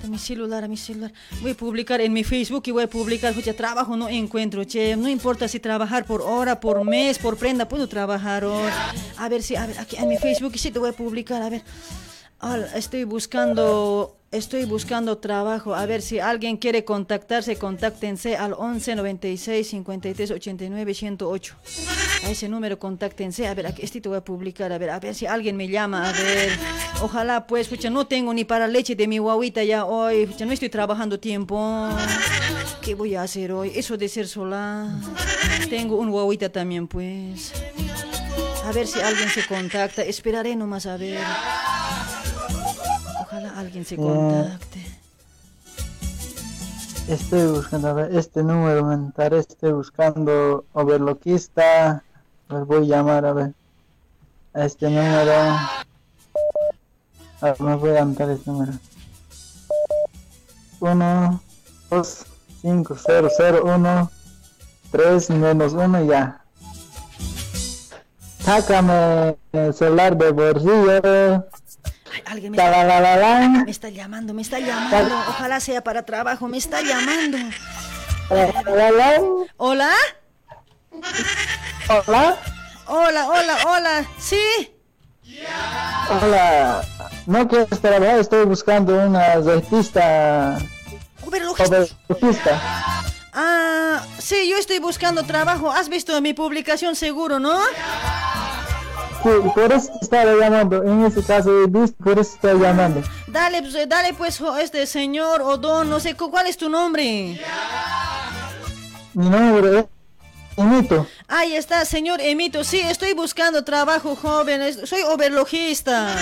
[0.08, 1.12] mi celular, mi celular.
[1.42, 3.32] Voy a publicar en mi Facebook y voy a publicar.
[3.32, 4.96] Escucha, trabajo no encuentro, che.
[4.96, 8.70] No importa si trabajar por hora, por mes, por prenda, puedo trabajar hoy.
[9.18, 11.42] A ver si, a ver, aquí en mi Facebook sí te voy a publicar.
[11.42, 11.64] A ver,
[12.44, 15.76] Hola, estoy buscando, estoy buscando trabajo.
[15.76, 21.56] A ver si alguien quiere contactarse, contáctense al 11 96 53 89 108.
[22.24, 23.48] A ese número contáctense.
[23.48, 24.72] A ver, aquí este te voy a publicar.
[24.72, 26.10] A ver, a ver si alguien me llama.
[26.10, 26.50] A ver,
[27.02, 30.24] ojalá pues, escucha, no tengo ni para leche de mi guaguita ya hoy.
[30.24, 31.90] Escucha, no estoy trabajando tiempo.
[32.82, 33.72] ¿Qué voy a hacer hoy?
[33.76, 34.90] Eso de ser sola.
[35.70, 37.54] Tengo un guaguita también, pues.
[38.66, 40.04] A ver si alguien se contacta.
[40.04, 41.20] Esperaré nomás a ver.
[43.32, 44.86] Ojalá alguien se contacte.
[47.08, 52.04] Estoy buscando, a ver, este número mental, estoy buscando overloquista.
[52.50, 53.54] Ver, voy a llamar, a ver.
[54.54, 55.32] A este número.
[55.32, 55.82] A
[57.42, 58.74] ver, me voy a anotar este número.
[60.82, 61.42] 1,
[61.90, 62.26] 2,
[62.62, 64.12] 5, 0, 0, 1,
[64.92, 66.44] 3, menos 1, ya.
[68.40, 71.48] Sácame el celular de bolsillo.
[72.14, 73.48] Ay, alguien me está, la, la, la, la.
[73.64, 75.16] me está llamando, me está llamando.
[75.30, 77.38] Ojalá sea para trabajo, me está llamando.
[78.30, 79.22] La, la, la.
[79.58, 79.92] ¿Hola?
[81.88, 82.38] Hola.
[82.88, 84.06] Hola, hola, hola.
[84.20, 84.40] ¿Sí?
[86.10, 86.82] Hola,
[87.26, 90.58] no quiero trabajar, estoy buscando una artista
[91.26, 91.64] Overlogista.
[92.10, 92.62] overlogista.
[93.34, 95.72] Ah, sí, yo estoy buscando trabajo.
[95.72, 97.58] ¿Has visto mi publicación seguro, no?
[99.24, 101.50] Sí, por eso te estaba llamando, en ese caso
[102.04, 103.04] por eso estoy llamando.
[103.28, 106.70] Dale, pues, eh, dale pues, este señor o don, no sé, cu- ¿cuál es tu
[106.70, 107.40] nombre?
[109.14, 109.86] Mi nombre es
[110.58, 111.06] Emito.
[111.28, 112.64] Ahí está, señor Emito.
[112.64, 114.86] Sí, estoy buscando trabajo, joven.
[114.88, 116.16] Soy overlogista.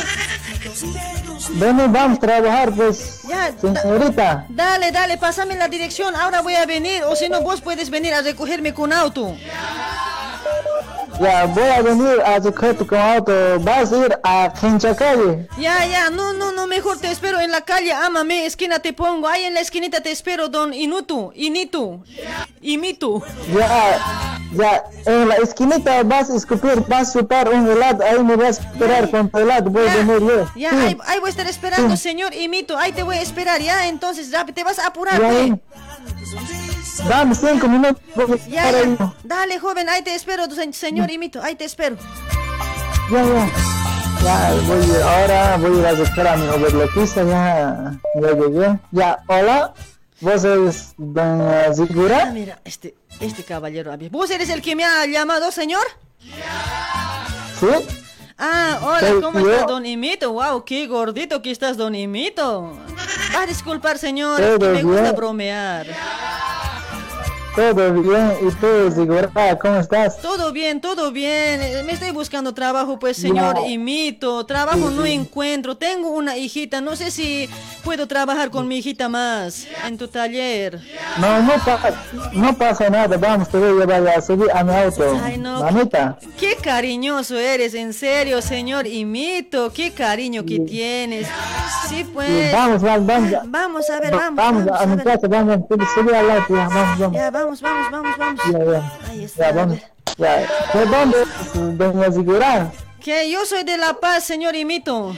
[1.52, 4.46] Ven, vamos a trabajar, pues, Ya, señorita.
[4.50, 6.16] Dale, dale, pásame la dirección.
[6.16, 7.04] Ahora voy a venir.
[7.06, 9.36] O si no, vos puedes venir a recogerme con auto.
[11.20, 13.34] Ya, voy a venir a recogerte con auto.
[13.60, 15.48] Vas a ir a Quinchacalle.
[15.58, 17.92] Ya, ya, no, no, no, mejor te espero en la calle.
[17.92, 19.28] Ámame, esquina te pongo.
[19.28, 22.02] Ahí en la esquinita te espero, don Inutu, Initu,
[22.62, 23.22] Imitu.
[23.54, 24.00] Ya,
[24.54, 28.02] ya, en la esquinita vas a escupir, vas a chupar un helado.
[28.04, 29.70] Ahí me vas a esperar con tu helado.
[29.70, 30.50] Voy a Ya, venir yo.
[30.56, 30.76] ya, Sí.
[30.78, 32.04] ahí, ahí voy a estar esperando, Sí.
[32.04, 32.78] señor Imito.
[32.78, 33.88] Ahí te voy a esperar, ya.
[33.88, 35.52] Entonces, ya, te vas a apurar, pues.
[37.08, 38.02] Dame cinco minutos.
[38.48, 38.72] Ya.
[39.24, 41.42] Dale, joven, ahí te espero, se- señor Imito.
[41.42, 41.96] Ahí te espero.
[43.12, 43.50] Ya, ya.
[44.24, 48.80] Ya, voy, ahora voy a ir a buscar a mi overloquista, ya, ya llegué.
[48.92, 49.74] Ya, hola,
[50.20, 52.26] vos eres doña Ah, Zigura.
[52.26, 53.94] mira, este, este caballero.
[54.12, 55.84] ¿Vos eres el que me ha llamado, señor?
[57.60, 57.68] ¿Sí?
[58.38, 60.34] Ah, hola, ¿cómo estás, don Imito?
[60.34, 62.78] Wow, qué gordito que estás, don Imito.
[63.34, 65.88] Va a disculpar, señor, Todo es que me gusta bromear.
[67.56, 70.22] Todo bien, ¿y tú, Zigura, cómo estás?
[70.22, 71.62] Todo bien, todo bien.
[71.62, 73.68] Eh, Me estoy buscando trabajo, pues, señor Ya.
[73.68, 74.46] Imito.
[74.46, 75.76] Trabajo no encuentro.
[75.76, 76.80] Tengo una hijita.
[76.80, 77.50] No sé si
[77.84, 80.80] puedo trabajar con mi hijita más en tu taller.
[81.18, 81.92] No, no, pa-
[82.34, 85.20] no pasa nada, vamos, te voy a llevar a subir a mi auto.
[85.22, 85.62] Ay, no.
[85.64, 89.74] Mamita, Qué cariñoso eres, en serio, señor Imito.
[89.74, 91.28] Qué cariño que tienes.
[91.90, 92.54] Sí, pues.
[92.54, 93.32] vamos, vamos, vamos.
[93.48, 94.36] Vamos a ver, Va- vamos.
[94.36, 95.06] vamos, vamos a a mi ver.
[95.06, 95.58] casa, vamos,
[95.96, 97.14] subir, al auto, vamos, vamos.
[97.18, 98.42] Ya, vamos, vamos, vamos, vamos.
[98.52, 98.98] Ya, ya.
[99.10, 99.44] Ahí está.
[99.44, 99.80] Ya, a vamos.
[100.18, 100.36] Ya.
[100.74, 101.18] ¿De dónde
[101.84, 102.72] doña Zigura?
[103.04, 105.16] Que yo soy de La Paz, señor Imito.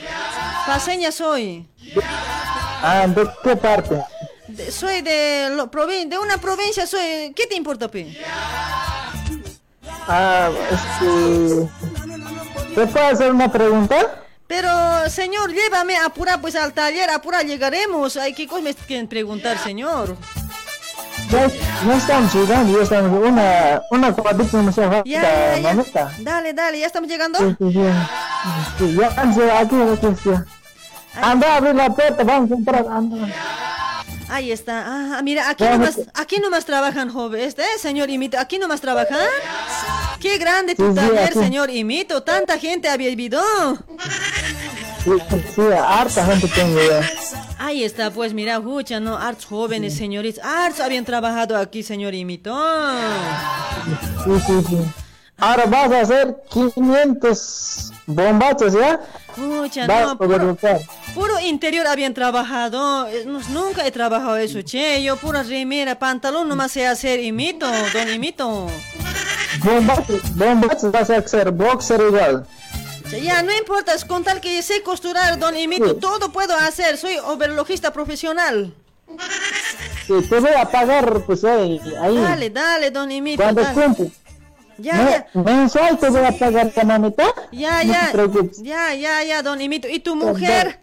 [0.66, 1.68] Paseña soy.
[2.82, 4.00] Ah, ¿de qué parte?
[4.46, 7.32] De- soy de, lo- provin- de una provincia, soy...
[7.34, 8.16] ¿Qué te importa, Pi?
[10.06, 11.68] Ah, este...
[12.74, 14.22] ¿Te puedo hacer una pregunta?
[14.46, 14.68] Pero,
[15.08, 18.16] señor, llévame apura pues al taller, apura llegaremos.
[18.16, 20.16] Ay, ¿qué cosa me quieren preguntar, señor?
[21.32, 23.26] Ya, ya estamos llegando, ya estamos...
[23.26, 26.12] Una, una cuadrita no se falta, Ya, ya, ya.
[26.18, 27.38] Dale, dale, ¿ya estamos llegando?
[27.38, 28.96] Sí, sí, sí.
[28.96, 29.76] Ya, vamos, aquí,
[30.06, 30.30] aquí.
[31.14, 33.28] Anda, abre la puerta, vamos a entrar, anda.
[34.28, 34.84] Ahí está.
[34.86, 37.40] Ah, mira, aquí nomás, aquí nomás trabajan, joven.
[37.40, 39.26] Este, señor Imito, aquí nomás trabajan.
[40.20, 42.22] Qué grande tu taller, señor Imito.
[42.22, 43.42] Tanta gente ha vivido.
[45.04, 45.10] Sí,
[45.54, 47.10] sí, harta gente tengo ya.
[47.58, 49.16] Ahí está, pues mira, escucha, ¿no?
[49.16, 50.44] Arts jóvenes, señoritas.
[50.44, 52.56] Arts habían trabajado aquí, señor Imito.
[54.24, 54.78] Sí, sí, sí.
[55.38, 59.00] Ahora vas a hacer 500 bombachos, ¿ya?
[59.36, 60.56] No, puro,
[61.14, 63.08] puro interior habían trabajado.
[63.08, 65.02] Eh, nunca he trabajado eso, che.
[65.02, 68.68] Yo pura remera, pantalón nomás sé hacer Imito, don Imito.
[69.64, 72.46] Bombachos, bombachos vas a hacer boxer igual.
[73.20, 75.96] Ya, no importa, es con tal que sé costurar, don Sí.
[76.00, 78.74] todo puedo hacer, soy overlogista profesional.
[80.06, 81.80] Sí, te voy a pagar, pues ahí.
[82.00, 82.16] ahí.
[82.18, 83.42] Dale, dale, don Imito.
[83.42, 83.74] Cuando dale.
[83.82, 84.12] cumples.
[84.78, 87.24] Ya, Me- ya, mensual te voy a pagar la mamita.
[87.52, 89.86] ya, No ya, te ya, ya, ya, don Imito.
[89.88, 90.80] ¿Y tu mujer?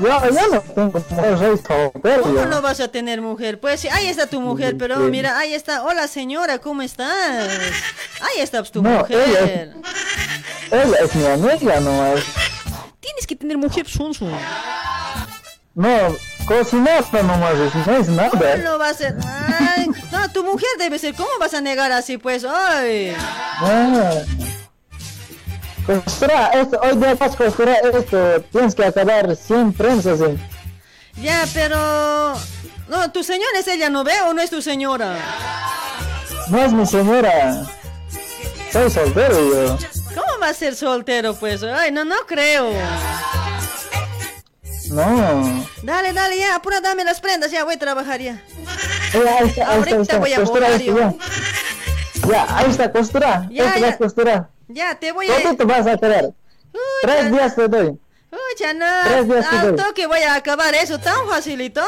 [0.00, 2.22] Yo, yo no tengo mujer, soy soltero.
[2.22, 3.60] ¿Cómo no vas a tener mujer?
[3.60, 5.82] Pues sí, ahí está tu mujer, pero mira, ahí está.
[5.84, 7.50] Hola señora, ¿cómo estás?
[8.20, 9.20] Ahí está tu No, mujer.
[9.28, 9.74] Ella
[10.72, 12.20] es mi amiga nomás.
[13.00, 14.26] Tienes que tener mujer sonso.
[15.74, 15.88] No,
[16.46, 17.54] cocinar nomás,
[17.86, 18.56] no es nada.
[18.56, 19.16] No va a ser.
[19.26, 21.14] Ay, no, tu mujer debe ser.
[21.14, 22.44] ¿Cómo vas a negar así, pues?
[22.44, 23.14] Ay.
[23.58, 24.22] Ah.
[25.86, 30.20] Costura, esto, hoy día vas a costurar esto, tienes que acabar 100 prensas.
[30.20, 30.36] ¿eh?
[31.16, 32.34] Ya, pero.
[32.88, 35.16] No, tu señora es ella, ¿no ve o no es tu señora?
[36.48, 37.64] No es mi señora.
[38.70, 39.78] Soy soltero yo.
[40.14, 41.62] ¿Cómo va a ser soltero, pues?
[41.62, 42.70] Ay, no, no creo.
[44.90, 45.66] No.
[45.82, 48.42] Dale, dale, ya, apura, dame las prendas, ya voy a trabajar ya.
[49.14, 50.18] Eh, ahí está, ahí Ahorita está.
[50.18, 50.98] voy a Costura volar esto yo.
[50.98, 52.28] ya.
[52.30, 53.48] Ya, ahí está, costura.
[53.50, 54.50] Ya, ya.
[54.68, 55.40] Ya, te voy a.
[55.40, 56.30] ¿Dónde te vas a quedar?
[57.02, 57.98] Tres días te doy.
[58.56, 59.76] Tres no, días te doy.
[59.76, 61.82] tanto que voy a acabar eso tan facilito.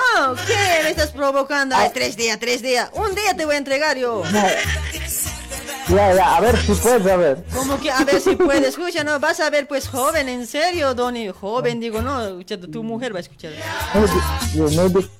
[0.47, 1.77] ¿Qué me estás provocando?
[1.77, 2.91] Ay, tres días, tres días.
[2.95, 4.23] Un día te voy a entregar yo.
[4.33, 4.47] Ya,
[5.89, 7.45] ya, ya, a ver si puedes, a ver.
[7.55, 10.95] Como que a ver si puedes, escucha, no, vas a ver pues joven, en serio,
[10.95, 13.53] Donny, joven, digo, no, escucha, tu mujer va a escuchar.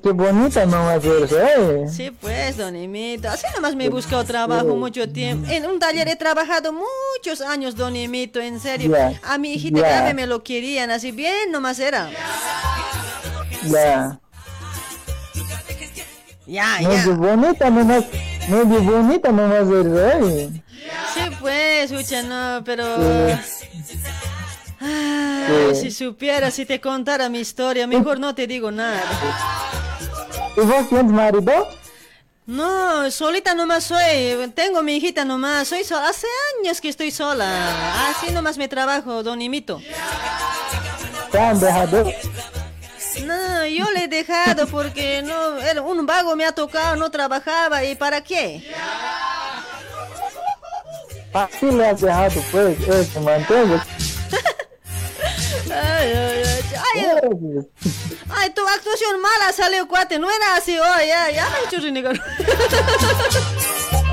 [0.03, 1.85] Qué bonita nomás eres, eh.
[1.93, 5.51] Sí, pues, Donny, Mito, así nomás me he buscado trabajo mucho tiempo.
[5.51, 8.91] En un taller he trabajado muchos años, Donny Mito, en serio.
[8.91, 9.89] Ya, A mi hijita ya.
[9.97, 12.11] también me lo querían, así bien nomás era.
[13.65, 14.19] Ya.
[16.47, 17.15] Ya, Medio ya.
[17.15, 18.05] bonita nomás,
[18.49, 20.51] medio bonita nomás eres, eh.
[21.15, 22.85] Sí, pues, escucha, no, pero...
[24.81, 29.03] Ah, si supiera, si te contara mi historia, mejor no te digo nada.
[30.57, 31.69] ¿Y vos tienes marido?
[32.47, 36.27] No, solita nomás soy, tengo mi hijita nomás, soy sola, hace
[36.61, 39.81] años que estoy sola, así nomás me trabajo, don Imito.
[41.33, 42.13] ¿Te han dejado?
[43.23, 47.85] No, yo le he dejado porque no, era un vago me ha tocado, no trabajaba,
[47.85, 48.63] ¿y para qué?
[51.33, 52.79] ¿Para qué le has dejado, pues?
[52.81, 53.81] Eh, te mantengo.
[55.67, 57.67] Ay, ay, ay, ay,
[58.31, 61.81] ay, tu actuación mala salió, cuate, no era así, hoy, ya, ya me he hecho
[61.81, 62.21] renegar.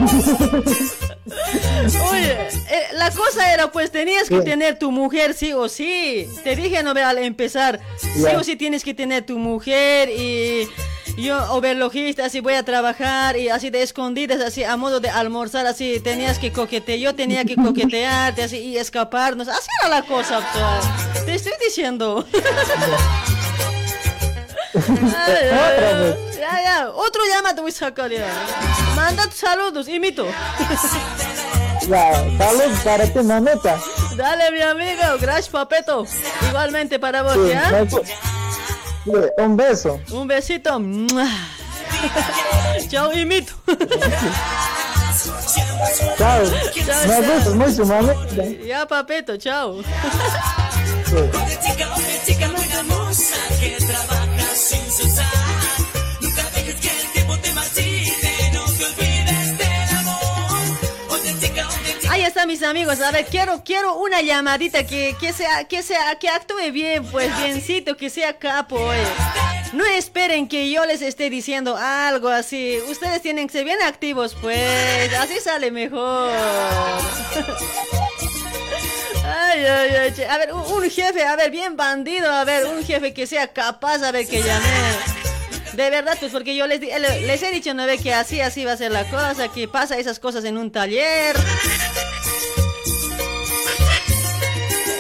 [2.12, 6.28] Oye, eh, la cosa era pues tenías que tener tu mujer sí o sí.
[6.44, 10.68] Te dije no al empezar, sí o sí tienes que tener tu mujer y
[11.18, 15.68] yo overlogista así voy a trabajar y así de escondidas así a modo de almorzar
[15.68, 20.40] así tenías que coquetear, yo tenía que coquetearte así y escaparnos, así era la cosa.
[20.54, 21.26] pues.
[21.26, 22.26] Te estoy diciendo.
[24.74, 26.38] Otra vez.
[26.38, 28.28] Ya, ya, otro llama te voy a sacar ya.
[28.96, 30.26] Manda tus saludos, imito.
[31.88, 33.78] Ya, salud para ti, mamita.
[34.16, 36.06] Dale, mi amigo, gracias, papeto.
[36.48, 37.86] Igualmente para vos, Sí, ¿ya?
[39.38, 40.00] un beso.
[40.12, 40.80] Un besito.
[42.90, 43.54] Chao, imito.
[46.18, 46.44] Chao.
[46.86, 48.44] Chao, Me gustas mucho, mamita.
[48.66, 49.82] Ya, papeto, chao.
[62.10, 63.00] Ahí están mis amigos.
[63.00, 67.36] A ver, quiero, quiero una llamadita que, que sea, que sea, que actúe bien, pues
[67.38, 68.78] biencito, que sea capo.
[69.74, 72.78] No esperen que yo les esté diciendo algo así.
[72.90, 75.14] Ustedes tienen que ser bien activos, pues.
[75.14, 76.32] Así sale mejor.
[79.52, 84.02] A ver, un, jefe, a ver, bien bandido, a ver, un jefe que sea capaz,
[84.02, 84.68] a ver, que llame.
[85.74, 88.78] De verdad, pues porque yo les he dicho, no ve que así, así va a
[88.78, 91.36] ser la cosa, que pasa esas cosas en un taller.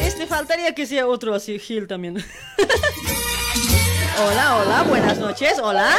[0.02, 2.18] Este faltaría que sea otro así, Gil también.
[4.26, 5.95] hola, hola, buenas noches, hola,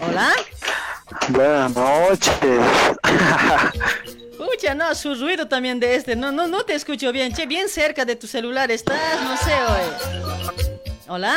[0.00, 0.32] hola.
[1.30, 2.60] Buenas noches.
[4.38, 7.68] Pucha, no, su ruido también de este, no, no, no te escucho bien, che, bien
[7.68, 10.22] cerca de tu celular estás, no sé, oye.
[11.08, 11.36] Hola.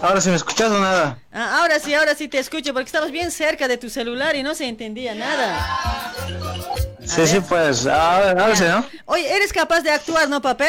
[0.00, 1.18] Ahora si me escuchas o nada.
[1.32, 4.42] Ah, ahora sí, ahora sí te escucho porque estabas bien cerca de tu celular y
[4.42, 6.12] no se entendía nada.
[7.06, 7.86] Sí, sí, pues.
[7.86, 8.84] Ahora, ahora sí, ¿no?
[9.06, 10.68] Oye, ¿eres capaz de actuar, no, papé?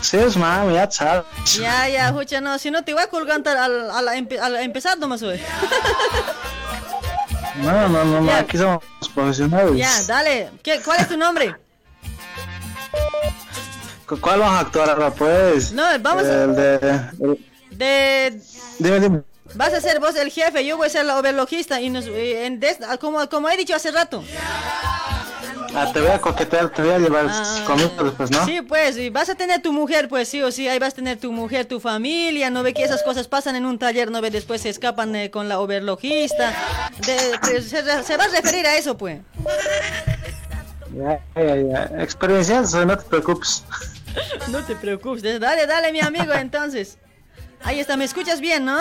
[0.00, 1.24] Sí, es mami, ya sabes.
[1.58, 4.96] Ya, ya, escucha, no, si no te voy a colgar al, al, empe- al empezar
[4.98, 5.40] nomás hoy.
[7.62, 8.82] No, no, no, no, aquí somos
[9.14, 9.76] profesionales.
[9.76, 10.50] Ya, dale.
[10.62, 11.54] ¿Qué, ¿Cuál es tu nombre?
[14.06, 15.72] ¿Cu- ¿Cuál vamos a actuar ahora, pues?
[15.72, 16.74] No, vamos a- El de...
[17.20, 18.40] el- De...
[18.78, 19.22] Dime, dime.
[19.54, 22.32] Vas a ser vos el jefe, yo voy a ser la overlogista y nos, y
[22.34, 24.22] en des- como, como he dicho hace rato.
[25.74, 28.44] Ah, te voy a coquetear, te voy a llevar Ah, conmigo después, ¿no?
[28.44, 30.96] Sí, pues, y vas a tener tu mujer, pues sí o sí, ahí vas a
[30.96, 34.20] tener tu mujer, tu familia, no ve que esas cosas pasan en un taller, no
[34.20, 36.52] ve después se escapan eh, con la overlogista.
[37.06, 39.20] De- pues, se, se va a referir a eso, pues.
[40.96, 42.02] Ya, ya, ya.
[42.02, 43.64] Experiencia, so no te preocupes.
[44.48, 46.98] No te preocupes, dale, dale, mi amigo, entonces.
[47.62, 48.78] Ahí está, ¿me escuchas bien, no?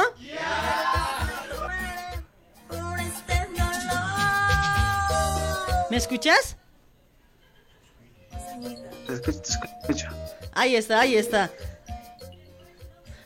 [5.90, 6.58] ¿Me escuchas?
[9.08, 9.52] Te escucho, te
[9.82, 10.08] escucho.
[10.54, 11.50] Ahí está, ahí está.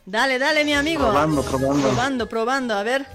[0.05, 1.03] Dale, dale, mi amigo.
[1.03, 1.87] Probando, probando.
[1.87, 3.05] Probando, probando, a ver.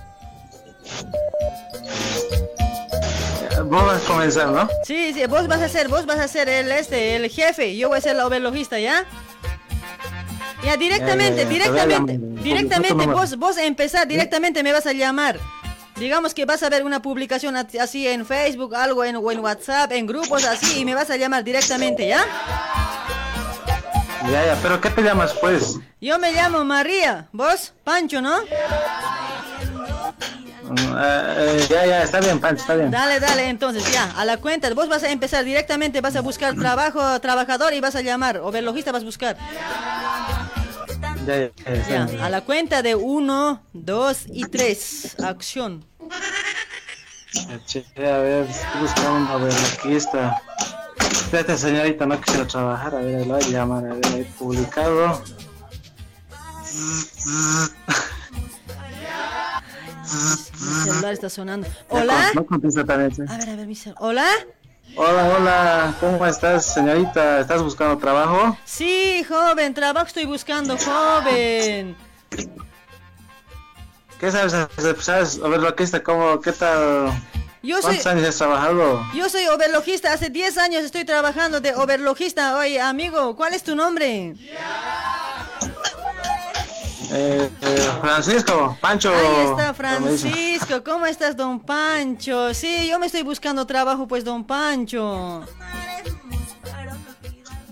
[3.65, 4.69] Vos vas a comenzar, ¿no?
[4.85, 7.89] Sí, sí, vos vas a ser, vos vas a ser el este, el jefe, yo
[7.89, 9.05] voy a ser la overlogista, ¿ya?
[10.65, 15.39] Ya, directamente, directamente, directamente, vos, vos a empezar, directamente me vas a llamar.
[15.97, 19.93] Digamos que vas a ver una publicación así en Facebook, algo en, o en WhatsApp,
[19.93, 22.23] en grupos así, y me vas a llamar directamente, ¿ya?
[24.31, 25.79] Ya, ya, pero ¿qué te llamas, pues?
[26.01, 28.41] Yo me llamo María, vos, Pancho, ¿no?
[30.65, 32.91] Mm, eh, ya, ya, está bien, Pancho, está bien.
[32.91, 36.55] Dale, dale, entonces ya, a la cuenta, vos vas a empezar directamente, vas a buscar
[36.57, 39.37] trabajo, trabajador y vas a llamar, overlogista vas a buscar.
[41.27, 45.17] Ya, ya, ya, está a la cuenta de uno, dos y tres.
[45.21, 45.85] Acción.
[47.67, 50.41] Che, a ver, estoy buscando una verloquista.
[51.11, 52.95] Espérate, señorita, no quisiera trabajar.
[52.95, 53.85] A ver, lo voy a llamar.
[53.87, 55.23] A ver, publicado.
[60.07, 61.69] Mi celular está sonando.
[61.89, 62.31] Hola.
[62.35, 63.15] No contesta también.
[63.15, 63.23] sí.
[63.29, 64.03] A ver, a ver, mi celular.
[64.03, 64.27] Hola.
[64.95, 67.41] Hola, hola, ¿cómo estás, señorita?
[67.41, 68.57] ¿Estás buscando trabajo?
[68.65, 71.97] Sí, joven, trabajo estoy buscando, joven.
[74.19, 75.03] ¿Qué sabes hacer?
[75.03, 76.03] ¿Sabes verloquista?
[76.03, 76.41] ¿Cómo?
[76.41, 77.13] ¿Qué tal?
[77.63, 79.05] Yo soy, ¿Cuántos años has trabajado?
[79.15, 82.57] yo soy overlogista, hace 10 años estoy trabajando de overlogista.
[82.57, 84.35] Oye, amigo, ¿cuál es tu nombre?
[87.13, 89.11] Eh, eh, Francisco, Pancho.
[89.11, 89.75] Ahí está.
[89.75, 92.53] Francisco, ¿cómo estás, don Pancho?
[92.55, 95.45] Sí, yo me estoy buscando trabajo, pues, don Pancho.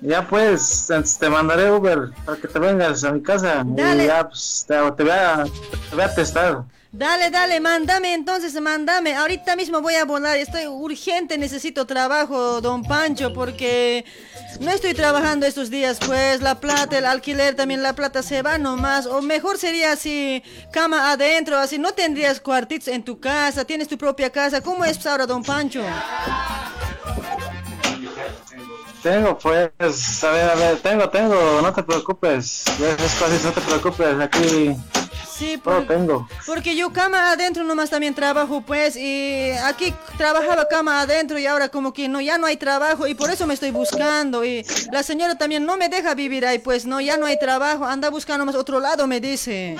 [0.02, 0.88] Ya pues,
[1.18, 3.62] te mandaré Uber para que te vengas a mi casa.
[3.64, 4.04] Dale.
[4.04, 6.64] Y ya pues te, te voy a, te voy a testar.
[6.92, 9.16] Dale, dale, mándame entonces, mándame.
[9.16, 10.36] Ahorita mismo voy a volar.
[10.36, 14.04] Estoy urgente, necesito trabajo, don Pancho, porque
[14.60, 15.98] no estoy trabajando estos días.
[16.04, 19.06] Pues la plata, el alquiler, también la plata se va nomás.
[19.06, 21.78] O mejor sería así, cama adentro, así.
[21.78, 24.60] No tendrías cuartitos en tu casa, tienes tu propia casa.
[24.60, 25.82] ¿Cómo es ahora, don Pancho?
[29.02, 32.64] Tengo pues, a ver, a ver, tengo, tengo, no te preocupes.
[32.66, 34.74] Es cosas, no te preocupes, aquí
[35.36, 36.28] Sí, por- tengo.
[36.46, 41.68] porque yo cama adentro nomás también trabajo, pues, y aquí trabajaba cama adentro y ahora
[41.70, 45.02] como que no, ya no hay trabajo y por eso me estoy buscando y la
[45.02, 48.44] señora también no me deja vivir ahí, pues, no, ya no hay trabajo, anda buscando
[48.46, 49.76] más otro lado, me dice.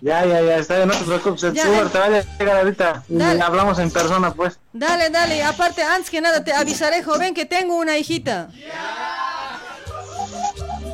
[0.00, 1.42] Ya, ya, ya, está bien, no te preocupes.
[1.42, 3.02] El Uber te va a llegar ahorita.
[3.08, 3.42] Y Dale.
[3.42, 4.56] hablamos en persona, pues.
[4.72, 8.48] Dale, dale, aparte, antes que nada te avisaré, joven, que tengo una hijita.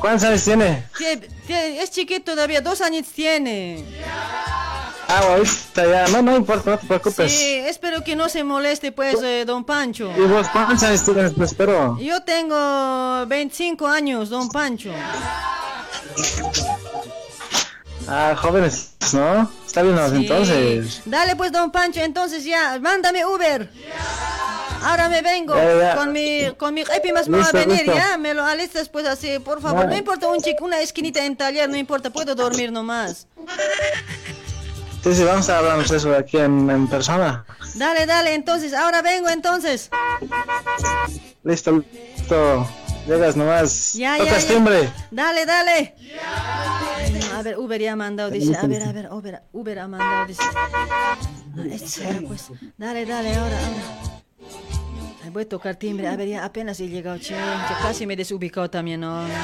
[0.05, 0.83] ¿Cuántos años tiene?
[1.79, 3.83] Es chiquito todavía, dos años tiene.
[5.07, 7.31] Ah, ahorita ya, no, no importa, no te preocupes.
[7.31, 10.13] Sí, espero que no se moleste, pues, eh, don Pancho.
[10.15, 11.33] ¿Y vos cuántos años tienes?
[11.33, 11.97] Pues espero.
[11.99, 14.91] Yo tengo 25 años, don Pancho.
[18.07, 19.49] Ah, jóvenes, ¿no?
[19.65, 20.15] Está bien, Sí.
[20.17, 21.01] entonces.
[21.05, 23.71] Dale pues, don Pancho, entonces ya, mándame Uber.
[24.85, 25.55] Ahora me vengo
[25.95, 27.95] con mi con mi epi más me va a venir, listo.
[27.95, 29.87] ya, me lo alistas pues así, por favor.
[29.87, 33.27] No importa un chico, una esquinita en taller, no importa, puedo dormir nomás.
[35.03, 37.45] Sí, sí, vamos a hablar eso aquí en, en persona.
[37.75, 39.89] Dale, dale, entonces, ahora vengo entonces.
[41.43, 41.83] Listo,
[42.17, 42.67] listo.
[43.07, 43.93] Llegas nomás.
[43.93, 44.47] Ya, ya, ya.
[44.47, 44.91] timbre.
[45.11, 45.95] Dale, dale.
[47.35, 48.57] A ver, Uber ya ha mandado, dice.
[48.57, 50.41] A ver, a ver, Uber, Uber ha mandado, dice.
[50.55, 51.17] Ah,
[51.69, 52.47] este será, pues.
[52.77, 54.23] Dale, dale, ahora, ahora.
[55.23, 56.07] Ay, Voy a tocar timbre.
[56.07, 57.33] A ver, ya apenas he llegado, che.
[57.33, 59.19] Ya casi me he desubicado también, ¿no?
[59.19, 59.35] A ver.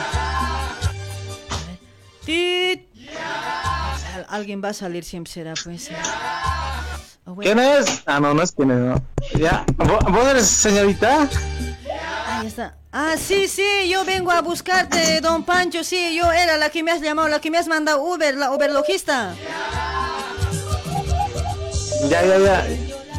[2.25, 2.87] ¡Tit!
[4.15, 5.89] Al- Alguien va a salir siempre será, pues.
[7.25, 7.51] Oh, bueno.
[7.51, 8.03] ¿Quién es?
[8.05, 9.01] Ah, no, no es quién es, no.
[9.39, 9.65] Ya.
[9.77, 11.27] ¿Vo- ¿Vos eres señorita?
[12.27, 12.75] Ahí está.
[12.91, 16.91] Ah, sí, sí, yo vengo a buscarte, don Pancho, sí, yo era la que me
[16.91, 19.33] has llamado, la que me has mandado Uber, la Uberlogista.
[22.09, 22.65] Ya, ya, ya.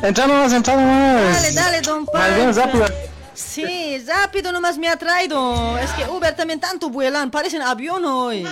[0.02, 1.42] Entra nomás, entra nomás.
[1.42, 2.60] Dale, dale, don Más bien Pancho.
[2.60, 2.86] rápido.
[3.34, 5.78] Sí, rápido nomás me ha traído.
[5.78, 8.46] Es que Uber también tanto vuelan, parecen avión hoy.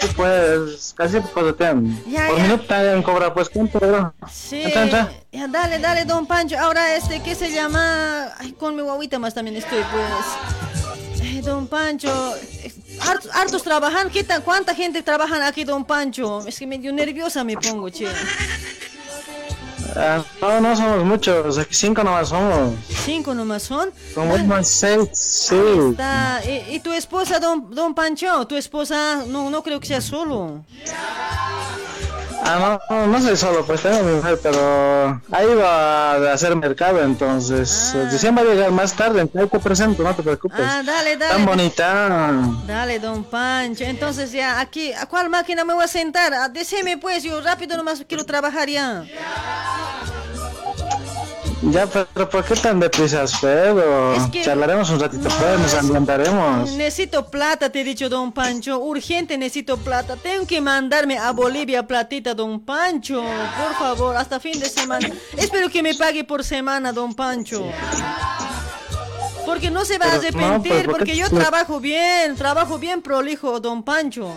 [0.00, 2.02] Sí, pues, casi picotean.
[2.06, 2.42] Ya, Por ya.
[2.44, 4.14] minuto también cobra, pues, ¿cuánto, bro?
[4.32, 4.62] Sí.
[4.62, 5.12] Entra, entra.
[5.32, 6.58] Ya, dale, dale, don Pancho.
[6.58, 8.28] Ahora este, ¿qué se llama?
[8.38, 11.20] Ay, con mi guaguita más también estoy, pues.
[11.20, 14.08] Eh, don Pancho, eh, hartos, hartos trabajan.
[14.10, 16.46] ¿Qué tan, ¿Cuánta gente trabajan aquí, don Pancho?
[16.46, 18.06] Es que medio nerviosa me pongo, che.
[20.00, 22.74] Ah, no, no somos muchos, aquí cinco nomás somos.
[23.04, 23.90] Cinco nomás son.
[24.14, 25.56] Como más seis, sí.
[25.90, 28.46] Está- ¿Y, y tu esposa, don, don Pancho?
[28.46, 29.24] ¿Tu esposa?
[29.26, 30.64] No, no creo que sea solo.
[32.42, 37.02] Ah, no, no, soy solo, pues tengo mi mujer, pero ahí va a hacer mercado,
[37.02, 37.92] entonces.
[37.94, 38.08] Ah.
[38.10, 40.60] Recién va a llegar más tarde, ahí te presento, no te preocupes.
[40.60, 41.34] Ah, dale, dale.
[41.34, 42.30] Tan bonita.
[42.66, 43.84] Dale, don Pancho.
[43.84, 46.32] Entonces ya, aquí, ¿a cuál máquina me voy a sentar?
[46.32, 49.04] Ah, Decime pues, yo rápido nomás quiero trabajar ya.
[51.60, 54.14] Ya, pero ¿por qué tan deprisa, Pedro?
[54.14, 56.70] Es que- Charlaremos un ratito, No, pues, nos es- ambientaremos.
[56.72, 58.78] Necesito plata, te he dicho, don Pancho.
[58.78, 60.14] Urgente necesito plata.
[60.16, 63.22] Tengo que mandarme a Bolivia platita, don Pancho.
[63.22, 65.10] Por favor, hasta fin de semana.
[65.36, 67.64] Espero que me pague por semana, don Pancho.
[69.44, 72.78] Porque no se va a no, arrepentir, pues, ¿por qué porque yo trabajo bien, trabajo
[72.78, 74.32] bien prolijo, don Pancho.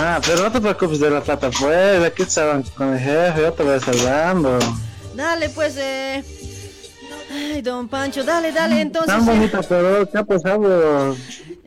[0.00, 3.52] Ajá, pero no te preocupes de la plata, pues, aquí estaban con el jefe, yo
[3.52, 4.58] te voy dando.
[5.14, 6.24] Dale, pues, eh.
[7.30, 9.12] Ay, don Pancho, dale, dale, entonces.
[9.14, 11.14] Tan eh, bonita, pero ¿qué ha pasado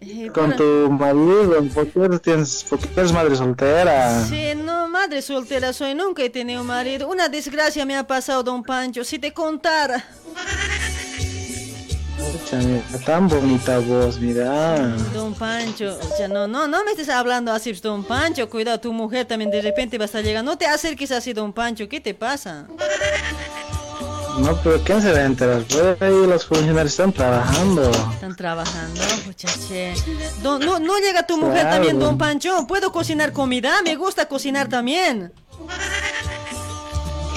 [0.01, 1.63] eh, con para- tu marido?
[1.73, 4.25] ¿Por qué tienes, por qué eres madre soltera?
[4.25, 7.07] Sí, no, madre soltera soy, nunca he tenido marido.
[7.07, 10.03] Una desgracia me ha pasado, don Pancho, si te contara.
[12.43, 14.77] Pucha, mira, tan bonita voz, mira.
[15.13, 18.91] Don Pancho, o sea, no, no, no me estés hablando así, don Pancho, cuidado, tu
[18.91, 20.51] mujer también de repente va a estar llegando.
[20.51, 22.65] No te acerques así, don Pancho, ¿qué te pasa?
[24.39, 25.63] No, pero ¿quién se va a enterar?
[25.69, 27.89] Pues ahí los funcionarios están trabajando.
[28.13, 29.93] Están trabajando, muchache.
[30.41, 31.69] Don- no, no llega tu mujer Claro.
[31.75, 32.65] también, don Pancho.
[32.67, 33.81] ¿Puedo cocinar comida?
[33.83, 35.31] Me gusta cocinar también.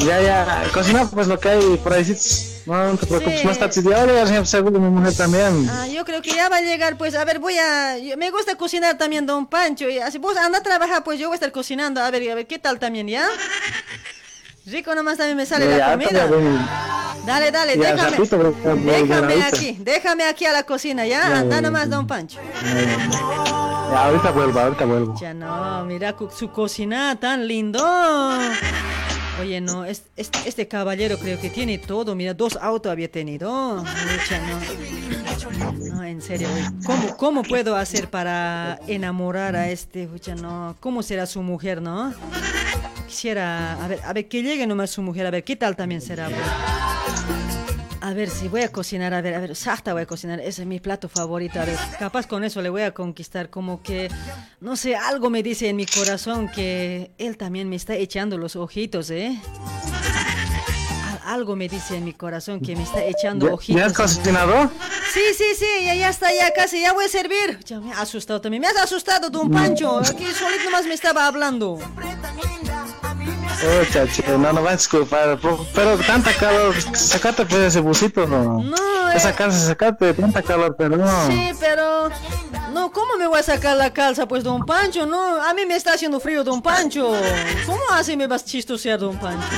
[0.05, 2.17] Ya, ya, cocina pues lo que hay por ahí.
[2.67, 3.47] No, no te preocupes, Sí.
[3.47, 4.45] más tarde.
[4.47, 5.69] Seguro mi mujer también.
[5.71, 7.97] Ah, yo creo que ya va a llegar, pues, a ver, voy a...
[7.99, 9.89] yo- me gusta cocinar también, don Pancho.
[9.89, 12.01] Y así, vos anda a trabajar, pues yo voy a estar cocinando.
[12.03, 13.25] A ver, a ver, ¿qué tal también, ya?
[14.67, 16.29] Rico nomás también me sale Ya, la comida.
[17.25, 18.11] Dale, dale, Ya, déjame.
[18.11, 19.47] rapidito, bro, bro, bro, Déjame ahorita.
[19.47, 21.21] aquí, déjame aquí a la cocina, ya.
[21.29, 22.41] Ya, Anda nomás, don Pancho.
[22.63, 25.15] Ya, ahorita vuelvo, ahorita vuelvo.
[25.21, 27.79] Ya no, mira su cocina tan lindo.
[29.41, 32.15] Oye, no, es- es- este caballero creo que tiene todo.
[32.15, 33.83] Mira, dos autos había tenido.
[33.83, 33.85] No.
[36.05, 36.49] En serio,
[36.85, 40.07] ¿cómo, ¿cómo puedo hacer para enamorar a este?
[40.07, 40.77] Pucha, no.
[40.81, 42.15] ¿Cómo será su mujer, no?
[43.07, 46.01] Quisiera, a ver, a ver, que llegue nomás su mujer, a ver, ¿qué tal también
[46.01, 46.29] será?
[46.29, 47.16] pues?
[48.07, 50.63] A ver si voy a cocinar, a ver, a ver, sarta voy a cocinar, ese
[50.63, 54.09] es mi plato favorito, a ver, capaz con eso le voy a conquistar, como que,
[54.61, 58.55] no sé, algo me dice en mi corazón que él también me está echando los
[58.55, 59.37] ojitos, ¿eh?
[61.27, 63.81] Al- Algo me dice en mi corazón que me está echando ¿Ya, ojitos.
[63.81, 64.71] ¿Ya has cocinado?
[65.13, 67.59] Sí, sí, sí, ya, ya está, ya casi, ya voy a servir.
[67.65, 71.27] Ya me ha asustado también, me has asustado, don Pancho, aquí solito nomás me estaba
[71.27, 71.79] hablando.
[73.29, 75.39] Oh, chachi, no, no vas a disculpar.
[75.75, 78.63] Pero, tanta calor, sacate pues ese busito, no.
[78.63, 79.35] No, Esa eh.
[79.35, 81.27] calza, sacate, tanta calor, pero no.
[81.27, 82.11] Sí, pero...
[82.73, 85.07] No, ¿cómo me voy a sacar la calza, pues, don Pancho?
[85.07, 87.15] No, a mí me está haciendo frío, don Pancho.
[87.65, 89.49] ¿Cómo así me vas a chistosear, don Pancho?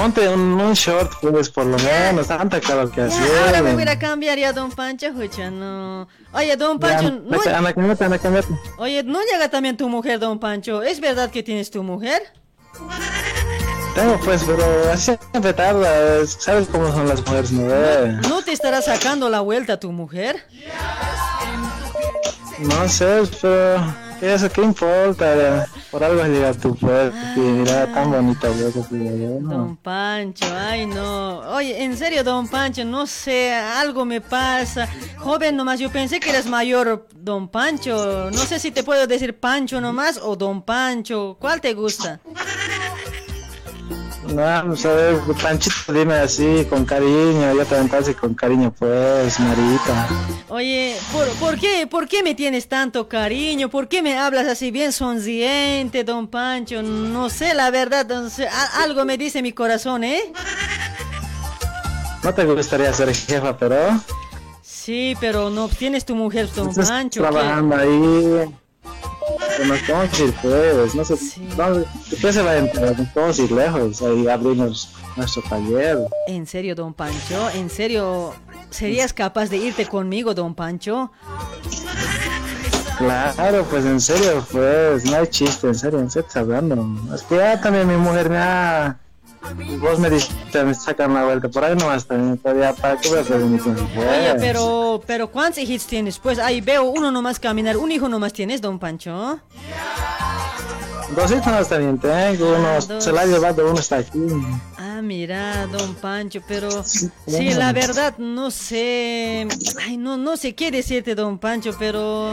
[0.00, 3.20] Ponte un, un short, pues, por lo menos, tanta calor que hace.
[3.20, 6.08] Ya, ahora me voy a cambiar ya, don Pancho, escucha, no.
[6.32, 8.48] Oye, don Pancho, no, Vete, anda, cámbiate, anda, cámbiate.
[8.78, 10.82] oye, ¿no llega también tu mujer, don Pancho?
[10.82, 12.22] ¿Es verdad que tienes tu mujer?
[13.94, 16.26] Tengo, pues, pero siempre tarda.
[16.26, 17.66] ¿Sabes cómo son las mujeres, no?
[17.66, 18.18] ve?
[18.26, 20.46] ¿No te estará sacando la vuelta tu mujer?
[22.60, 24.09] No sé, pero.
[24.20, 25.66] Eso, ¿qué importa?
[25.90, 27.12] Por algo llega tu pues.
[27.36, 28.70] Y mira, tan bonita, yo,
[29.40, 29.48] ¿no?
[29.48, 31.38] Don Pancho, ay no.
[31.54, 34.88] Oye, en serio, don Pancho, no sé, algo me pasa.
[35.16, 38.30] Joven nomás, yo pensé que eres mayor, don Pancho.
[38.30, 41.36] No sé si te puedo decir Pancho nomás o don Pancho.
[41.40, 42.20] ¿Cuál te gusta?
[44.30, 49.40] No, pues a ver, Panchito, dime así, con cariño, también te así con cariño, pues,
[49.40, 50.08] Marita.
[50.48, 53.68] Oye, ¿por, por qué, ¿por qué me tienes tanto cariño?
[53.68, 56.80] ¿Por qué me hablas así bien sonriente, don Pancho?
[56.82, 60.32] No sé, la verdad, no sé, a- algo me dice mi corazón, ¿eh?
[62.22, 64.00] No te gustaría ser jefa, pero
[64.62, 67.22] Sí, pero no tienes tu mujer, don estás Pancho.
[67.22, 67.28] ¿qué?
[67.28, 68.54] trabajando ahí.
[69.66, 71.14] Nos ir, pues, no sé,
[71.56, 75.98] no, después se va a enterar, nos podemos ir lejos, ahí abrimos nuestro taller.
[76.26, 77.50] ¿En serio, don Pancho?
[77.50, 78.32] ¿En serio?
[78.70, 81.12] ¿Serías capaz de irte conmigo, don Pancho?
[82.98, 87.14] Claro, pues en serio, pues, no hay chiste, en serio, en serio hablando.
[87.14, 88.98] Es que ya también mi mujer me ha...
[89.80, 94.34] Vos me dijiste, sacan la vuelta, por ahí nomás todavía, ¿para qué voy a Pues,
[94.38, 96.18] pero, pero ¿cuántos hijos tienes?
[96.18, 99.40] Pues ahí veo uno nomás caminar, un hijo nomás tienes, don Pancho.
[101.16, 104.18] Dos hijos también tengo, uno Ah, se la ha llevado, uno está aquí.
[104.78, 109.46] Ah, mira, don Pancho, pero sí, la verdad no sé,
[109.84, 112.32] ay, no, no sé qué decirte, don Pancho, pero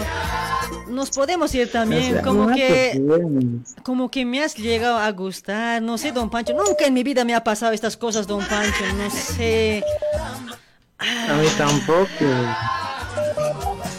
[0.89, 3.75] nos podemos ir también, como no que, tienes.
[3.83, 7.25] como que me has llegado a gustar, no sé, don Pancho, nunca en mi vida
[7.25, 9.83] me ha pasado estas cosas, don Pancho, no sé.
[10.99, 12.25] A mí tampoco.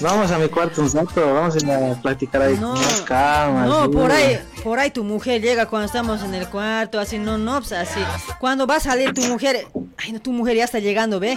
[0.00, 3.00] Vamos a mi cuarto un rato, vamos a ir a platicar ahí No, con las
[3.02, 3.68] camas.
[3.68, 7.36] No, por ahí, por ahí tu mujer llega cuando estamos en el cuarto, así, no,
[7.36, 8.00] no, pues así.
[8.38, 9.66] Cuando va a salir tu mujer,
[9.96, 11.36] ay, no, tu mujer ya está llegando, ve.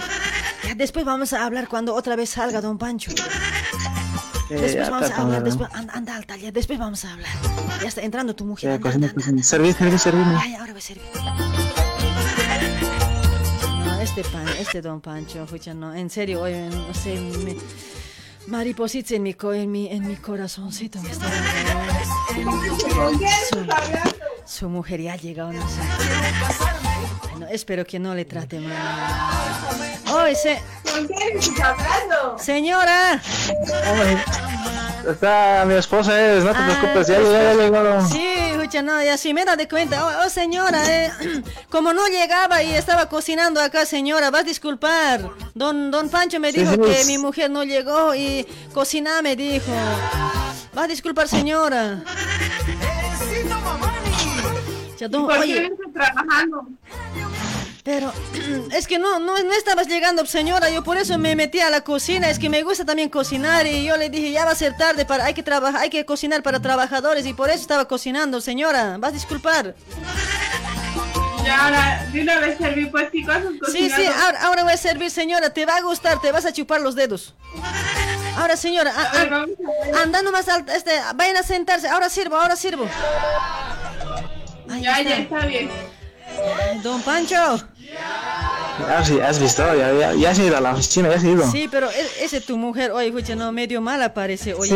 [0.64, 3.10] Ya después vamos a hablar cuando otra vez salga don Pancho.
[4.50, 7.30] Eh, Después vamos a hablar, después, anda, anda al taller, después vamos a hablar.
[7.80, 8.78] Ya está entrando tu mujer.
[8.82, 9.12] Ya, anda.
[9.42, 10.22] Serví, serví, serví.
[10.38, 11.04] Ay, ahora voy a servir.
[13.84, 17.56] No, este pan, este don Pancho, pucha, no, en serio, oye, no sé, me,
[18.46, 21.26] maripositas en mi, co- en mi, en mi corazoncito me está.
[23.50, 23.66] Su,
[24.46, 25.80] su mujer ya ha llegado, no sé.
[27.32, 28.76] Ay, no, espero que no le trate mal.
[30.12, 30.60] Oye, se,
[30.90, 32.38] ¿Con quién estás hablando?
[32.38, 33.20] señora.
[35.08, 38.08] Está mi esposa, es, no te Ah, preocupes, ya, ya, ya llegaron.
[38.08, 38.34] Sí,
[38.72, 40.06] escucha, no, ya sí me da de cuenta.
[40.06, 41.12] Oh, oh, señora, eh,
[41.70, 45.28] como no llegaba y estaba cocinando acá, señora, vas a disculpar.
[45.54, 49.70] Don, don Pancho me dijo que mi mujer no llegó y cocina me dijo.
[50.74, 52.02] Vas a disculpar, señora.
[54.98, 56.66] Ya, don- ¿Por oye, trabajando?
[57.84, 58.12] Pero
[58.72, 60.70] es que no, no, no estabas llegando, señora.
[60.70, 62.30] Yo por eso me metí a la cocina.
[62.30, 65.04] Es que me gusta también cocinar y yo le dije ya va a ser tarde
[65.04, 68.96] para, hay que trabajar, hay que cocinar para trabajadores y por eso estaba cocinando, señora.
[68.98, 69.74] Vas a disculpar.
[71.44, 73.42] Y ahora, de una vez serví, pues, ¿qué cosas
[73.72, 75.50] Sí, sí, ahora, ahora voy a servir, señora.
[75.50, 77.34] Te va a gustar, te vas a chupar los dedos.
[78.36, 79.96] Ahora, señora, a- A ver, a- vamos a ver.
[79.96, 81.88] anda nomás, al- este, vayan a sentarse.
[81.88, 82.88] Ahora sirvo, ahora sirvo.
[84.70, 85.02] Ahí Ya, está.
[85.10, 85.70] ya está bien.
[86.84, 87.60] Don Pancho.
[88.88, 91.50] Ya, sí, has visto, ya, ya, ya has ido a la oficina, ya has ido.
[91.50, 94.74] Sí, pero e- ese tu mujer, oye, fucha, no, medio mala parece, oye.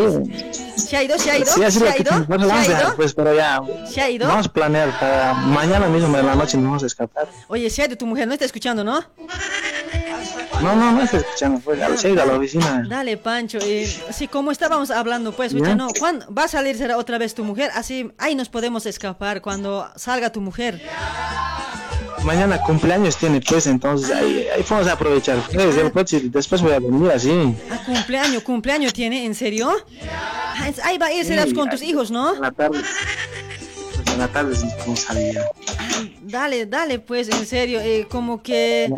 [0.52, 0.62] Sí.
[0.76, 1.18] ¿Se ha ido?
[1.18, 1.46] ¿Se ha ido?
[1.46, 2.10] Sí, así ¿Se ha ido?
[2.10, 2.96] ¿Se ha a dejar, ido?
[2.96, 3.60] pues, pero ya.
[3.90, 4.28] ¿Se ha ido?
[4.28, 7.26] Vamos a planear para mañana mismo en la noche nos vamos a escapar.
[7.48, 9.02] Oye, se ha ido tu mujer, no está escuchando, ¿no?
[10.62, 12.84] No, no, no estoy escuchando, pues, ya se ha ido a la oficina.
[12.88, 13.58] Dale, Pancho.
[13.62, 15.74] Eh, sí, como estábamos hablando, pues, ¿Ya?
[15.74, 17.70] no, ¿cuándo va a salir será otra vez tu mujer?
[17.74, 20.80] Así, ahí nos podemos escapar cuando salga tu mujer.
[22.24, 25.38] Mañana cumpleaños tiene, pues, entonces ahí, ahí vamos a aprovechar.
[25.52, 27.54] Pues, el coche, después voy a venir así.
[27.70, 29.70] Ah, cumpleaños, cumpleaños tiene, ¿en serio?
[30.10, 32.34] Ah, ahí va a ir serás Sí, con tus hijos, ¿no?
[32.34, 32.80] En la tarde.
[33.94, 35.38] Pues en la tarde sí vamos a salir.
[36.22, 38.90] Dale, dale, pues, en serio, eh, como que,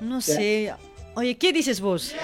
[0.00, 0.72] no sé.
[1.14, 2.14] Oye, ¿qué dices vos?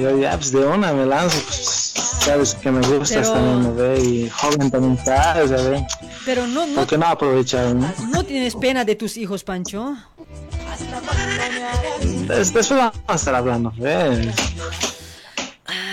[0.00, 4.28] Yo ya, pues de una me lanzo, pues, sabes que me gusta me ve, y
[4.30, 5.82] joven también está, ¿sabes?
[6.24, 7.92] Pero no, no, ¿Por qué no aprovechar, no?
[8.10, 9.96] no tienes pena de tus hijos, Pancho.
[12.00, 14.28] Des- después vamos a estar hablando, ¿ves?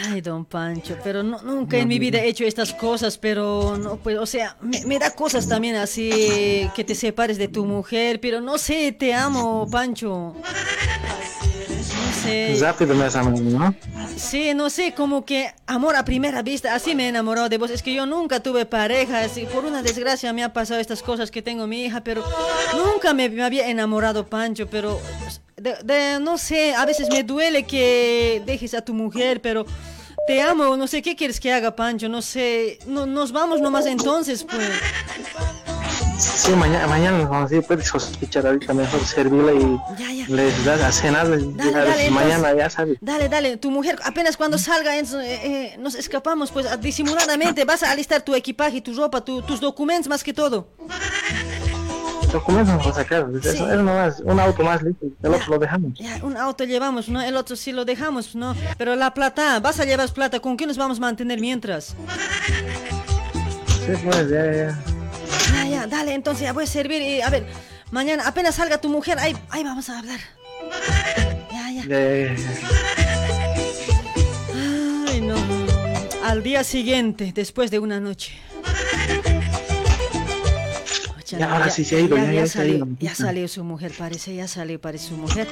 [0.07, 3.97] Ay, don Pancho, pero no, nunca en mi vida he hecho estas cosas, pero no,
[3.97, 8.19] pues, o sea, me, me da cosas también así que te separes de tu mujer,
[8.21, 10.35] pero no sé, te amo, Pancho.
[12.25, 12.57] Sé.
[12.59, 13.75] Rápido me has amado, ¿no?
[14.17, 17.69] Sí, no sé, como que amor a primera vista, así me he enamorado de vos.
[17.71, 21.31] Es que yo nunca tuve pareja, así, por una desgracia me ha pasado estas cosas
[21.31, 22.23] que tengo mi hija, pero
[22.75, 24.99] nunca me, me había enamorado, Pancho, pero
[25.57, 29.65] de, de- no sé, a veces me duele que dejes a tu mujer, pero
[30.27, 33.85] te amo, no sé qué quieres que haga, Pancho, no sé, no, nos vamos nomás
[33.85, 34.69] entonces, pues.
[36.17, 40.81] Sí, mañana, mañana nos vamos a ir, puedes sospechar ahorita mejor servirle y les das
[40.81, 42.57] a cenar, les Dale, dale, mañana entonces.
[42.57, 42.97] ya sabes.
[43.01, 47.83] Dale, dale, tu mujer apenas cuando salga su- eh, eh, nos escapamos pues disimuladamente, vas
[47.83, 50.69] a alistar tu equipaje, tu ropa, tu- tus documentos más que todo.
[52.31, 55.97] Documentos vamos a sacar, eso es nomás, un auto más listo, el otro lo dejamos.
[55.99, 57.21] Ya, un auto llevamos, ¿no?
[57.21, 58.55] El otro sí lo dejamos, ¿no?
[58.77, 61.95] Pero la plata, vas a llevar plata, ¿con qué nos vamos a mantener mientras?
[63.85, 64.79] Sí, pues, ya, ya.
[65.75, 67.45] Ya, dale, entonces ya voy a servir y a ver,
[67.91, 70.21] mañana apenas salga tu mujer, ahí, ahí vamos a hablar.
[71.51, 71.83] Ya, ya.
[75.05, 75.35] Ay, no.
[76.23, 78.31] Al día siguiente, después de una noche.
[81.27, 84.47] Ya, ahora sí se ha ido, ya, ya salió, ya salió su mujer, parece, ya
[84.47, 85.49] salió, parece su mujer.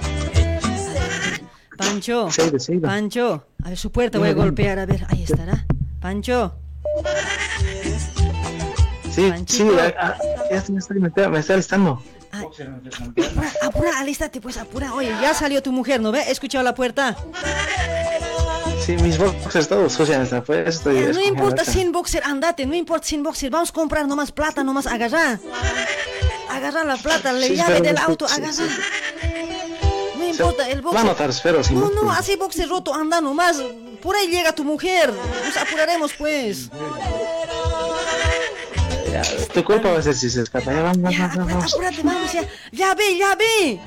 [1.77, 2.83] Pancho, Se ido, se ido.
[2.83, 5.65] Pancho, a ver su puerta voy a golpear, a ver, ahí estará.
[5.99, 6.55] Pancho,
[9.14, 9.69] Sí, Panchito.
[9.72, 12.02] sí, ah, ah, ya se me está, me está, me está listando.
[13.61, 14.94] apura, alístate, pues apura.
[14.94, 16.22] Oye, ya salió tu mujer, ¿no ve?
[16.23, 17.15] ¿He escuchado la puerta?
[18.84, 23.07] Sí, mis boxers todos sucios, pues estoy Ya, no importa sin boxer, andate, no importa
[23.07, 25.40] sin boxer, vamos a comprar nomás plata, nomás agarrar.
[26.49, 28.53] Agarrar la plata, la Sí, llave del auto, sí, agarrar.
[28.56, 28.64] sí.
[30.18, 31.06] No importa, el Va a boxer.
[31.06, 33.57] notar, espero, sin No, no, así boxer roto, anda nomás.
[34.02, 35.14] Por ahí llega tu mujer.
[35.45, 36.69] Nos apuraremos pues.
[39.14, 39.22] Ya,
[39.53, 40.73] tu culpa va a ser si se escapa.
[40.73, 41.73] Ya, vamos, vamos, Ya, vamos, vamos.
[41.73, 42.41] apúrate, vamos, ya.
[42.72, 43.80] Ya ve, ya ve.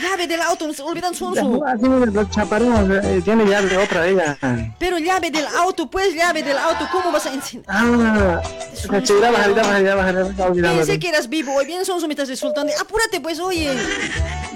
[0.00, 1.64] Llave del auto, no se olvidan Ya, sonso.
[1.66, 4.38] así me lo chaparemos, eh, tiene llave otra ella.
[4.78, 7.66] Pero llave del auto, pues, llave del auto, ¿cómo vas a encender?
[7.68, 8.40] Ah,
[8.88, 10.76] caché, ya baja, ya baja, ya baja, ya baja, olvidando.
[10.78, 12.72] Pensé que eras vivo, hoy bien sonso me estás resultando.
[12.80, 13.76] Apúrate pues, oye.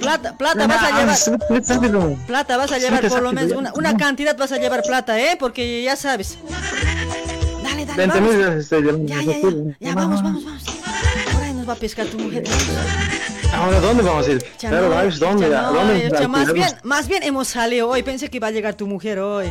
[0.00, 0.82] Plata, plata Ya, vas
[1.28, 2.16] a llevar.
[2.26, 3.58] Plata vas a llevar por lo menos ya.
[3.58, 5.36] una, una cantidad vas a llevar plata, ¿eh?
[5.38, 6.38] Porque ya sabes.
[7.96, 8.36] Dale, 20 vamos.
[8.38, 9.06] ya estoy llevando.
[9.08, 9.76] Ya, ya, ya.
[9.80, 10.62] Ya, vamos, vamos, vamos.
[11.42, 12.44] Ahí nos va a pescar tu mujer.
[13.52, 14.44] Ahora, ¿dónde vamos a ir?
[14.58, 15.50] Ya Claro, no, ¿sabes dónde?
[15.50, 16.10] ya ¿A no, dónde?
[16.10, 18.02] ya más bien, más bien hemos salido hoy.
[18.02, 19.46] Pensé que iba a llegar tu mujer hoy.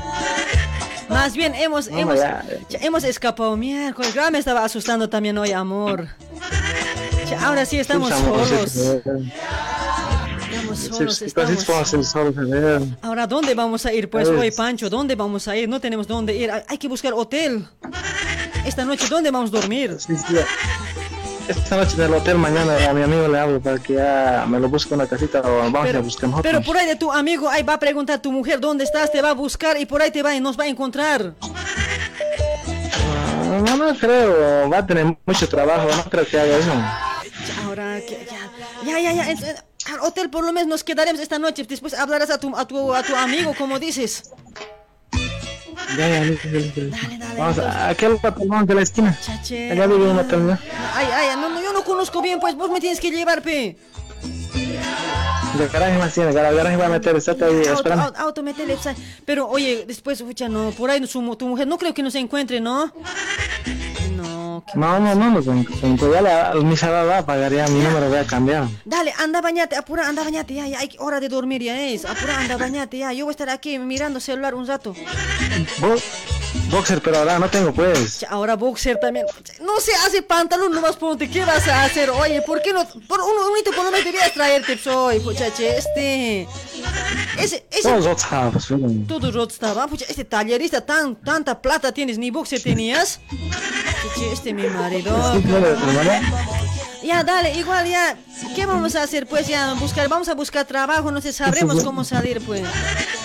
[1.10, 2.44] Más bien hemos, hemos, ya.
[2.82, 4.14] hemos escapado miércoles.
[4.14, 6.08] Ya me estaba asustando también hoy, amor.
[7.30, 8.98] Ya, ahora sí estamos amor, solos.
[10.74, 12.08] Estamos solos, estamos.
[12.08, 12.82] solos, ver.
[13.02, 14.10] Ahora, ¿dónde vamos a ir?
[14.10, 15.70] Pues Pues- hoy, Pancho, ¿dónde vamos a ir?
[15.70, 16.52] No tenemos dónde ir.
[16.68, 17.68] Hay que buscar hotel.
[18.66, 19.98] Esta noche, ¿dónde vamos a dormir?
[21.48, 24.60] Esta noche en el hotel, mañana a mi amigo le hablo para que ya me
[24.60, 26.42] lo busque una casita o vamos a buscar nosotros.
[26.54, 29.12] Pero por ahí de tu amigo, ahí va a preguntar a tu mujer dónde estás,
[29.12, 31.34] te va a buscar y por ahí te va y nos va a encontrar.
[31.42, 31.50] Ah,
[33.66, 36.72] No, no creo, va a tener mucho trabajo, no creo que haga eso.
[37.66, 38.26] Ahora, que
[38.86, 39.64] ya, ya, ya, ya.
[39.94, 41.64] Al hotel por lo menos nos quedaremos esta noche.
[41.64, 44.32] Después hablarás a tu, a tu, a tu amigo, como dices.
[45.98, 46.98] Ya, listo, listo, listo.
[47.38, 49.18] Vamos a aquel vamos de la esquina.
[49.22, 49.72] Chache.
[49.72, 50.58] Allá vive un hotel.
[50.96, 53.78] Ay, ay, no, no, yo no conozco bien, pues vos me tienes que llevar, pe.
[55.58, 58.06] De garaje más tiene, garaje, garaje va a meter, estate ahí, esperando.
[58.06, 61.78] auto, auto, métele, pues, Pero oye, después, escucha, no, por ahí su, tu mujer no
[61.78, 62.92] creo que nos encuentre, ¿no?
[64.18, 64.43] No.
[64.76, 65.00] No.
[65.00, 68.10] No, no, no, no, con, ya la, mi sábado va a pagar ya, mi número
[68.10, 68.68] voy a cambiar.
[68.86, 72.06] Dale, anda bañate, apura, anda bañate, ya, ya, hay hora de dormir ya es.
[72.06, 73.14] Apura, anda bañate, ya.
[73.14, 74.94] Yo voy a estar aquí mirando celular un rato.
[75.80, 75.96] Bo-
[76.70, 78.26] boxer, pero ahora no tengo pues.
[78.30, 79.26] Ahora boxer también.
[79.62, 81.30] No se hace pantalón nomás ponte.
[81.30, 82.10] ¿Qué vas a hacer?
[82.10, 82.86] Oye, ¿por qué no?
[83.08, 86.48] Por un por lo menos debías traerte, soy, puchache, este.
[87.38, 87.90] Ese, ese.
[89.08, 93.20] Todo estaba, pucha, este tallerista tan, tanta plata tienes, ni boxer tenías.
[94.44, 95.16] Este mi marido.
[97.02, 98.18] Ya, dale, igual ya.
[98.54, 99.26] ¿Qué vamos a hacer?
[99.26, 102.62] Pues ya, buscar, vamos a buscar trabajo, no sé, sabremos cómo salir, pues.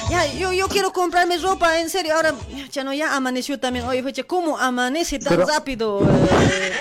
[0.08, 2.34] Ya, yo, yo quiero comprarme ropa, en serio, ahora,
[2.70, 3.84] ya no, ya amaneció también.
[3.86, 6.02] Oye, fecha, ¿cómo amanece tan Pero- rápido?
[6.02, 6.72] Eh,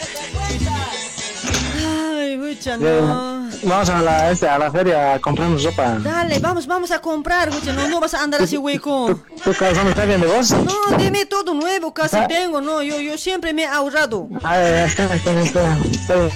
[2.19, 3.36] Ay, fecha, no.
[3.67, 5.97] Vamos a la, este, a la feria a comprarnos ropa.
[5.99, 9.19] Dale, vamos, vamos a comprar, no, no vas a andar así, hueco.
[9.43, 10.51] ¿Tu calzón está bien de vos?
[10.51, 12.27] No, deme todo nuevo, casi Ah.
[12.27, 14.29] tengo, no, yo, yo siempre me he ahorrado.
[14.43, 15.77] Ah, ya, está, está está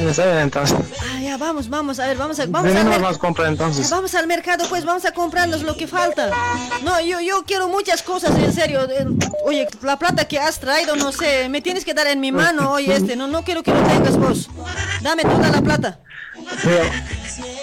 [0.10, 0.78] está bien, entonces.
[1.00, 3.00] Ah, ya, vamos, vamos, a ver, vamos a, vamos a ver.
[3.00, 3.90] más comprar entonces.
[3.90, 6.30] Vamos al mercado, pues vamos a comprarnos lo que falta.
[6.84, 8.82] No, yo, yo quiero muchas cosas, en serio.
[9.46, 12.72] Oye, la plata que has traído, no sé, me tienes que dar en mi mano
[12.74, 13.16] hoy este.
[13.16, 14.50] No, no quiero que lo tengas vos.
[15.02, 16.00] Dame toda la plata.
[16.64, 16.84] Pero,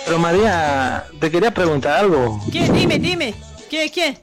[0.07, 2.41] pero María, te quería preguntar algo.
[2.53, 2.69] ¿Qué?
[2.71, 3.35] Dime, dime.
[3.71, 4.19] ¿Qué, qué?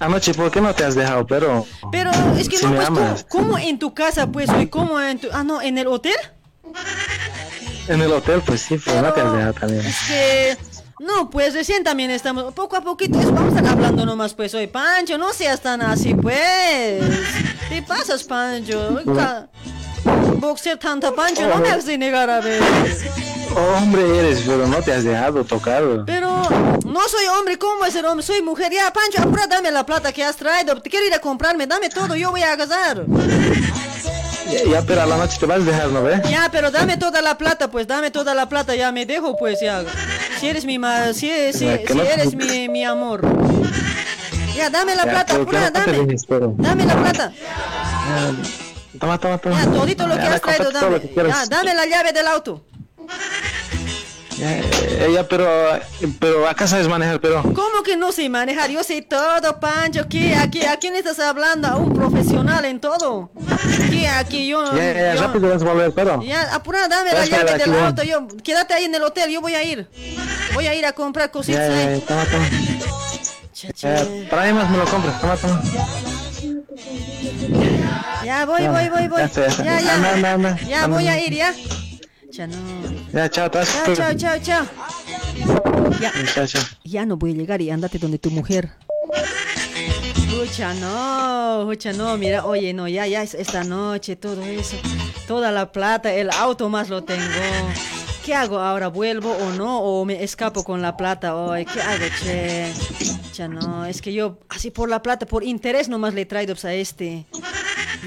[0.00, 1.66] Anoche, ¿por qué no te has dejado, pero?
[1.92, 4.48] Pero es que Si no, pues, ¿cómo, cómo en tu casa, pues?
[4.48, 5.28] Oye, ¿Cómo en tu...
[5.32, 6.14] Ah, no, ¿en el hotel?
[7.88, 9.84] En el hotel, pues sí, pero no te has dejado también.
[9.86, 10.56] Es que...
[11.00, 14.68] No, pues recién también estamos, poco a poquito, vamos a estar hablando nomás, pues, oye,
[14.68, 17.02] Pancho, no seas tan así, pues.
[17.70, 19.00] ¿Qué pasas, Pancho?
[19.16, 19.48] Ca-
[20.38, 22.60] Boxer tanta Pancho, no me has de negar a ver.
[23.76, 25.82] Hombre eres, pero no te has dejado tocar.
[26.06, 26.28] Pero
[26.84, 28.24] no soy hombre, ¿cómo a ser hombre?
[28.24, 28.72] Soy mujer.
[28.72, 30.80] Ya, Pancho, apura, dame la plata que has traído.
[30.80, 33.04] Te quiero ir a comprarme, dame todo, yo voy a casar.
[34.50, 36.20] Ya, ya, pero a la noche te vas a dejar, ¿no ves?
[36.28, 39.60] Ya, pero dame toda la plata, pues, dame toda la plata, ya me dejo, pues,
[39.60, 39.84] ya.
[40.40, 41.66] Si eres mi ma si, si, si
[42.00, 43.20] eres mi, mi amor.
[44.56, 46.16] Ya, dame la Ya, plata, te dame.
[46.58, 47.32] Dame la plata.
[47.32, 48.69] Ya,
[49.00, 49.64] Toma, toma, toma.
[49.64, 51.08] Ya, todito lo que has traído, todo lo dame.
[51.08, 51.14] que.
[51.14, 52.64] Ya, dame la llave del auto.
[54.42, 55.46] Eh, ya, pero,
[56.18, 57.42] pero acá sabes manejar, pero.
[57.42, 58.70] ¿Cómo que no sé manejar?
[58.70, 60.06] Yo sé todo, Pancho.
[60.08, 60.34] ¿Qué?
[60.34, 61.68] ¿Aquí, ¿A quién estás hablando?
[61.68, 63.30] A un profesional en todo.
[63.90, 64.08] ¿Qué?
[64.08, 64.64] Aquí yo...
[64.76, 66.22] Ya, ya, yo- rápido vas a volver, pero.
[66.22, 67.80] Ya, apura, dame la llave aquí del voy.
[67.82, 68.02] auto.
[68.02, 69.88] Yo, quédate ahí en el hotel, yo voy a ir.
[70.54, 72.00] Voy a ir a comprar cositas ya, ahí.
[72.00, 72.48] ya, toma, toma.
[73.74, 74.06] Cha.
[74.30, 75.62] para ahí más me lo compras, toma, toma.
[78.24, 79.20] Ya, voy, voy, voy, voy.
[79.64, 79.96] ya ya.
[80.68, 81.54] Ya, voy a ir, ya.
[82.30, 82.56] Ya no.
[83.12, 83.48] Ya, chao.
[83.48, 84.66] Chao, chao, chao, chao.
[86.00, 86.12] Ya,
[86.84, 88.70] ya no voy a llegar y andate donde tu mujer.
[90.16, 94.76] Escucha, no, escucha, no, mira, oye, no, ya, ya, es- esta noche, todo eso,
[95.26, 97.24] toda la plata, el auto más lo tengo.
[98.30, 98.86] ¿Qué hago ahora?
[98.86, 99.80] ¿Vuelvo o no?
[99.80, 101.64] ¿O me escapo con la plata hoy?
[101.64, 102.72] ¿Qué hago, che?
[103.34, 106.54] Ya no, es que yo, así por la plata, por interés nomás le he traído
[106.54, 107.26] pues, a este.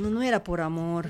[0.01, 1.09] No, no era por amor.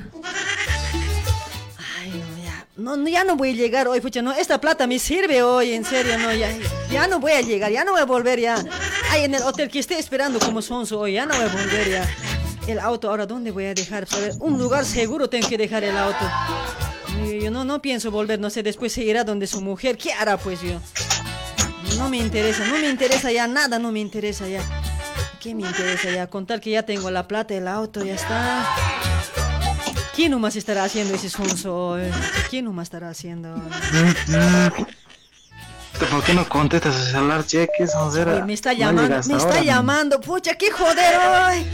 [2.02, 2.68] Ay, no, ya.
[2.76, 5.74] No, no, ya no voy a llegar hoy, pucha, no, esta plata me sirve hoy,
[5.74, 6.50] en serio, no, ya,
[6.90, 8.66] ya no voy a llegar, ya no voy a volver ya.
[9.12, 11.88] Ay, en el hotel que esté esperando como sonso hoy, ya no voy a volver
[11.88, 12.10] ya.
[12.66, 14.08] El auto, ahora, ¿dónde voy a dejar?
[14.08, 16.26] Pues, a ver, un lugar seguro tengo que dejar el auto.
[17.24, 20.38] Yo, no, no pienso volver, no sé, después se irá donde su mujer, ¿qué hará
[20.38, 20.80] pues yo?
[21.98, 24.62] No me interesa, no me interesa ya, nada no me interesa ya.
[25.40, 26.28] ¿Qué me interesa ya?
[26.28, 28.66] Contar que ya tengo la plata, el auto, ya está.
[30.16, 31.98] ¿Quién nomás estará haciendo ese sonso?
[32.50, 33.56] ¿Quién nomás estará haciendo?
[36.12, 37.68] ¿Por qué no contestas el celular, che?
[37.78, 38.36] ¿Qué soncera?
[38.36, 39.64] Uy, me está No llamando, me está ahora.
[39.64, 41.66] llamando, pucha, qué joder hoy.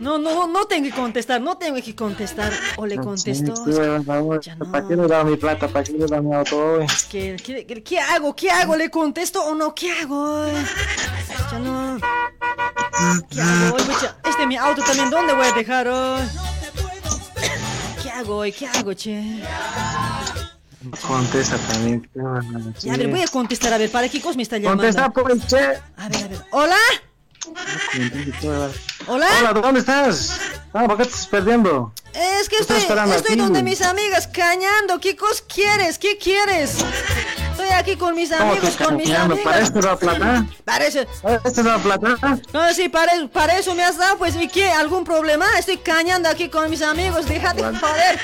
[0.00, 2.52] No, no, no tengo que contestar, no tengo que contestar.
[2.76, 3.54] O le contesto.
[3.56, 4.40] Sí, por favor.
[4.70, 5.68] ¿Para qué le da mi plata?
[5.68, 6.86] ¿Para qué le da mi auto hoy?
[7.10, 8.34] ¿Qué, qué, qué- qué hago?
[8.34, 8.76] ¿Qué hago?
[8.76, 9.74] ¿Le contesto o no?
[9.74, 10.42] ¿Qué hago?
[10.44, 10.52] hoy?
[11.52, 11.98] Ya no.
[13.30, 13.82] ¿Qué hago hoy?
[13.82, 14.16] pucha?
[14.24, 16.22] Este es mi auto también, ¿dónde voy a dejar hoy?
[18.02, 18.52] ¿Qué hago hoy?
[18.52, 19.42] ¿Qué hago, che?
[21.06, 22.08] Contesta también.
[22.80, 24.82] Ya, a ver, voy a contestar, a ver, ¿para qué me está llamando?
[24.82, 25.56] Contesta, pues, che.
[25.96, 26.44] A ver, a ver.
[26.50, 26.76] ¿Hola?
[29.06, 29.28] ¿Hola?
[29.40, 30.40] Hola, ¿dónde estás?
[30.72, 31.92] Ah, ¿por qué te estás perdiendo?
[32.14, 34.98] Es que estoy, estoy donde mis amigas cañando.
[35.00, 35.98] ¿Qué cosa quieres?
[35.98, 36.76] ¿Qué quieres?
[37.50, 39.36] Estoy aquí con mis ¿Cómo amigos, con mis cañando?
[39.42, 40.46] ¿Para esto da plata?
[40.64, 41.06] Parece.
[41.22, 42.38] ¿Para esto da plata?
[42.52, 44.70] No, sí, para, para eso me has dado, pues, ¿y qué?
[44.70, 45.46] ¿Algún problema?
[45.58, 48.20] Estoy cañando aquí con mis amigos, déjate joder.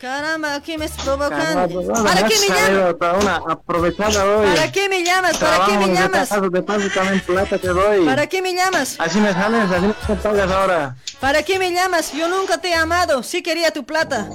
[0.00, 1.82] Caramba, aquí me estás provocando.
[2.04, 2.94] ¿Para qué me llamas?
[2.94, 4.46] Para una aprovechada hoy.
[4.54, 5.36] ¿Para qué me llamas?
[5.38, 6.28] ¿Para qué me llamas?
[6.28, 8.96] ¿Para qué me llamas?
[8.98, 10.96] Así me sales, así me pagas ahora.
[11.20, 12.12] ¿Para qué me llamas?
[12.12, 13.22] Yo nunca te he amado.
[13.22, 14.28] Sí quería tu plata.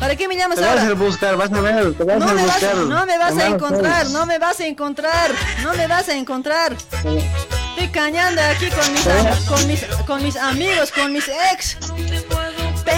[0.00, 0.82] ¿Para qué me llamas Te vas a ahora?
[0.82, 2.76] hacer buscar, vas a ver, te vas No a me, vas, buscar.
[2.76, 4.12] no me vas a encontrar, pues.
[4.12, 5.30] no me vas a encontrar,
[5.62, 6.72] no me vas a encontrar.
[6.72, 9.04] Estoy cañando aquí con mis,
[9.48, 11.76] con mis, con mis amigos, con mis ex.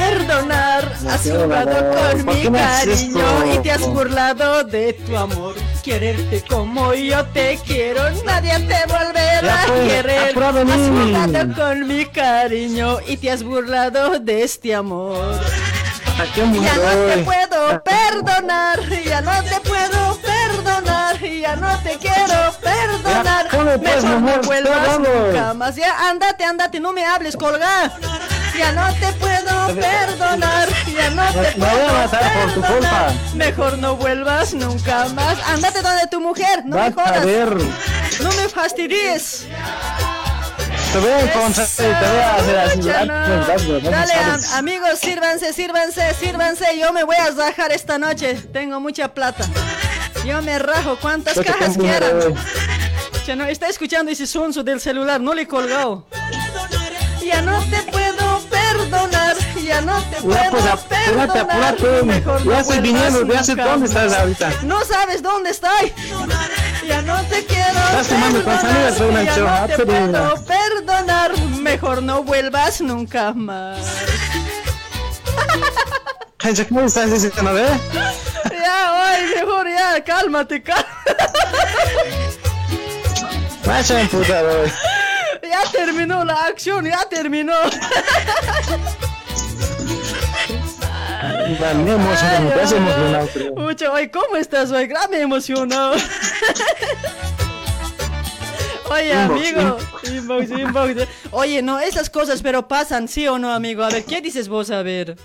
[0.01, 5.55] Perdonar, has jugado con ¿Por mi cariño y te has burlado de tu amor.
[5.82, 10.20] Quererte como yo te quiero, nadie te volverá a pues, querer.
[10.20, 15.39] Has jugado con mi cariño y te has burlado de este amor.
[16.18, 21.98] ¿A qué Ya no te puedo perdonar, ya no te puedo perdonar, ya no te
[21.98, 23.24] quiero perdonar.
[23.44, 24.36] Ya, ¿cómo pues, Mejor mujer?
[24.40, 25.77] no vuelvas nunca más.
[25.77, 27.93] Ya, andate, andate, no me hables, colga.
[28.61, 32.61] Ya no te puedo perdonar, ya no te Me- me voy a puedo por tu
[32.74, 33.12] culpa.
[33.35, 35.39] Mejor no vuelvas nunca más.
[35.49, 37.24] Andate donde tu mujer, no me a jodas.
[37.24, 37.49] ver,
[38.20, 39.47] No me fastidies.
[40.93, 42.78] te voy a encontrar y te voy a hacer así.
[43.07, 43.81] No.
[43.81, 44.12] no Dale,
[44.57, 46.78] amigos, sírvanse, sírvanse, sírvanse.
[46.78, 48.35] Yo me voy a rajar esta noche.
[48.53, 49.47] Tengo mucha plata.
[50.27, 50.99] Yo me rajo.
[51.01, 52.11] ¿Cuántas Yo te cajas quieran?
[52.20, 52.35] güey.
[53.27, 55.19] Ya no, está escuchando ese sonso del celular.
[55.19, 56.07] No le he colgado.
[57.24, 57.99] Ya no te puedo
[58.91, 59.37] perdonar.
[59.62, 61.75] Ya no te Ya, puedo pues, apúrate, perdonar.
[61.75, 62.03] apúrate.
[62.05, 64.53] Mejor no Ya estoy vuelvas viniendo, ya sé dónde estás ahorita.
[64.62, 65.93] No sabes dónde estoy.
[66.87, 69.25] Ya no te quiero Estás tomando perdonar.
[69.25, 71.39] Ya no te puedo perdonar.
[71.61, 73.79] Mejor no vuelvas nunca más.
[76.41, 77.67] Gente, ¿cómo estás diciendo, ve?
[78.51, 80.89] Ya, ay, mejor ya, cálmate, cálmate.
[83.65, 84.43] Vaya puta.
[85.51, 87.55] Ya terminó la acción, ya terminó.
[91.59, 93.55] Me emocionado, creo.
[93.55, 94.86] Mucho, ay, ¿cómo estás, hoy?
[94.86, 95.93] Gran me emocionó.
[98.90, 99.78] Oye, amigo.
[100.05, 101.09] Inbox, inbox.
[101.32, 103.82] Oye, no, esas cosas, pero pasan, ¿sí o no, amigo?
[103.82, 105.16] A ver, ¿qué dices vos, a ver?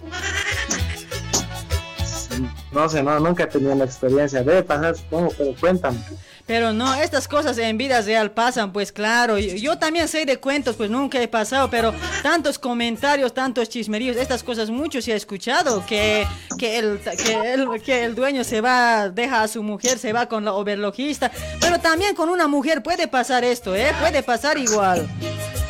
[2.71, 4.43] No sé, no, nunca he tenido la experiencia.
[4.43, 5.99] Debe pasar, supongo, pero cuéntame.
[6.45, 9.39] Pero no, estas cosas en vida real pasan, pues claro.
[9.39, 14.43] Yo, también sé de cuentos, pues nunca he pasado, pero tantos comentarios, tantos chismeríos, estas
[14.43, 16.27] cosas mucho se ha escuchado, que,
[16.59, 20.27] que, el, que, el, que el dueño se va, deja a su mujer, se va
[20.27, 21.31] con la overlogista.
[21.59, 23.91] Pero también con una mujer puede pasar esto, ¿eh?
[23.99, 25.09] Puede pasar igual.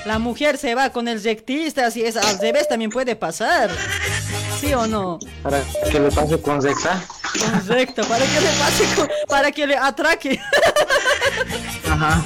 [0.05, 3.71] La mujer se va con el rectista, si es al revés también puede pasar.
[4.59, 5.19] ¿Sí o no?
[5.43, 5.61] Para
[5.91, 7.01] que le pase con Zexa.
[7.67, 10.39] Correcto, para que le pase, con- para que le atraque.
[11.91, 12.21] Ajá.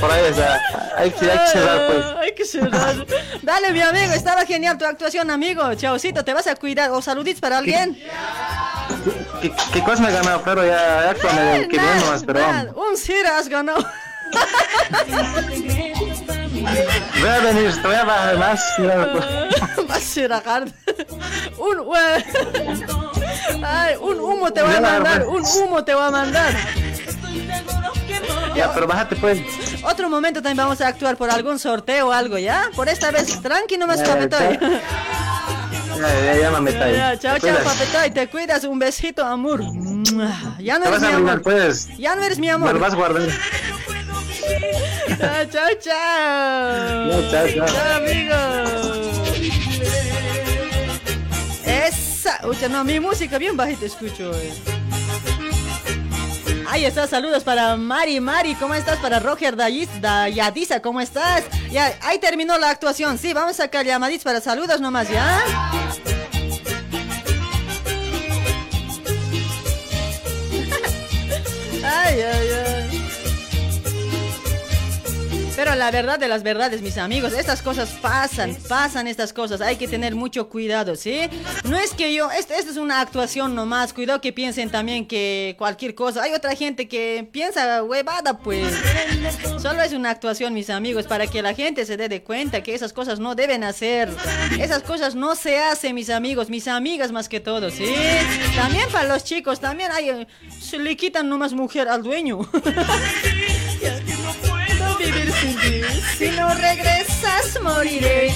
[0.00, 0.60] Por, ahí está.
[0.96, 2.04] Hay que, hay que cerrar, pues.
[2.04, 3.06] Ah, Hay que cerrar.
[3.42, 5.74] Dale, mi amigo, estaba genial tu actuación, amigo.
[5.74, 6.90] Chaucito, ¿te vas a cuidar?
[6.90, 7.96] ¿O saluditos para alguien?
[9.40, 10.42] ¿Qué, qué cosa me he ganado?
[10.44, 12.26] Pero ya, ya con el que viene vamos.
[12.26, 13.86] Nada, un Cira has ganado.
[16.62, 18.60] Voy a venir, te voy a bajar más.
[19.86, 20.16] pues.
[20.16, 20.72] Gar-
[21.58, 22.24] un, hue-
[23.64, 26.54] Ay, un humo te voy a mandar, un humo te voy a mandar.
[28.54, 29.38] Ya, pero bájate, pues.
[29.84, 32.68] Otro momento también vamos a actuar por algún sorteo o algo, ¿ya?
[32.74, 34.58] Por esta vez, tranqui nomás, papetoy.
[36.92, 39.60] Ya, ya, chao, chao, papetoy, te cuidas, un besito, amor.
[40.58, 41.42] Ya no eres mi amor.
[41.42, 41.88] pues.
[41.98, 42.74] Ya no eres mi Me amor.
[42.74, 43.22] lo vas a guardar.
[45.18, 47.10] Chao, chao, chao.
[47.10, 47.66] Ya, chao, chao.
[47.66, 49.20] Chao, amigos.
[51.64, 52.40] Esa.
[52.46, 54.32] Uy, no, mi música bien bajita escucho.
[54.34, 54.52] eh.
[56.68, 58.98] Ahí está, saludos para Mari, Mari, ¿cómo estás?
[59.00, 61.42] Para Roger Dayadiza, ¿cómo estás?
[61.72, 65.42] Ya, ahí terminó la actuación, sí, vamos a sacar llamaditos para saludos nomás, ¿ya?
[71.82, 72.79] Ay, ay, ay.
[75.62, 79.76] Pero la verdad de las verdades, mis amigos, estas cosas pasan, pasan estas cosas, hay
[79.76, 81.28] que tener mucho cuidado, ¿sí?
[81.64, 85.56] No es que yo, esto, esto es una actuación nomás, cuidado que piensen también que
[85.58, 88.72] cualquier cosa, hay otra gente que piensa huevada, pues.
[89.60, 92.74] Solo es una actuación, mis amigos, para que la gente se dé de cuenta que
[92.74, 94.08] esas cosas no deben hacer,
[94.58, 97.84] esas cosas no se hacen, mis amigos, mis amigas más que todo, ¿sí?
[98.56, 100.26] También para los chicos, también hay,
[100.58, 102.38] se le quitan nomás mujer al dueño.
[106.18, 108.30] Si no regresas, moriré.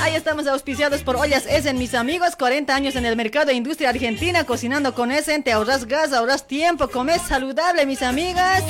[0.00, 2.36] Ahí estamos auspiciados por Ollas Essen, mis amigos.
[2.36, 4.44] 40 años en el mercado de industria argentina.
[4.44, 6.88] Cocinando con Essen, te ahorras gas, ahorras tiempo.
[6.88, 8.62] Comes saludable, mis amigas.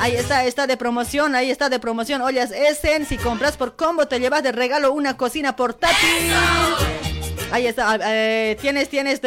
[0.00, 1.34] Ahí está, está de promoción.
[1.34, 2.22] Ahí está de promoción.
[2.22, 3.04] Ollas Essen.
[3.04, 6.32] Si compras por combo, te llevas de regalo una cocina portátil.
[7.50, 7.98] Ahí está.
[8.02, 9.20] eh, tienes, tienes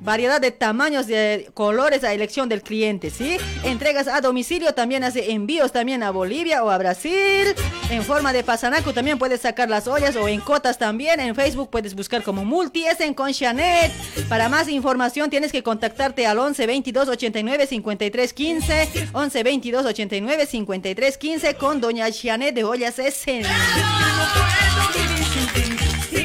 [0.00, 3.38] variedad de tamaños, de colores a elección del cliente, ¿sí?
[3.64, 7.54] Entregas a domicilio, también hace envíos también a Bolivia o a Brasil.
[7.90, 11.20] En forma de pasanaco también puedes sacar las ollas o en cotas también.
[11.20, 13.92] En Facebook puedes buscar como Multiesen con Chanet.
[14.28, 18.88] Para más información tienes que contactarte al 11 22 89 53 15.
[19.12, 23.44] 11 22 89 53 15 con Doña Chanet de Ollas Essen.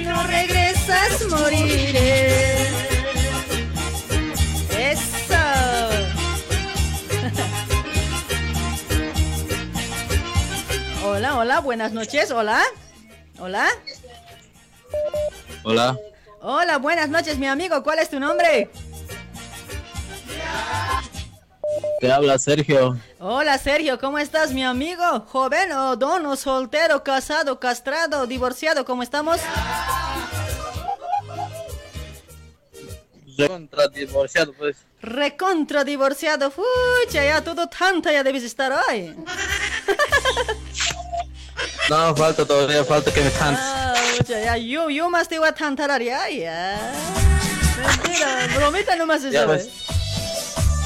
[0.03, 0.60] No regresas,
[1.29, 2.67] moriré.
[4.77, 5.35] Eso.
[11.05, 12.61] Hola, hola, buenas noches, hola.
[13.39, 13.67] Hola.
[15.63, 15.97] Hola,
[16.41, 17.83] Hola, buenas noches, mi amigo.
[17.83, 18.69] ¿Cuál es tu nombre?
[21.99, 22.97] te habla Sergio.
[23.19, 23.99] Hola, Sergio.
[23.99, 25.03] ¿Cómo estás, mi amigo?
[25.27, 28.85] ¿Joven o don o soltero, casado, castrado, divorciado?
[28.85, 29.39] ¿Cómo estamos?
[33.47, 34.77] Contra divorciado, pues.
[35.01, 36.51] Recontra divorciado.
[36.51, 39.15] Fucha, ya todo tanta ya debes estar hoy.
[41.89, 43.63] No, falta todavía, falta que me cantes.
[43.63, 46.93] Ah, pucha, ya, yo, yo más te voy a tantar ya, ya.
[47.85, 49.65] Mentira, bromita nomás es Ya eso, ves.
[49.65, 49.71] eh.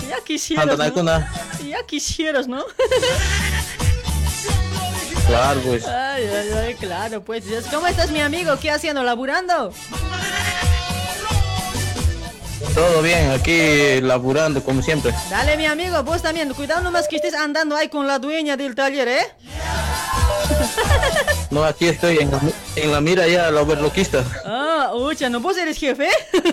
[0.10, 1.20] Ya quisieras, ¿no?
[1.68, 2.64] Ya quisieras, ¿no?
[5.28, 5.86] Claro, pues.
[5.88, 7.44] Ay, ay, ay, claro, pues.
[7.72, 8.58] ¿Cómo estás, mi amigo?
[8.60, 9.04] ¿Qué haciendo?
[9.04, 9.74] ¿Laburando?
[12.76, 15.14] Todo bien, aquí laburando como siempre.
[15.30, 16.54] Dale, mi amigo, vos también.
[16.54, 19.26] Cuidado nomás que estés andando ahí con la dueña del taller, ¿eh?
[21.52, 22.42] No, aquí estoy en la,
[22.76, 24.26] en la mira ya, la overloquista.
[24.46, 26.10] Ah, ucha, ¿no vos eres jefe?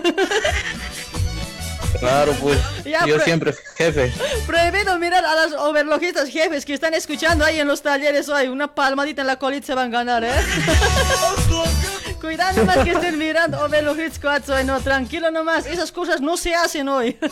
[1.99, 2.57] Claro, pues.
[2.83, 4.11] Ya, Yo siempre jefe.
[4.45, 8.47] Prohibido mirar a las overlojistas jefes que están escuchando ahí en los talleres hoy.
[8.47, 10.33] Una palmadita en la colita se van a ganar, ¿eh?
[12.23, 15.65] Cuidado nomás que estén mirando overlojistas squads hoy, no, tranquilo nomás.
[15.65, 17.17] Esas cosas no se hacen hoy.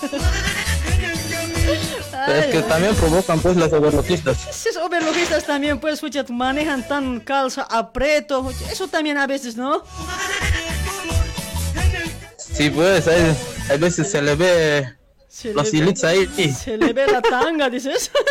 [2.28, 4.66] Es que también provocan pues las overloquistas.
[4.66, 8.52] Esos overlojistas también, pues, escucha, manejan tan calza, apreto.
[8.70, 9.82] Eso también a veces, ¿no?
[12.38, 13.36] Sí, pues, hay,
[13.70, 14.94] hay veces se le ve
[15.30, 16.54] Se los le ve- hilitos ahí.
[16.54, 18.12] Se le ve la tanga, dices.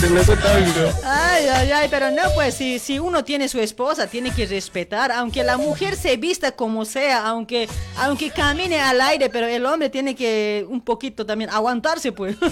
[0.00, 0.92] Se.
[1.04, 5.10] Ay, ay, ay, pero no, pues si, si uno tiene su esposa, tiene que respetar,
[5.12, 7.68] aunque la mujer se vista como sea, aunque,
[7.98, 12.36] aunque camine al aire, pero el hombre tiene que un poquito también aguantarse, pues.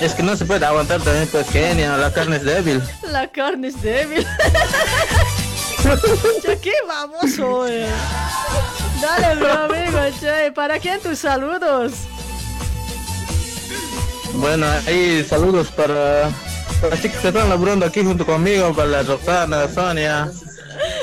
[0.00, 2.80] Es que no se puede aguantar también, pues, Kenia, la carne es débil.
[3.10, 4.24] La carne es débil.
[6.42, 7.86] Che, qué baboso, eh.
[9.00, 11.92] Dale, mi amigo, che, ¿para quién tus saludos?
[14.38, 16.30] Bueno, ahí saludos para,
[16.80, 20.30] para las chicas que están laburando aquí junto conmigo, para la Roxana, Sonia,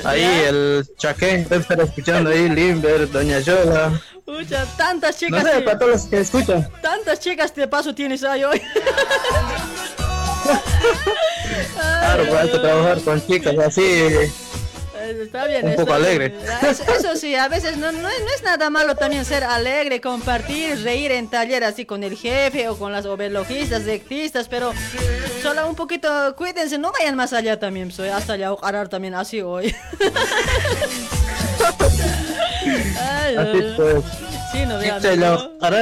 [0.04, 3.92] ahí el Chaquén, debe estar escuchando ahí, Limber, Doña Yola.
[4.26, 5.44] Pucha, tantas No chicas.
[5.44, 6.70] sé, que- para todos los que escuchan.
[6.82, 8.62] Tantas chicas de paso tienes ahí hoy.
[11.74, 14.08] Claro, que trabajar con chicas así.
[15.06, 15.66] Está bien.
[15.66, 16.06] Un está poco bien.
[16.08, 16.36] alegre.
[16.50, 19.44] Ah, Eso, eso sí, a veces no, no, es- no es nada malo también ser
[19.44, 24.74] alegre, compartir, reír en taller así con el jefe o con las overlojistas, dectistas, pero
[25.42, 28.52] solo un poquito, cuídense, no vayan más allá también, soy hasta allá
[28.90, 29.74] también así hoy.
[33.00, 34.04] Ay, Así pues.
[34.52, 34.80] Sí, no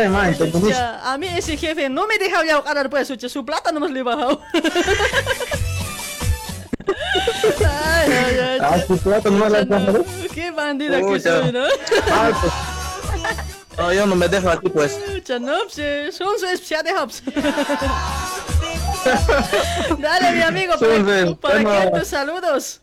[0.09, 0.37] más.
[0.69, 3.99] Ya, a mí ese jefe no me deja ya arar pues, su, plata nomás le
[3.99, 4.41] he bajado.
[7.59, 8.59] ay, ay, ay.
[8.61, 10.03] Ah, su plata no la No,
[10.33, 11.65] Qué bandida que soy, ¿no?
[12.11, 12.53] Ah, pues.
[13.77, 14.99] No, yo no me dejo aquí, pues.
[15.41, 17.23] No, pues, eh, son su especial pues.
[19.99, 20.73] Dale, mi amigo,
[21.41, 22.81] para, que tus saludos.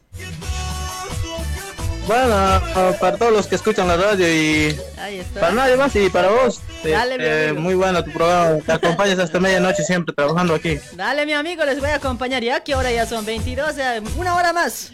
[2.11, 4.77] Bueno, ah, para todos los que escuchan la radio y
[5.32, 6.61] para nadie más y para vos.
[6.82, 7.62] Dale, eh, amigo.
[7.62, 8.59] muy bueno tu programa.
[8.66, 10.81] Te acompañas hasta medianoche siempre trabajando aquí.
[10.95, 12.65] Dale, mi amigo, les voy a acompañar ya.
[12.65, 13.24] que hora ya son?
[13.24, 14.91] 22, eh, una hora más.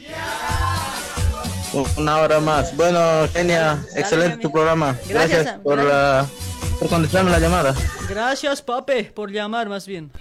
[1.97, 2.76] Una hora más.
[2.76, 4.94] Bueno, Kenia, excelente tu programa.
[5.09, 6.26] Gracias, Gracias, por, la,
[6.78, 7.74] por contestarme la llamada.
[8.10, 10.12] Gracias, papi, por llamar más bien.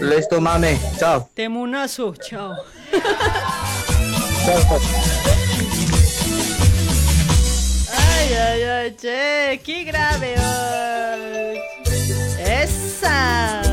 [0.00, 0.80] Listo, mami.
[0.98, 1.28] Chao.
[1.34, 2.56] Temunazo, chao.
[4.50, 4.54] Ay,
[8.34, 11.60] ay, ay, che, qué grave hoy.
[12.40, 13.67] Esa.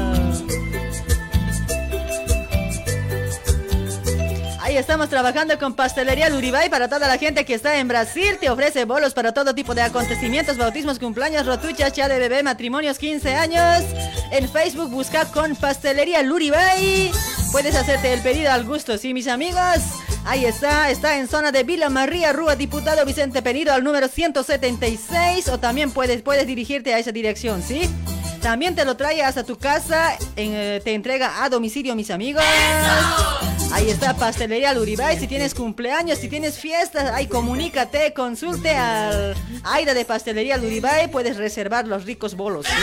[4.77, 8.37] Estamos trabajando con Pastelería Luribay para toda la gente que está en Brasil.
[8.39, 12.99] Te ofrece bolos para todo tipo de acontecimientos, bautismos, cumpleaños, rotuchas, ya de bebé, matrimonios,
[12.99, 13.85] 15 años.
[14.31, 17.09] En Facebook busca con Pastelería Luribay.
[17.53, 19.79] Puedes hacerte el pedido al gusto, ¿sí, mis amigos?
[20.25, 25.47] Ahí está, está en zona de Villa María, Rúa, Diputado Vicente Penido, al número 176.
[25.47, 27.89] O también puedes, puedes dirigirte a esa dirección, ¿sí?
[28.45, 32.43] También te lo trae hasta tu casa, en, eh, te entrega a domicilio, mis amigos.
[33.71, 35.17] Ahí está Pastelería Luribay.
[35.19, 41.09] Si tienes cumpleaños, si tienes fiestas, ahí comunícate, consulte al Aida de Pastelería Luribay.
[41.09, 42.67] Puedes reservar los ricos bolos.
[42.67, 42.73] ¿sí?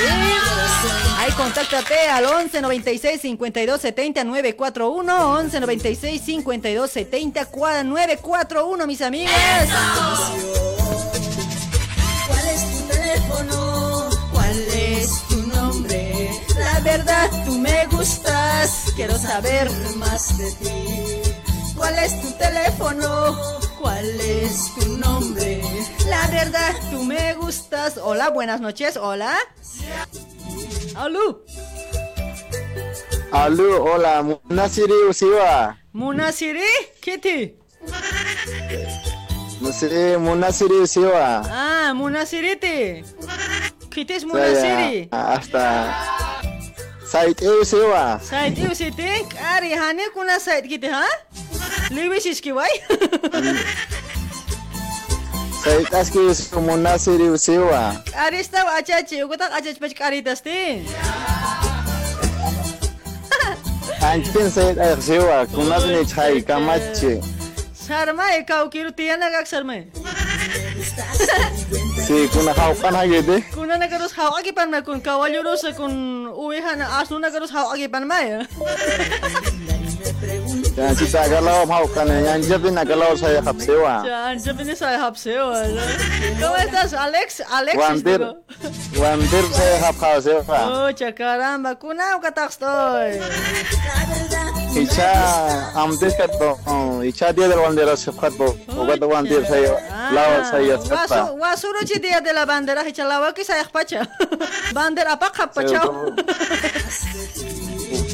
[1.18, 5.30] Ahí contáctate al 11 96 52 70 941.
[5.39, 7.44] 11 96 52 70
[7.84, 9.32] 941, mis amigos.
[12.26, 14.10] ¿Cuál es tu teléfono?
[14.32, 15.31] ¿Cuál es tu
[16.82, 18.92] verdad, tú me gustas.
[18.96, 21.32] Quiero saber más de ti.
[21.76, 23.36] ¿Cuál es tu teléfono?
[23.81, 25.62] ¿Cuál es tu nombre?
[26.08, 27.98] La verdad, tú me gustas.
[27.98, 28.97] Hola, buenas noches.
[28.97, 29.34] Hola.
[30.94, 31.44] Aló.
[33.32, 35.78] Aló, hola, Munasiri Usiwa.
[35.92, 36.60] Munasiri?
[37.00, 37.57] Kitty.
[39.60, 41.42] Musiri Munasiri Usiwa.
[41.50, 43.02] Ah, Munasiriti.
[43.90, 45.08] Kitty es Munasiri.
[45.10, 46.22] hasta
[47.12, 48.18] Said Sewa.
[48.23, 51.05] Said Eusitin, Arihane kuna Said gitu ha?
[51.91, 52.73] Liwis iski wai.
[55.60, 58.00] Said aski sumuna siri Sewa.
[58.16, 60.89] Arista achachi, ugutak achach pach karitas tin.
[64.00, 67.20] Antin Said Sewa, kunas ni chai kamachi.
[67.74, 69.84] Sarma ekau kiru tiana gak sarma.
[72.06, 73.40] Si kuna haukan hagede.
[73.54, 77.30] Kuna na karus hawa agi pan ma kun kawalyo sa kun uwi hana asu na
[77.30, 78.40] karus hawa agi pan ma ya.
[80.76, 84.02] Yan cita kalau haukan yan jabin na kalau saya kapsewa.
[84.02, 85.84] Jan, Japanese ay hapse wala.
[86.40, 87.28] ¿Cómo estás, Alex?
[87.44, 87.76] Alex.
[87.76, 88.20] Wandir.
[88.96, 90.58] Wandir saya hap kapsewa.
[90.68, 93.20] Oh, chacaramba, kuna ka takstoy.
[94.73, 96.59] Icha am diskat bo.
[96.67, 98.57] Oh, icha dia de la bandera se fat bo.
[98.68, 100.97] Ogata wan día say ah, lawa say ya sapa.
[101.07, 104.07] Wasu wasuro chi día de la bandera icha lawa ki say pacha.
[104.73, 105.81] Bandera pa khapa cha.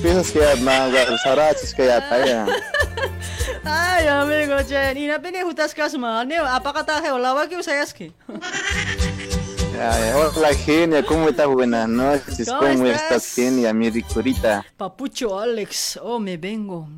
[0.03, 2.47] Piensas que ya na sarachis que ya taya.
[3.65, 6.25] Ay, amigo, che, ni na pene hutas kasma.
[6.27, 8.13] Ne apakata he lawa ki usayas ki.
[9.81, 11.47] Ay, Hola genia, ¿cómo estás?
[11.47, 13.03] Buenas noches, ¿Cómo ¿cómo estás?
[13.25, 14.65] estás genia, mi ricurita?
[14.77, 16.89] Papucho Alex, oh, me vengo.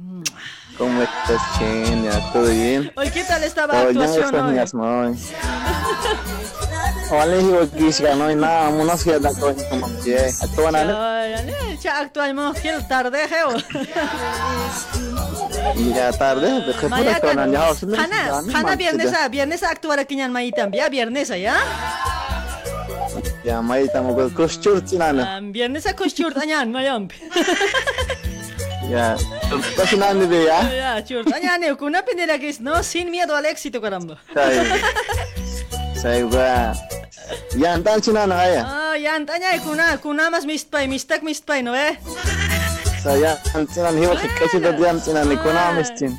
[0.78, 2.12] ¿Cómo estás genia?
[2.32, 2.90] ¿Todo bien?
[2.96, 5.18] Hoy, ¿qué tal estaba Oh, ya actuación hoy?
[7.12, 11.42] Oleh hiyo kisha no na munas ya da ko como que actúan a
[11.82, 13.56] cha actuamos que tarde heo.
[15.92, 19.70] ya tarde de que Maya pura kan, con ya Hana, Hana viernes a viernes a
[19.70, 21.58] actuar aquí en Mayi también, viernes ya.
[23.44, 27.08] Ya mai tamo ko kustur tinana Ah, Viernes a kushurt anyan mayam.
[28.90, 29.14] ya
[29.76, 33.80] pasinan de ya Ya, churt anyan ne kuna pinera que no sin miedo al éxito
[33.80, 34.16] caramba.
[34.34, 34.62] saya
[35.96, 36.74] saya gua
[37.56, 41.96] ya antal tinana ya Ah, ya antanya kuna kuna mas mistpai mistak mistpai no eh.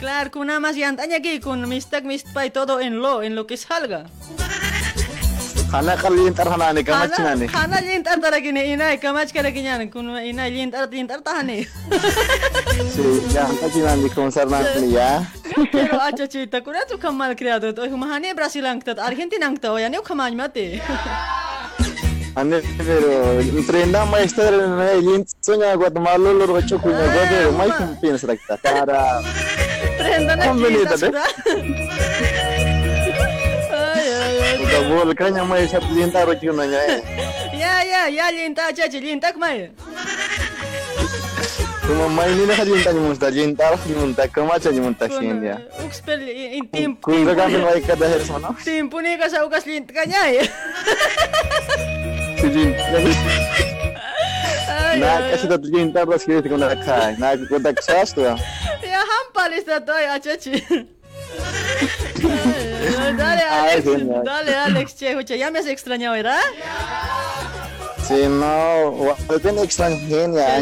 [0.02, 3.54] Claro, kuna mas ya antanya que con mistak mistpai todo en lo en lo que
[3.58, 4.10] salga.
[5.72, 8.96] खाना कर लिंट अर हनाने का मच नाने खाना लिंट अर तरह की नहीं इना
[9.04, 11.64] का मच करे की जाने कुन इना ya अर लिंट अर ताने
[12.96, 13.04] सी
[13.36, 15.12] या हम की नाने सर नाने या
[15.72, 19.98] Pero acha chita, kuna tu kamal criado, tu humahane Brasil angtat, Argentina angtat, ya ne
[20.00, 20.82] ukamany mate.
[22.36, 27.52] Ande pero emprenda maestra en eh, el sueño Guatemala lo rocho con el eh, gobierno,
[27.58, 29.20] mai cumplirse la cara.
[29.98, 30.38] Prenda
[34.72, 34.88] ay, ay.
[34.88, 36.80] udah bol kanya mai sat linta rocho nanya
[37.52, 39.68] Ya ya ya linta acha linta kmai.
[41.92, 45.44] kuma mai ni na linta ni musta linta ni munta kama cha ni munta shin
[45.44, 49.44] ya Ukspel in tim kun ga gamin mai kada her sana timpu ni ka sa
[49.44, 50.48] ukas linta kanya eh.
[52.40, 52.72] sijin
[54.72, 58.16] Ay, na ay, kasi tat linta ras kiri ko na kai na ko tak sas
[58.16, 60.56] to Ya hampal está todo acha chi.
[60.58, 60.88] Ay,
[63.18, 63.86] Dale Alex,
[64.24, 66.40] dale Alex, che, ya me has extrañado, ¿verdad?
[68.12, 69.18] Si no
[70.10, 70.62] hen ya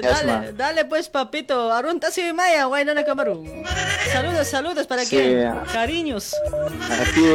[0.00, 3.44] Dale, dale pues papito, arunta si Maya, guay no camaru.
[4.12, 5.16] Saludos, saludos para Sí.
[5.16, 5.52] quién?
[5.72, 6.34] Cariños.
[7.00, 7.26] Aquí,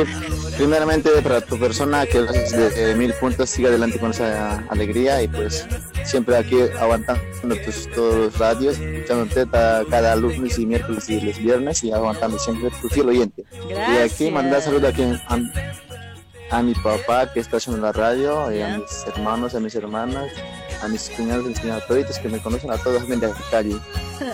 [0.58, 5.28] primeramente para tu persona, que de, eh, mil puntos siga adelante con esa alegría y
[5.28, 5.66] pues
[6.06, 9.46] siempre aquí aguantando tus, todos los radios, escuchándote
[9.90, 13.44] cada lunes y miércoles y los viernes y aguantando siempre tu fiel oyente.
[13.70, 14.94] Y aquí mandar saludos
[15.28, 15.38] a,
[16.54, 20.32] a mi papá que está haciendo la radio, y a mis hermanos, a mis hermanas,
[20.82, 21.84] a mis cuñados, mis cuñados,
[22.20, 23.76] que me conocen, a todos de la calle.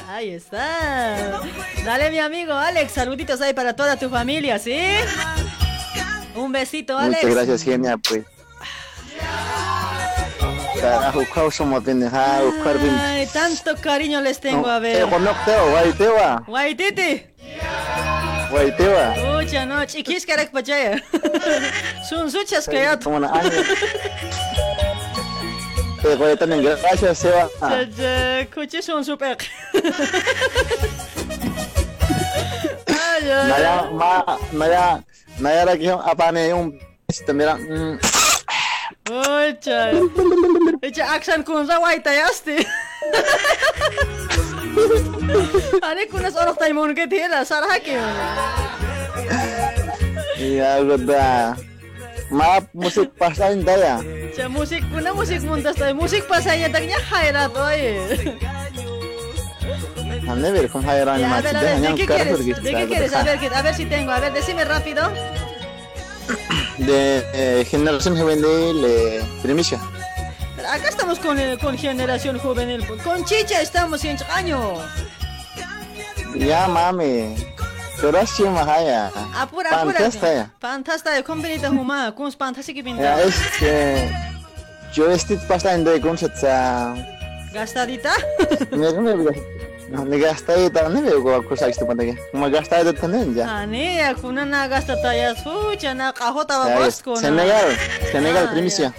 [0.07, 1.39] Ahí está.
[1.85, 4.77] Dale, mi amigo Alex, saluditos ahí para toda tu familia, ¿sí?
[6.35, 7.23] Un besito, Alex.
[7.23, 8.23] Muchas gracias, genia, pues.
[10.80, 11.83] Carajo, ¿cuál somos
[12.80, 14.98] bin- Ay, tanto cariño les tengo a ver.
[16.48, 17.25] Guaititi.
[18.50, 19.14] Guay, tewa.
[19.40, 21.00] Ucha, no, chiquis karek pachaya.
[22.10, 23.03] Sun suchas kayat.
[23.03, 23.52] Como una año.
[26.03, 27.50] Eh, guay, también, gracias, Seba.
[28.53, 29.36] Kuchi sun super.
[32.88, 33.94] Ay, ay, Naya, ay.
[33.94, 35.03] ma, naya,
[35.40, 36.80] naya lagi yung apane yung
[37.36, 38.00] mira, mm,
[39.10, 39.92] Ucha.
[40.80, 42.14] Ucha, aksan kunza waita
[46.40, 47.98] orang taimun ke tila, sarah ke.
[50.40, 51.56] iya udah.
[52.30, 53.98] Maaf musik pasain daya.
[54.06, 55.98] Ucha, musik kuna musik muntas tay.
[55.98, 57.98] Musik pasaya tagnya haira toy.
[60.30, 62.38] Anne ver como hayran Ya, a ver, a ver, ¿de qué quieres?
[62.61, 63.14] ¿De qué quieres?
[63.17, 64.11] A ver, que- a ver si tengo.
[64.14, 65.09] A ver, decime rápido.
[66.77, 69.82] De eh, generación juvenil eh, primicia.
[70.69, 72.85] Acá estamos con, eh, con generación juvenil.
[73.03, 74.75] Con chicha estamos en año.
[76.35, 77.35] Ya mami.
[77.99, 79.11] Curasi mahaya.
[79.35, 79.98] Apura, apura.
[81.72, 82.14] Huma.
[82.15, 84.11] Kun que Ya es que
[84.93, 85.99] yo estoy pasando de
[87.51, 88.14] Gastadita.
[88.72, 89.31] Mira, mira,
[89.89, 92.14] no me gasté tan ni veo con cosas que pantalla.
[92.31, 93.61] Me gasté de también ya.
[93.61, 97.17] Ani, kuna na gastata ya sucha na kahota Ya, babos con.
[97.17, 97.75] Senegal,
[98.11, 98.93] Senegal Ah, primicia.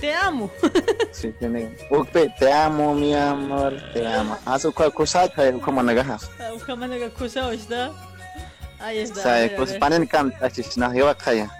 [0.00, 0.08] Ya.
[0.08, 0.50] Te amo.
[1.12, 1.76] Sí, Senegal.
[1.90, 4.38] Ukpe, te amo, mi amor, te amo.
[4.46, 6.30] Haz cualquier cosa que como nagajas.
[6.66, 7.90] Kamana ga kusa está.
[8.78, 9.20] Ahí está.
[9.34, 9.80] a a kus ver.
[9.80, 11.50] panen kan achis na yo kaya.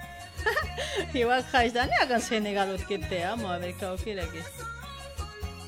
[1.12, 3.48] Igual Jaista, ni hagan Senegal que te amo.
[3.50, 4.42] A ver, ¿qué quiere que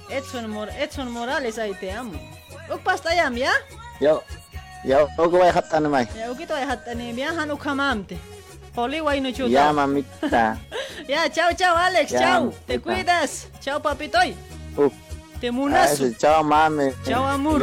[0.08, 2.12] Edson, Mor Edson Morales, ahí te amo.
[2.70, 3.52] Uk pasta yam, ya?
[4.00, 4.22] Yo,
[4.84, 6.06] yo ogo way hatan mai.
[6.16, 8.16] Ya, ukito ay hatta ni biya hanu kamamte.
[8.16, 8.41] Poli guay no
[9.32, 9.50] chuta.
[9.50, 10.56] Ya mamita.
[11.08, 12.52] Ya, chao, chao, Alex, Ya, chao.
[12.66, 13.46] Te cuidas.
[13.60, 14.34] Chao, papitoy.
[15.40, 16.04] Te munazo.
[16.04, 16.92] Ay, Chao mami.
[17.04, 17.58] Chao, amor.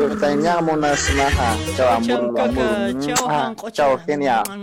[0.61, 1.55] Munas maha.
[1.77, 2.35] Chao Chao, amor.
[2.35, 2.49] kaka.
[2.49, 3.01] amor.
[3.01, 3.53] Chao, Ah.
[3.71, 4.43] Chao genial.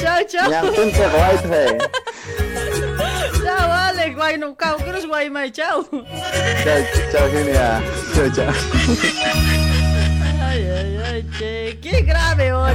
[0.00, 0.48] Chao, chao.
[0.50, 1.64] Yang pinche guay te.
[3.42, 4.14] Chao, Alex.
[4.14, 5.50] Guay no, kau cruz guay mai.
[5.50, 5.82] Chao.
[6.62, 6.78] Chao,
[7.12, 7.82] chao genial.
[8.14, 8.52] Chao, chao.
[10.56, 12.72] Ay, ay, ay, che, qué grave hoy.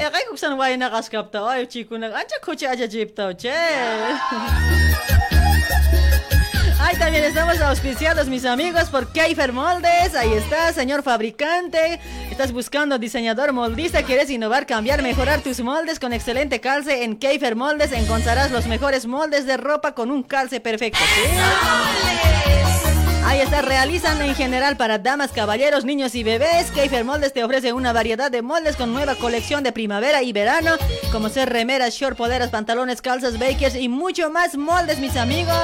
[0.00, 3.36] Eh, kay kung saan wala nakaskap tao, ay chico nag, ancha coche aja jeep tao,
[3.36, 3.52] che.
[6.80, 10.14] Ay, también estamos auspiciados, mis amigos, por Keifer Moldes.
[10.16, 12.00] Ahí está, señor fabricante.
[12.30, 17.04] Estás buscando diseñador moldista, quieres innovar, cambiar, mejorar tus moldes con excelente calce.
[17.04, 21.00] En Keifer Moldes encontrarás los mejores moldes de ropa con un calce perfecto.
[21.16, 22.75] ¿sí?
[23.26, 26.70] Ahí está, realizan en general para damas, caballeros, niños y bebés.
[26.70, 30.70] Keifer Moldes te ofrece una variedad de moldes con nueva colección de primavera y verano,
[31.10, 35.56] como ser remeras, short, poleras, pantalones, calzas, bakers y mucho más moldes, mis amigos.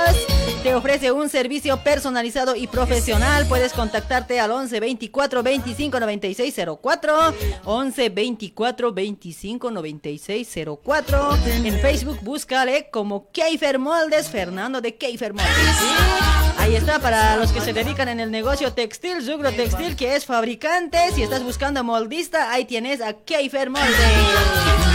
[0.64, 3.46] Te ofrece un servicio personalizado y profesional.
[3.46, 7.34] Puedes contactarte al 11 24 25 96 04,
[7.64, 11.38] 11 24 25 96 04.
[11.46, 16.42] En Facebook búscale como Keifer Moldes, Fernando de Keifer Moldes.
[16.58, 20.24] Ahí está para los que se dedican en el negocio textil, Zugro Textil, que es
[20.24, 20.98] fabricante.
[21.14, 24.91] Si estás buscando moldista, ahí tienes a Keifer Moldes.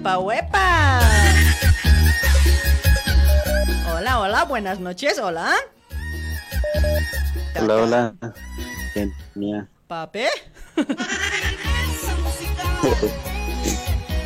[0.00, 1.00] Epa, huepa.
[3.92, 5.52] Hola, hola, buenas noches, hola.
[7.60, 8.14] Hola, hola.
[8.94, 9.68] Genia.
[9.86, 10.26] Pape.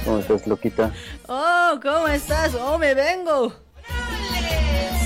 [0.05, 0.93] ¿Cómo estás, loquita?
[1.27, 2.55] Oh, ¿cómo estás?
[2.55, 3.53] Oh, me vengo.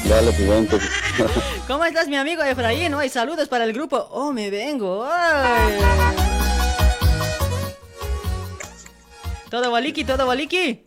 [0.07, 0.83] Dale, pues.
[1.67, 2.93] ¿Cómo estás, mi amigo Efraín?
[2.93, 4.07] Hoy saludos para el grupo.
[4.11, 5.09] Oh, me vengo.
[9.51, 10.85] Todo waliki, todo waliki.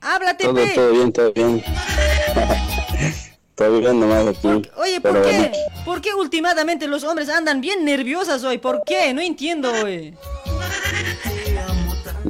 [0.00, 0.72] Háblate, Todo, pe.
[0.74, 1.62] todo bien, todo bien.
[3.54, 4.48] todo bien nomás aquí.
[4.76, 5.52] Oye, ¿por bueno, qué?
[5.84, 8.58] ¿Por qué últimamente los hombres andan bien nerviosas hoy?
[8.58, 9.12] ¿Por qué?
[9.14, 10.14] No entiendo hoy.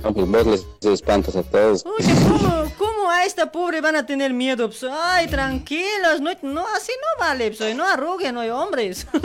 [0.02, 1.84] no, pues vos les espantas a todos.
[1.86, 4.68] Oye, ¿cómo, cómo a esta pobre van a tener miedo?
[4.68, 9.06] Pues, ay, tranquilos, no, no, así no vale, pues, hoy no arruguen hoy, hombres.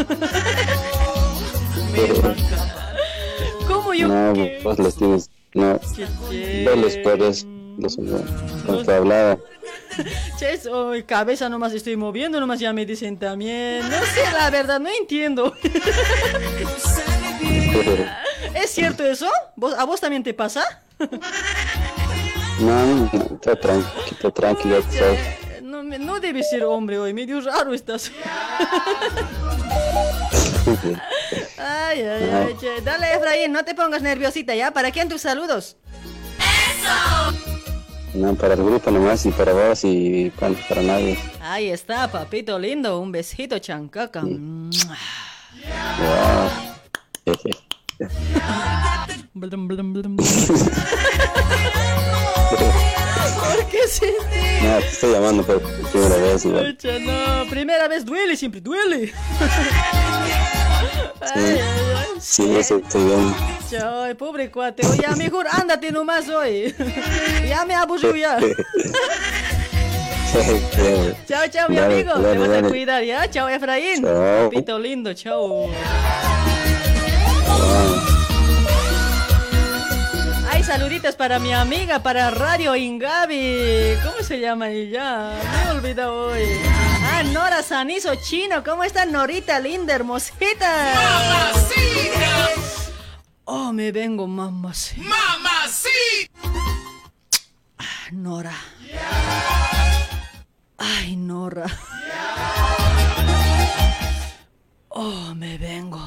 [3.67, 4.07] ¿Cómo yo?
[4.07, 4.33] No,
[4.63, 5.29] vos les tienes.
[5.53, 5.79] No,
[6.75, 7.45] les puedes.
[7.77, 9.37] Los, con tu hablada.
[10.39, 13.81] Che, hoy cabeza nomás estoy moviendo, nomás ya me dicen también.
[13.89, 15.53] No sé, la verdad, no entiendo.
[18.55, 19.29] ¿Es cierto eso?
[19.55, 20.63] ¿Vos, ¿A vos también te pasa?
[22.59, 25.19] No, no, está tranquilo, tranquilo, tú sabes.
[25.63, 28.11] No, no debe ser hombre hoy, medio raro estás.
[31.65, 32.81] Ay, ay, ay, che.
[32.81, 34.71] Dale, Efraín, no te pongas nerviosita, ¿ya?
[34.71, 35.77] ¿Para quién tus saludos?
[38.13, 41.17] No, para el grupo nomás y para vos y para, para nadie.
[41.41, 42.99] Ahí está, papito lindo.
[42.99, 44.21] Un besito, chancaca.
[44.21, 44.69] Wow.
[54.91, 56.43] estoy llamando por primera vez.
[56.43, 59.11] Pucha, no, primera vez duele, siempre duele.
[61.21, 62.05] Ay, ay, ay.
[62.19, 63.33] Sí, eso estoy bien.
[63.83, 64.85] Ay, pobre cuate.
[64.87, 66.73] Oye, mejor ándate nomás hoy.
[67.47, 68.37] ya me aburrió ya.
[71.27, 72.11] Chao, chao, mi Dale, amigo.
[72.15, 73.29] dale, Te vas a cuidar, ¿ya?
[73.29, 74.01] Chao, Efraín.
[74.03, 74.49] Chao.
[74.49, 75.69] Papito lindo, chao.
[80.77, 83.95] Saluditos para mi amiga, para Radio Ingabi.
[84.03, 85.33] ¿Cómo se llama ella?
[85.51, 86.47] Me he olvidado hoy.
[87.11, 88.63] Ah, Nora Sanizo Chino.
[88.63, 90.95] ¿Cómo está Norita linda, hermosita?
[90.95, 92.49] ¡Mamacita!
[93.43, 95.07] Oh, me vengo, mamacita.
[95.07, 96.33] ¡Mamacita!
[97.77, 98.55] Ah, Nora.
[100.79, 101.67] Ay, Nora.
[104.89, 106.01] Oh, me vengo.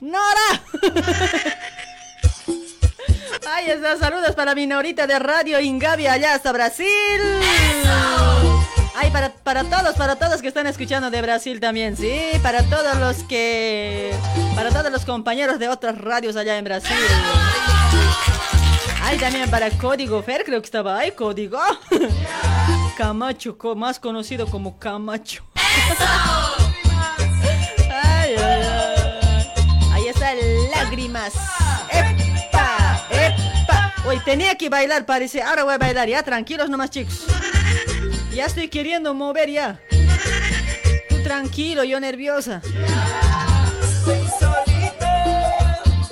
[0.00, 0.62] ¡Nora!
[3.54, 6.86] Ahí está, saludos para mi Norita de Radio Ingabi allá hasta Brasil.
[8.94, 12.18] Ay, para, para todos, para todos que están escuchando de Brasil también, sí.
[12.42, 14.14] Para todos los que.
[14.54, 16.96] Para todos los compañeros de otras radios allá en Brasil.
[19.02, 21.58] Ay, también para Código Fer, creo que estaba ahí, Código.
[22.96, 25.44] Camacho, más conocido como Camacho.
[28.04, 29.46] Ay, ay, ay.
[29.92, 30.32] Ahí está
[30.74, 31.34] Lágrimas.
[34.20, 35.42] Tenía que bailar, parece.
[35.42, 36.22] Ahora voy a bailar, ya.
[36.22, 37.26] Tranquilos nomás, chicos.
[38.34, 39.80] Ya estoy queriendo mover ya.
[41.08, 42.62] Tú tranquilo, yo nerviosa.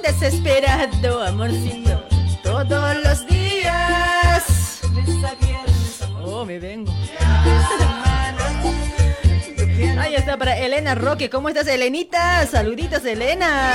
[0.03, 2.05] Desesperado, amorcito.
[2.43, 4.81] Todos los días.
[6.23, 6.93] Oh, me vengo.
[9.99, 11.31] Ahí está para Elena Roque.
[11.31, 12.47] ¿Cómo estás, Elenita?
[12.47, 13.73] Saluditos, Elena.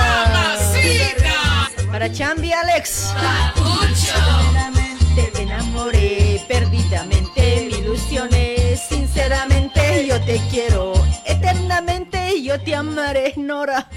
[1.96, 3.14] Para Chambi Alex.
[5.14, 10.06] Te enamoré perdidamente, me ilusioné sinceramente.
[10.06, 10.92] Yo te quiero
[11.24, 13.88] eternamente, yo te amaré, Nora.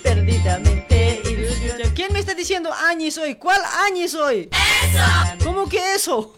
[0.00, 1.92] Perdidamente, ilusioné.
[1.96, 3.34] ¿Quién me está diciendo Añi soy?
[3.34, 4.50] ¿Cuál Añi soy?
[4.52, 5.44] ¡Eso!
[5.44, 6.36] ¿Cómo que eso?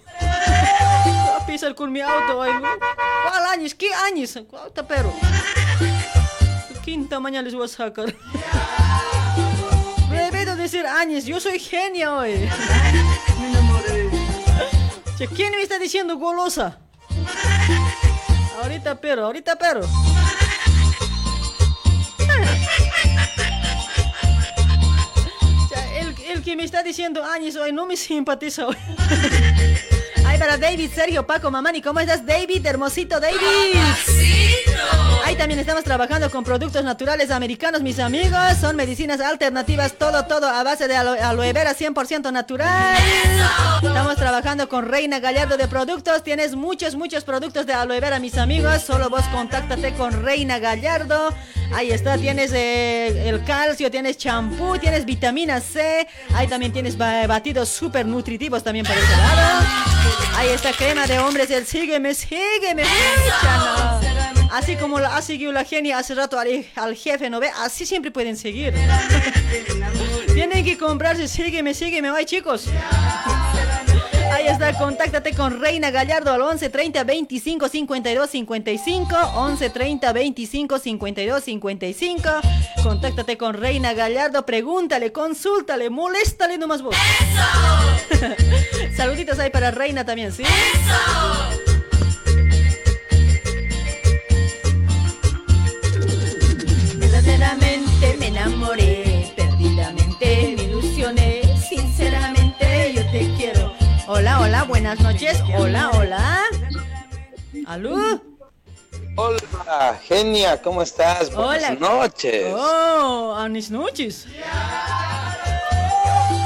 [1.38, 2.34] A pisar con mi auto.
[2.38, 3.74] ¿Cuál años?
[3.74, 4.38] ¿Qué años?
[4.48, 5.12] ¿Cuál pero?
[6.82, 8.14] Quinta mañana les voy a sacar.
[10.60, 12.46] Decir años, yo soy genia hoy.
[15.16, 16.78] Che, ¿Quién me está diciendo golosa?
[18.62, 19.80] Ahorita pero, ahorita pero.
[25.94, 28.76] El, el que me está diciendo años hoy no me simpatiza hoy.
[30.26, 32.66] Ay, para David, Sergio, Paco, Mamani, ¿cómo estás, David?
[32.66, 33.80] Hermosito, David.
[35.24, 38.38] Ahí también estamos trabajando con productos naturales americanos, mis amigos.
[38.60, 42.96] Son medicinas alternativas, todo, todo a base de aloe, vera 100% natural.
[43.82, 46.22] Estamos trabajando con Reina Gallardo de productos.
[46.24, 48.82] Tienes muchos, muchos productos de aloe vera, mis amigos.
[48.82, 51.32] Solo vos contáctate con Reina Gallardo.
[51.72, 56.08] Ahí está, tienes eh, el calcio, tienes champú, tienes vitamina C.
[56.34, 59.66] Ahí también tienes ba- batidos súper nutritivos también para ese lado.
[60.36, 62.82] Ahí está crema de hombres, el sígueme, sígueme.
[64.52, 67.50] Así como la, ha seguido la genia hace rato al, al jefe, ¿no ve?
[67.58, 68.74] Así siempre pueden seguir.
[70.34, 72.66] Tienen que comprarse, sígueme, sígueme, ay chicos.
[74.32, 79.16] Ahí está, contáctate con Reina Gallardo al 11 30 25 52 55.
[79.34, 82.30] 11 30 25 52 55.
[82.82, 86.94] Contáctate con Reina Gallardo, pregúntale, consúltale, moléstale nomás vos.
[88.96, 90.44] Saluditos ahí para Reina también, ¿sí?
[97.22, 103.74] Verdaderamente me enamoré, perdidamente me ilusioné, sinceramente yo te quiero.
[104.06, 105.38] Hola, hola, buenas noches.
[105.54, 106.40] Hola, hola.
[107.66, 108.22] ¿Aló?
[109.16, 111.30] Hola, genia, ¿cómo estás?
[111.34, 111.78] Buenas Hola.
[111.78, 112.54] noches.
[112.56, 114.26] Oh, buenas noches.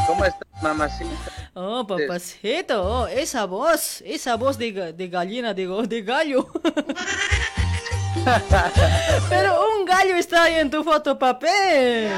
[0.09, 1.09] ¿Cómo estás, mamacita?
[1.55, 6.49] Oh, papacito, oh, esa voz, esa voz de, de gallina, de, go- de gallo.
[9.28, 12.11] Pero un gallo está ahí en tu foto, papel.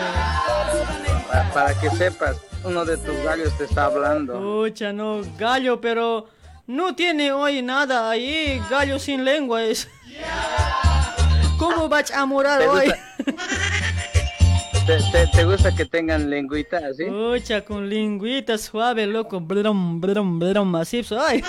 [1.31, 4.39] Pa- Para que sepas, uno de tus gallos te está hablando.
[4.41, 6.27] Pucha, no, gallo, pero
[6.67, 9.89] no tiene hoy nada ahí, gallo sin lengua es.
[11.59, 12.87] ¿Cómo vas a morar ¿Te hoy?
[12.87, 13.01] gusta?
[14.87, 17.07] ¿Te, te, te gusta que tengan lengüita así?
[17.07, 21.43] Pucha, con lingüita suave, loco, brum, brum, brum, así soy.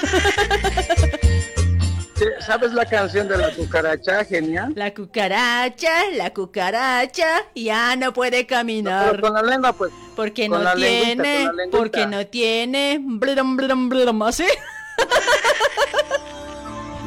[2.39, 4.73] ¿Sabes la canción de la cucaracha, genial?
[4.75, 9.11] La cucaracha, la cucaracha, ya no puede caminar.
[9.11, 9.91] Pero con la lengua, pues.
[10.15, 14.45] Porque no tiene, porque no tiene, brum, brum, brum, así.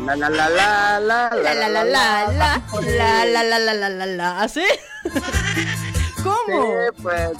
[0.06, 3.88] La la la la la La la la la la, la la la la la
[3.88, 4.64] la la, así.
[6.22, 6.36] ¿Cómo?
[6.46, 7.30] Sí, pues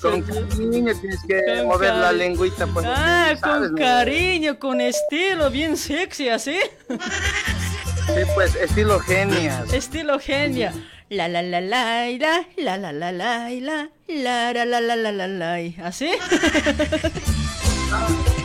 [0.00, 2.86] con, con cariño tienes que Con mover la cari- lengüita, pues.
[2.88, 3.78] Ah, ¿sabes, con no?
[3.78, 6.58] cariño, con estilo, bien sexy, así.
[6.88, 9.72] Sí, pues estilo genias.
[9.72, 10.72] Estilo genia.
[11.08, 15.12] La la la la la la la la la la la la la la la
[15.12, 16.10] la la así.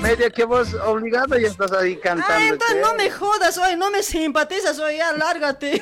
[0.02, 2.34] Media que vos obligado ya estás ahí cantando.
[2.34, 5.82] Ah, entonces no me jodas hoy, no me simpatizas hoy, ya lárgate.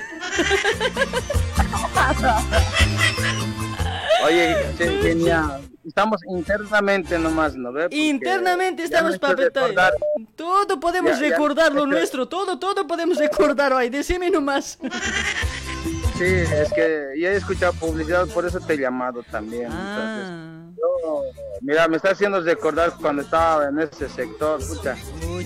[4.25, 4.55] Oye,
[5.01, 5.61] genial.
[5.85, 7.87] Estamos internamente nomás, ¿no ves?
[7.91, 9.93] Internamente ya estamos recordar-
[10.35, 14.29] Todo podemos Ya, ya, recordar lo es que- nuestro, todo, todo podemos recordar hoy, decime
[14.29, 14.79] nomás.
[16.17, 19.67] Sí, es que ya he escuchado publicidad, por eso te he llamado también.
[19.71, 20.69] Ah.
[20.69, 21.23] Entonces, yo,
[21.61, 24.95] mira, me está haciendo recordar cuando estaba en ese sector, pucha,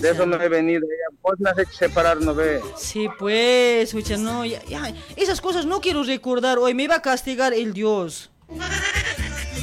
[0.00, 0.86] de eso no he venido.
[0.86, 2.60] Ya, vos me has hecho separar, ¿no ve?
[2.76, 7.02] Sí, pues, escucha, no, ya, ya, esas cosas no quiero recordar hoy, me va a
[7.02, 8.30] castigar el Dios.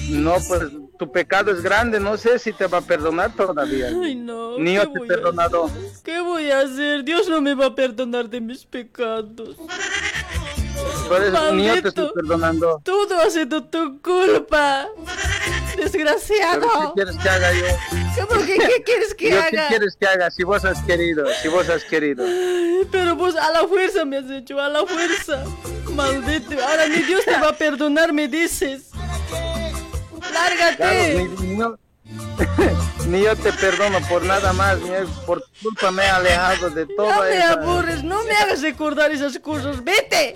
[0.09, 0.63] No, pues
[0.97, 3.87] tu pecado es grande, no sé si te va a perdonar todavía.
[3.87, 4.57] Ay, no.
[4.59, 5.69] Ni ¿qué yo te he perdonado.
[6.03, 7.03] ¿Qué voy a hacer?
[7.03, 9.57] Dios no me va a perdonar de mis pecados.
[11.09, 12.81] Yo te estoy perdonando.
[12.83, 14.87] Todo ha sido tu culpa.
[15.77, 16.67] Desgraciado.
[16.67, 18.27] Pero ¿qué quieres que haga yo?
[18.27, 19.49] ¿Cómo que qué quieres que Yo, haga?
[19.49, 20.31] ¿Qué quieres que haga?
[20.31, 22.25] Si vos has querido, si vos has querido.
[22.25, 25.43] Ay, Pero vos a la fuerza me has hecho, a la fuerza.
[25.93, 26.55] Maldito.
[26.63, 28.89] Ahora ni Dios te va a perdonar, me dices.
[30.33, 30.75] Lárgate.
[30.77, 31.77] Claro, yo,
[33.07, 34.89] ni yo te perdono por nada más, ni
[35.25, 37.51] por culpa me he alejado de No toda me esa...
[37.53, 39.83] aburres, no me hagas recordar esas cosas.
[39.83, 40.35] Vete.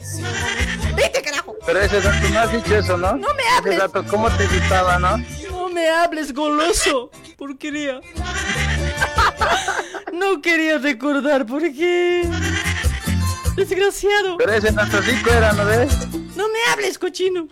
[0.96, 1.56] Vete, carajo.
[1.66, 3.14] Pero ese dato no has dicho eso, ¿no?
[3.14, 3.78] No me Ese hables.
[3.80, 5.18] dato, ¿cómo te gustaba, no?
[5.52, 7.12] No me hables, goloso.
[7.38, 8.00] Porquería.
[10.14, 12.28] No quería recordar por qué.
[13.56, 14.38] Desgraciado.
[14.38, 15.92] Pero ese dato rico era, ¿no ves?
[16.36, 17.48] No me hables, cochino.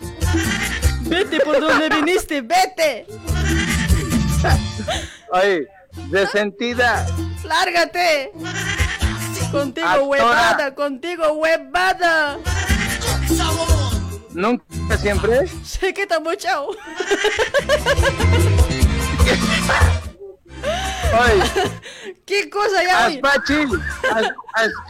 [1.01, 3.05] Vete por donde viniste, vete.
[5.33, 5.67] Ay,
[6.09, 7.05] desentida.
[7.43, 8.31] Lárgate.
[9.51, 12.37] Contigo, huevada, contigo, huevada.
[14.31, 15.47] Nunca, siempre.
[15.63, 16.69] Sé que estamos chao.
[22.25, 23.05] ¿Qué cosa ya?
[23.05, 23.65] Aspachi,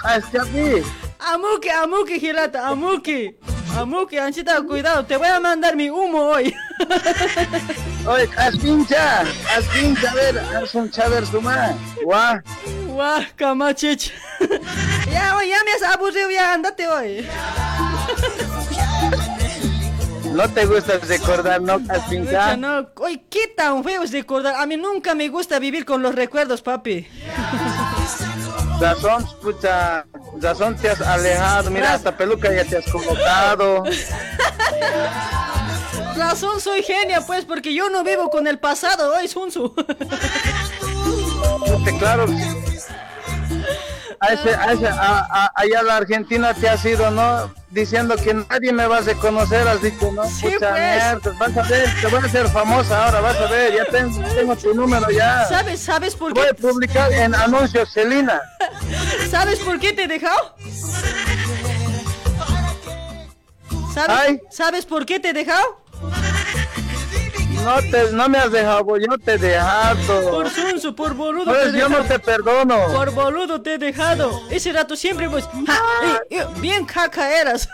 [0.03, 0.83] hasta aquí.
[1.19, 3.35] Amuque, amuque, Gilata, amuque.
[3.75, 6.53] Amuque, Anchita, cuidado, te voy a mandar mi humo hoy.
[8.07, 11.75] Oye, as pincha, as pincha, a ver, as un chaver suma.
[12.03, 12.39] Guau.
[12.87, 14.11] Guau, camachich.
[15.11, 17.27] Ya, hoy ya me has aburrido, ya andate hoy.
[20.31, 22.57] No te gusta recordar, ¿no, as Pucha, pincha?
[22.57, 24.55] no, hoy qué tan feo es recordar.
[24.55, 27.07] A mí nunca me gusta vivir con los recuerdos, papi.
[28.79, 30.05] Razón, pucha,
[30.39, 33.83] razón te has alejado, mira, hasta peluca ya te has colocado.
[36.15, 39.73] Razón, soy genia, pues, porque yo no vivo con el pasado, hoy Sunsu.
[41.65, 42.25] Puta, claro.
[44.19, 47.53] A ese, a ese, a, allá a la Argentina te has ido, ¿no?
[47.69, 50.23] Diciendo que nadie me va a reconocer, has dicho, ¿no?
[50.27, 50.81] Sí, Pucha pues.
[50.81, 54.19] mierda, vas a ver, te voy a hacer famosa ahora, vas a ver, ya tengo,
[54.29, 55.45] tengo tu número ya.
[55.45, 56.53] ¿Sabes, sabes por Voy a qué?
[56.55, 58.41] publicar en anuncios, Celina.
[59.29, 60.55] ¿Sabes por qué te he dejado?
[63.93, 64.41] ¿Sabes, Ay.
[64.49, 65.81] ¿Sabes por qué te he dejado?
[67.63, 70.31] No, te, no me has dejado, yo te he dejado.
[70.31, 72.87] Por Sunsu, por boludo Pues te he yo no te perdono.
[72.93, 74.41] Por boludo te he dejado.
[74.49, 75.45] Ese rato siempre pues...
[75.45, 75.79] ja,
[76.29, 77.67] ey, ey, bien caca eras.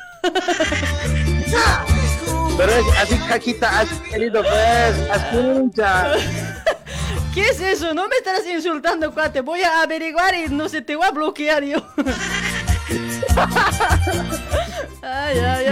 [2.58, 6.14] Pero es así, caquita, has querido, pues, has pincha.
[7.34, 7.94] ¿Qué es eso?
[7.96, 9.42] No me estarás insultando, cuate.
[9.42, 11.78] Voy a averiguar y no sé, te voy a bloquear yo.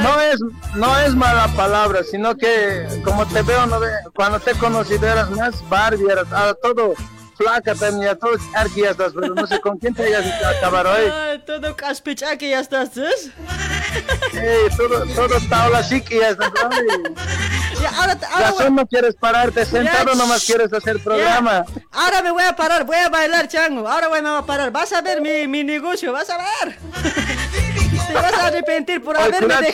[0.03, 0.40] No es,
[0.75, 5.30] no es mala palabra, sino que como te veo, no ve- cuando te conocí eras
[5.31, 6.93] más Barbie, eras ah, todo
[7.42, 10.88] flaca también, todo charqui ya estás, pero no sé con quién te ibas a acabar
[10.88, 11.11] hoy.
[11.11, 13.03] Ay, todo caspichaque ya estás, ¿sí?
[14.34, 16.52] Ey, todo, todo tabla chiqui ya estás.
[17.82, 21.66] Ya, ahora, ahora, solo no quieres pararte sentado, Ya, nomás quieres hacer programa.
[21.68, 23.88] Ya, Ahora me voy a parar, voy a bailar, chango.
[23.88, 24.72] Ahora voy a parar.
[24.72, 26.78] Vas a ver mi, mi negocio, vas a ver.
[28.08, 29.72] Te vas a arrepentir por Ay, haberme dejado.